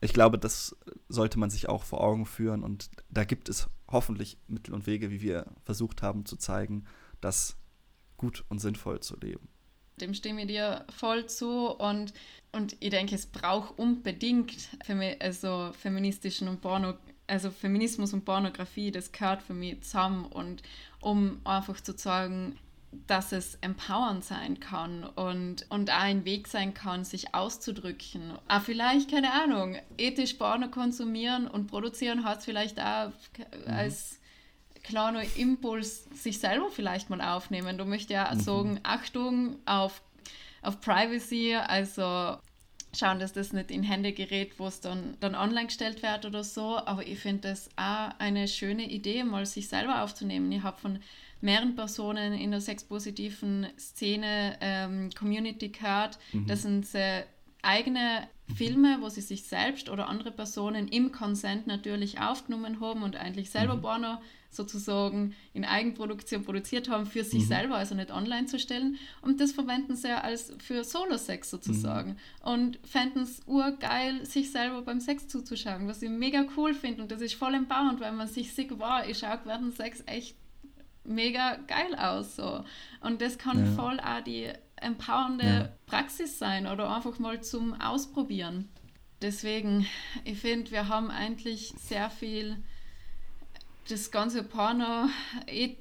ich 0.00 0.14
glaube, 0.14 0.38
das 0.38 0.76
sollte 1.08 1.38
man 1.38 1.50
sich 1.50 1.68
auch 1.68 1.82
vor 1.82 2.00
Augen 2.00 2.24
führen. 2.24 2.62
Und 2.62 2.90
da 3.10 3.24
gibt 3.24 3.48
es 3.48 3.68
hoffentlich 3.88 4.38
Mittel 4.46 4.72
und 4.72 4.86
Wege, 4.86 5.10
wie 5.10 5.20
wir 5.20 5.46
versucht 5.64 6.00
haben 6.00 6.24
zu 6.24 6.36
zeigen, 6.36 6.84
das 7.20 7.56
gut 8.16 8.44
und 8.48 8.60
sinnvoll 8.60 9.00
zu 9.00 9.16
leben 9.18 9.49
dem 10.00 10.14
stimme 10.14 10.42
ich 10.42 10.48
dir 10.48 10.84
voll 10.96 11.26
zu 11.26 11.70
und, 11.70 12.12
und 12.52 12.76
ich 12.80 12.90
denke, 12.90 13.14
es 13.14 13.26
braucht 13.26 13.78
unbedingt 13.78 14.68
also 15.20 15.70
feministischen 15.72 16.48
und 16.48 16.60
Porno, 16.60 16.94
also 17.26 17.50
Feminismus 17.50 18.12
und 18.12 18.24
Pornografie, 18.24 18.90
das 18.90 19.12
gehört 19.12 19.42
für 19.42 19.54
mich 19.54 19.82
zusammen 19.82 20.24
und 20.26 20.62
um 21.00 21.40
einfach 21.44 21.80
zu 21.80 21.96
sagen, 21.96 22.58
dass 23.06 23.32
es 23.32 23.56
empowernd 23.60 24.24
sein 24.24 24.58
kann 24.58 25.04
und, 25.04 25.64
und 25.70 25.90
auch 25.90 26.00
ein 26.00 26.24
Weg 26.24 26.48
sein 26.48 26.74
kann, 26.74 27.04
sich 27.04 27.34
auszudrücken. 27.34 28.32
Auch 28.48 28.62
vielleicht, 28.62 29.10
keine 29.10 29.32
Ahnung, 29.32 29.76
ethisch 29.96 30.34
Porno 30.34 30.68
konsumieren 30.68 31.46
und 31.46 31.68
produzieren 31.68 32.24
hat 32.24 32.40
es 32.40 32.44
vielleicht 32.44 32.80
auch 32.80 33.06
mhm. 33.06 33.72
als 33.72 34.19
kleiner 34.82 35.22
Impuls 35.36 36.04
sich 36.14 36.38
selber 36.38 36.70
vielleicht 36.70 37.10
mal 37.10 37.20
aufnehmen. 37.20 37.78
Du 37.78 37.84
möchtest 37.84 38.10
ja 38.10 38.32
mhm. 38.32 38.40
sagen, 38.40 38.80
Achtung 38.82 39.56
auf, 39.66 40.02
auf 40.62 40.80
Privacy, 40.80 41.54
also 41.54 42.36
schauen, 42.96 43.18
dass 43.20 43.32
das 43.32 43.52
nicht 43.52 43.70
in 43.70 43.82
Hände 43.82 44.12
gerät, 44.12 44.58
wo 44.58 44.66
es 44.66 44.80
dann, 44.80 45.16
dann 45.20 45.34
online 45.34 45.66
gestellt 45.66 46.02
wird 46.02 46.24
oder 46.26 46.42
so. 46.42 46.78
Aber 46.78 47.06
ich 47.06 47.18
finde 47.18 47.48
das 47.48 47.68
auch 47.76 48.10
eine 48.18 48.48
schöne 48.48 48.90
Idee, 48.90 49.24
mal 49.24 49.46
sich 49.46 49.68
selber 49.68 50.02
aufzunehmen. 50.02 50.50
Ich 50.52 50.62
habe 50.62 50.80
von 50.80 50.98
mehreren 51.40 51.74
Personen 51.74 52.34
in 52.34 52.50
der 52.50 52.60
sexpositiven 52.60 53.66
Szene 53.78 54.58
ähm, 54.60 55.10
Community 55.18 55.68
gehört, 55.68 56.18
mhm. 56.32 56.46
das 56.46 56.62
sind 56.62 56.94
äh, 56.94 57.24
eigene 57.62 58.28
Filme, 58.56 58.98
wo 59.00 59.08
sie 59.08 59.20
sich 59.20 59.44
selbst 59.44 59.88
oder 59.88 60.08
andere 60.08 60.30
Personen 60.30 60.88
im 60.88 61.12
Consent 61.12 61.66
natürlich 61.66 62.20
aufgenommen 62.20 62.80
haben 62.80 63.02
und 63.02 63.16
eigentlich 63.16 63.50
selber 63.50 63.76
mhm. 63.76 63.82
Porno 63.82 64.18
sozusagen 64.50 65.34
in 65.52 65.64
Eigenproduktion 65.64 66.44
produziert 66.44 66.88
haben 66.88 67.06
für 67.06 67.22
sich 67.22 67.44
mhm. 67.44 67.48
selber, 67.48 67.76
also 67.76 67.94
nicht 67.94 68.10
online 68.10 68.46
zu 68.46 68.58
stellen. 68.58 68.98
Und 69.22 69.40
das 69.40 69.52
verwenden 69.52 69.94
sie 69.94 70.10
als 70.10 70.52
für 70.58 70.82
Solo-Sex 70.82 71.50
sozusagen. 71.50 72.16
Mhm. 72.44 72.52
Und 72.52 72.78
fänden 72.84 73.22
es 73.22 73.40
urgeil, 73.46 74.26
sich 74.26 74.50
selber 74.50 74.82
beim 74.82 75.00
Sex 75.00 75.28
zuzuschauen, 75.28 75.86
was 75.86 76.02
ich 76.02 76.10
mega 76.10 76.44
cool 76.56 76.74
finde. 76.74 77.02
Und 77.02 77.12
das 77.12 77.20
ist 77.20 77.34
voll 77.34 77.54
empowernd, 77.54 78.00
weil 78.00 78.12
man 78.12 78.26
sich 78.26 78.52
sieht, 78.52 78.76
wow, 78.78 79.02
ich 79.08 79.18
schaue 79.18 79.38
während 79.44 79.76
Sex 79.76 80.02
echt 80.06 80.34
mega 81.04 81.56
geil 81.66 81.94
aus. 81.96 82.36
So. 82.36 82.64
Und 83.00 83.22
das 83.22 83.38
kann 83.38 83.64
ja. 83.64 83.72
voll 83.72 84.00
auch 84.00 84.22
die 84.22 84.50
empowernde 84.80 85.44
ja. 85.44 85.68
Praxis 85.86 86.38
sein 86.38 86.66
oder 86.66 86.94
einfach 86.94 87.18
mal 87.18 87.42
zum 87.42 87.80
Ausprobieren. 87.80 88.68
Deswegen, 89.22 89.86
ich 90.24 90.38
finde, 90.38 90.70
wir 90.70 90.88
haben 90.88 91.10
eigentlich 91.10 91.74
sehr 91.78 92.08
viel 92.08 92.56
das 93.90 94.10
ganze 94.10 94.42
Porno, 94.42 95.08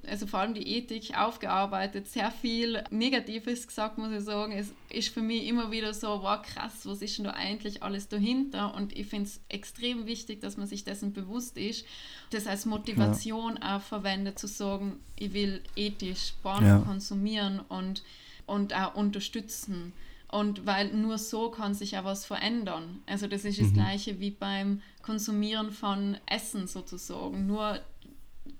also 0.07 0.25
vor 0.25 0.39
allem 0.39 0.53
die 0.53 0.67
Ethik, 0.67 1.15
aufgearbeitet. 1.17 2.07
Sehr 2.07 2.31
viel 2.31 2.83
Negatives 2.89 3.67
gesagt, 3.67 3.97
muss 3.97 4.11
ich 4.11 4.21
sagen. 4.21 4.51
Es 4.51 4.73
ist 4.89 5.13
für 5.13 5.21
mich 5.21 5.45
immer 5.45 5.71
wieder 5.71 5.93
so, 5.93 6.07
wow, 6.07 6.41
krass, 6.41 6.85
was 6.85 7.01
ist 7.01 7.17
denn 7.17 7.25
da 7.25 7.31
eigentlich 7.31 7.83
alles 7.83 8.07
dahinter? 8.07 8.73
Und 8.73 8.97
ich 8.97 9.07
finde 9.07 9.25
es 9.25 9.41
extrem 9.49 10.05
wichtig, 10.05 10.41
dass 10.41 10.57
man 10.57 10.67
sich 10.67 10.83
dessen 10.83 11.13
bewusst 11.13 11.57
ist, 11.57 11.85
das 12.31 12.47
als 12.47 12.65
Motivation 12.65 13.59
ja. 13.61 13.77
auch 13.77 13.81
verwendet, 13.81 14.39
zu 14.39 14.47
sagen, 14.47 14.99
ich 15.15 15.33
will 15.33 15.61
ethisch 15.75 16.33
Porno 16.41 16.67
ja. 16.67 16.79
konsumieren 16.79 17.59
und, 17.59 18.03
und 18.49 18.73
auch 18.73 18.95
unterstützen. 18.95 19.93
Und 20.31 20.65
weil 20.65 20.93
nur 20.93 21.17
so 21.17 21.49
kann 21.49 21.73
sich 21.73 21.91
ja 21.91 22.03
was 22.03 22.25
verändern. 22.25 22.99
Also 23.07 23.27
das 23.27 23.45
ist 23.45 23.59
das 23.59 23.69
mhm. 23.69 23.73
gleiche 23.73 24.19
wie 24.19 24.31
beim 24.31 24.81
Konsumieren 25.01 25.71
von 25.71 26.17
Essen 26.27 26.67
sozusagen. 26.67 27.47
Nur 27.47 27.79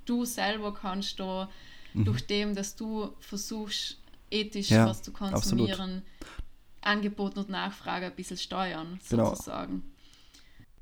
du 0.06 0.26
selber 0.26 0.74
kannst 0.74 1.20
da 1.20 1.50
mhm. 1.94 2.06
durch 2.06 2.26
dem, 2.26 2.56
dass 2.56 2.76
du 2.76 3.10
versuchst, 3.20 3.98
ethisch 4.32 4.70
ja, 4.70 4.88
was 4.88 5.02
zu 5.02 5.12
konsumieren, 5.12 6.04
absolut. 6.04 6.04
Angebot 6.82 7.38
und 7.38 7.50
Nachfrage 7.50 8.08
ein 8.08 8.16
bisschen 8.16 8.38
steuern, 8.38 9.00
genau. 9.10 9.30
sozusagen. 9.30 9.84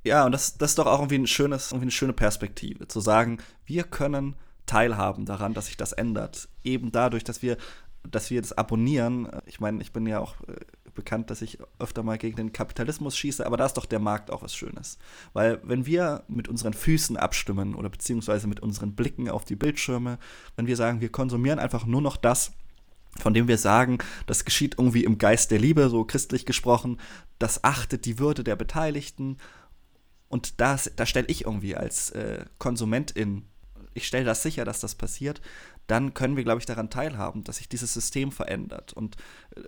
Ja, 0.04 0.26
und 0.26 0.32
das, 0.32 0.58
das 0.58 0.72
ist 0.72 0.80
doch 0.80 0.86
auch 0.86 1.00
irgendwie, 1.00 1.18
ein 1.18 1.28
schönes, 1.28 1.72
irgendwie 1.72 1.86
eine 1.86 1.92
schöne 1.92 2.14
Perspektive, 2.14 2.88
zu 2.88 3.00
sagen, 3.00 3.40
wir 3.66 3.84
können 3.84 4.36
teilhaben 4.66 5.26
daran, 5.26 5.54
dass 5.54 5.66
sich 5.66 5.78
das 5.78 5.94
ändert. 5.94 6.48
Eben 6.64 6.92
dadurch, 6.92 7.24
dass 7.24 7.42
wir, 7.42 7.58
dass 8.04 8.30
wir 8.30 8.42
das 8.42 8.54
abonnieren. 8.54 9.30
Ich 9.46 9.60
meine, 9.60 9.82
ich 9.82 9.92
bin 9.92 10.06
ja 10.06 10.20
auch 10.20 10.36
äh, 10.48 10.56
bekannt, 10.94 11.30
dass 11.30 11.42
ich 11.42 11.60
öfter 11.80 12.04
mal 12.04 12.18
gegen 12.18 12.36
den 12.36 12.52
Kapitalismus 12.52 13.18
schieße, 13.18 13.46
aber 13.46 13.58
da 13.58 13.66
ist 13.66 13.78
doch 13.78 13.86
der 13.86 14.00
Markt 14.00 14.32
auch 14.32 14.42
was 14.42 14.56
Schönes. 14.56 14.98
Weil 15.34 15.62
wenn 15.64 15.86
wir 15.86 16.24
mit 16.28 16.48
unseren 16.48 16.74
Füßen 16.74 17.18
abstimmen 17.18 17.76
oder 17.76 17.90
beziehungsweise 17.90 18.48
mit 18.48 18.60
unseren 18.60 18.96
Blicken 18.96 19.30
auf 19.30 19.46
die 19.46 19.56
Bildschirme, 19.56 20.18
wenn 20.56 20.68
wir 20.68 20.76
sagen, 20.76 21.02
wir 21.02 21.12
konsumieren 21.12 21.60
einfach 21.60 21.86
nur 21.86 22.02
noch 22.02 22.18
das, 22.18 22.52
von 23.18 23.34
dem 23.34 23.48
wir 23.48 23.58
sagen, 23.58 24.00
das 24.26 24.46
geschieht 24.46 24.76
irgendwie 24.78 25.04
im 25.04 25.18
Geist 25.18 25.52
der 25.52 25.60
Liebe, 25.60 25.90
so 25.90 26.04
christlich 26.04 26.46
gesprochen, 26.46 27.00
das 27.40 27.64
achtet 27.64 28.06
die 28.06 28.20
Würde 28.20 28.44
der 28.44 28.56
Beteiligten. 28.56 29.38
Und 30.30 30.60
das, 30.60 30.92
da 30.96 31.06
stelle 31.06 31.28
ich 31.28 31.46
irgendwie 31.46 31.76
als 31.76 32.12
äh, 32.12 32.46
Konsumentin, 32.58 33.46
ich 33.94 34.06
stelle 34.06 34.26
das 34.26 34.44
sicher, 34.44 34.66
dass 34.66 34.80
das 34.80 34.96
passiert, 34.96 35.42
dann 35.88 36.14
können 36.14 36.36
wir, 36.36 36.44
glaube 36.44 36.60
ich, 36.60 36.66
daran 36.66 36.90
teilhaben, 36.90 37.44
dass 37.44 37.58
sich 37.58 37.70
dieses 37.70 37.94
System 37.94 38.32
verändert. 38.32 38.94
Und 38.94 39.16
äh, 39.56 39.62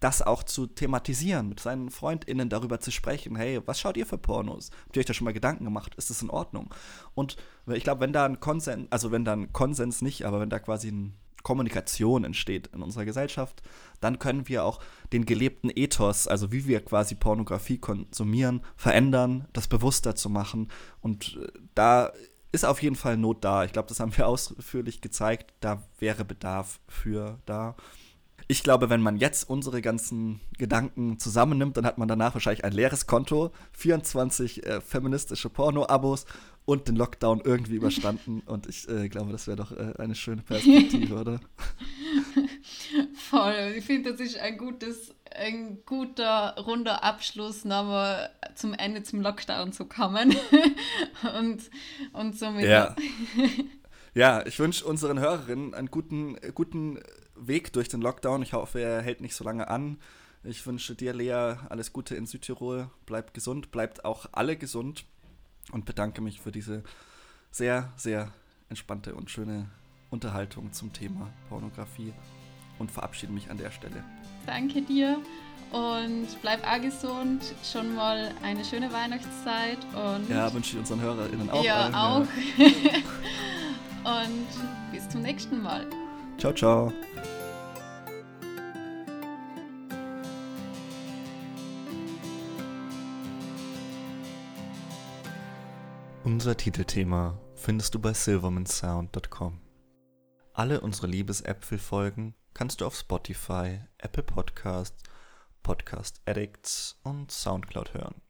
das 0.00 0.22
auch 0.22 0.42
zu 0.42 0.66
thematisieren, 0.66 1.48
mit 1.48 1.60
seinen 1.60 1.90
FreundInnen 1.90 2.48
darüber 2.48 2.80
zu 2.80 2.90
sprechen, 2.90 3.36
hey, 3.36 3.60
was 3.66 3.80
schaut 3.80 3.96
ihr 3.96 4.06
für 4.06 4.18
Pornos? 4.18 4.70
Habt 4.84 4.96
ihr 4.96 5.00
euch 5.00 5.06
da 5.06 5.14
schon 5.14 5.24
mal 5.24 5.32
Gedanken 5.32 5.64
gemacht? 5.64 5.94
Ist 5.96 6.10
das 6.10 6.22
in 6.22 6.30
Ordnung? 6.30 6.72
Und 7.14 7.36
ich 7.66 7.82
glaube, 7.82 8.02
wenn 8.02 8.12
da 8.12 8.24
ein 8.24 8.40
Konsens, 8.40 8.86
also 8.90 9.10
wenn 9.10 9.24
da 9.24 9.32
ein 9.32 9.52
Konsens 9.52 10.02
nicht, 10.02 10.24
aber 10.24 10.40
wenn 10.40 10.50
da 10.50 10.60
quasi 10.60 10.88
eine 10.88 11.12
Kommunikation 11.42 12.24
entsteht 12.24 12.68
in 12.68 12.82
unserer 12.82 13.04
Gesellschaft, 13.04 13.62
dann 14.00 14.18
können 14.18 14.48
wir 14.48 14.64
auch 14.64 14.80
den 15.12 15.24
gelebten 15.24 15.70
Ethos, 15.74 16.28
also 16.28 16.52
wie 16.52 16.66
wir 16.66 16.84
quasi 16.84 17.14
Pornografie 17.14 17.78
konsumieren, 17.78 18.60
verändern, 18.76 19.48
das 19.52 19.66
bewusster 19.66 20.14
zu 20.14 20.30
machen. 20.30 20.68
Und 21.00 21.38
äh, 21.42 21.48
da 21.74 22.12
ist 22.52 22.64
auf 22.64 22.82
jeden 22.82 22.96
Fall 22.96 23.16
Not 23.16 23.44
da. 23.44 23.64
Ich 23.64 23.72
glaube, 23.72 23.88
das 23.88 24.00
haben 24.00 24.16
wir 24.16 24.26
ausführlich 24.28 25.00
gezeigt. 25.00 25.52
Da 25.60 25.82
wäre 25.98 26.24
Bedarf 26.24 26.80
für 26.88 27.38
da 27.46 27.76
ich 28.50 28.62
glaube, 28.62 28.88
wenn 28.88 29.02
man 29.02 29.18
jetzt 29.18 29.48
unsere 29.48 29.82
ganzen 29.82 30.40
Gedanken 30.56 31.18
zusammennimmt, 31.18 31.76
dann 31.76 31.84
hat 31.84 31.98
man 31.98 32.08
danach 32.08 32.32
wahrscheinlich 32.34 32.64
ein 32.64 32.72
leeres 32.72 33.06
Konto, 33.06 33.52
24 33.72 34.66
äh, 34.66 34.80
feministische 34.80 35.50
Porno-Abos 35.50 36.24
und 36.68 36.86
den 36.86 36.96
Lockdown 36.96 37.40
irgendwie 37.42 37.76
überstanden. 37.76 38.40
Und 38.46 38.66
ich 38.66 38.86
äh, 38.90 39.08
glaube, 39.08 39.32
das 39.32 39.46
wäre 39.46 39.56
doch 39.56 39.72
äh, 39.72 39.94
eine 39.96 40.14
schöne 40.14 40.42
Perspektive, 40.42 41.14
oder? 41.14 41.40
Voll. 43.14 43.72
Ich 43.78 43.86
finde, 43.86 44.12
das 44.12 44.20
ist 44.20 44.36
ein 44.36 44.58
gutes, 44.58 45.14
ein 45.34 45.78
guter, 45.86 46.56
runder 46.58 47.02
Abschluss, 47.02 47.64
nochmal 47.64 48.28
zum 48.54 48.74
Ende 48.74 49.02
zum 49.02 49.22
Lockdown 49.22 49.72
zu 49.72 49.86
kommen. 49.86 50.36
und, 51.38 51.70
und 52.12 52.38
somit. 52.38 52.66
Ja. 52.66 52.94
ja, 54.12 54.44
ich 54.44 54.58
wünsche 54.58 54.84
unseren 54.84 55.18
Hörerinnen 55.20 55.72
einen 55.72 55.90
guten, 55.90 56.36
guten 56.54 56.98
Weg 57.34 57.72
durch 57.72 57.88
den 57.88 58.02
Lockdown. 58.02 58.42
Ich 58.42 58.52
hoffe, 58.52 58.78
er 58.78 59.00
hält 59.00 59.22
nicht 59.22 59.34
so 59.34 59.42
lange 59.42 59.68
an. 59.68 59.96
Ich 60.44 60.66
wünsche 60.66 60.94
dir, 60.94 61.14
Lea, 61.14 61.56
alles 61.70 61.94
Gute 61.94 62.14
in 62.14 62.26
Südtirol. 62.26 62.90
Bleibt 63.06 63.32
gesund, 63.32 63.70
bleibt 63.70 64.04
auch 64.04 64.26
alle 64.32 64.58
gesund 64.58 65.06
und 65.72 65.84
bedanke 65.84 66.20
mich 66.20 66.40
für 66.40 66.52
diese 66.52 66.82
sehr, 67.50 67.92
sehr 67.96 68.32
entspannte 68.68 69.14
und 69.14 69.30
schöne 69.30 69.68
Unterhaltung 70.10 70.72
zum 70.72 70.92
Thema 70.92 71.30
Pornografie 71.48 72.12
und 72.78 72.90
verabschiede 72.90 73.32
mich 73.32 73.50
an 73.50 73.58
der 73.58 73.70
Stelle. 73.70 74.02
Danke 74.46 74.82
dir 74.82 75.18
und 75.72 76.28
bleib 76.40 76.66
auch 76.66 76.80
gesund. 76.80 77.42
Schon 77.62 77.94
mal 77.94 78.32
eine 78.42 78.64
schöne 78.64 78.92
Weihnachtszeit. 78.92 79.78
Und 79.94 80.28
ja, 80.30 80.52
wünsche 80.52 80.72
ich 80.72 80.78
unseren 80.78 81.00
HörerInnen 81.00 81.50
auch. 81.50 81.64
Ja, 81.64 81.90
allen, 81.90 81.94
auch. 81.94 82.26
und 84.04 84.92
bis 84.92 85.08
zum 85.08 85.22
nächsten 85.22 85.62
Mal. 85.62 85.86
Ciao, 86.38 86.52
ciao. 86.52 86.92
Unser 96.24 96.56
Titelthema 96.56 97.40
findest 97.54 97.94
du 97.94 98.00
bei 98.00 98.12
silvermansound.com. 98.12 99.60
Alle 100.52 100.80
unsere 100.80 101.06
Liebesäpfel-Folgen 101.06 102.34
kannst 102.54 102.80
du 102.80 102.86
auf 102.86 102.96
Spotify, 102.96 103.78
Apple 103.98 104.24
Podcasts, 104.24 105.04
Podcast 105.62 106.20
Addicts 106.26 106.98
und 107.04 107.30
Soundcloud 107.30 107.94
hören. 107.94 108.20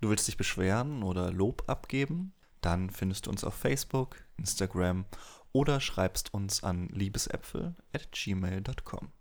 Du 0.00 0.10
willst 0.10 0.26
dich 0.26 0.36
beschweren 0.36 1.04
oder 1.04 1.30
Lob 1.30 1.62
abgeben? 1.68 2.34
Dann 2.60 2.90
findest 2.90 3.26
du 3.26 3.30
uns 3.30 3.44
auf 3.44 3.54
Facebook, 3.54 4.16
Instagram 4.36 5.06
oder 5.52 5.80
schreibst 5.80 6.34
uns 6.34 6.64
an 6.64 6.88
liebesäpfel 6.88 7.76
at 7.92 8.10
gmail.com. 8.10 9.12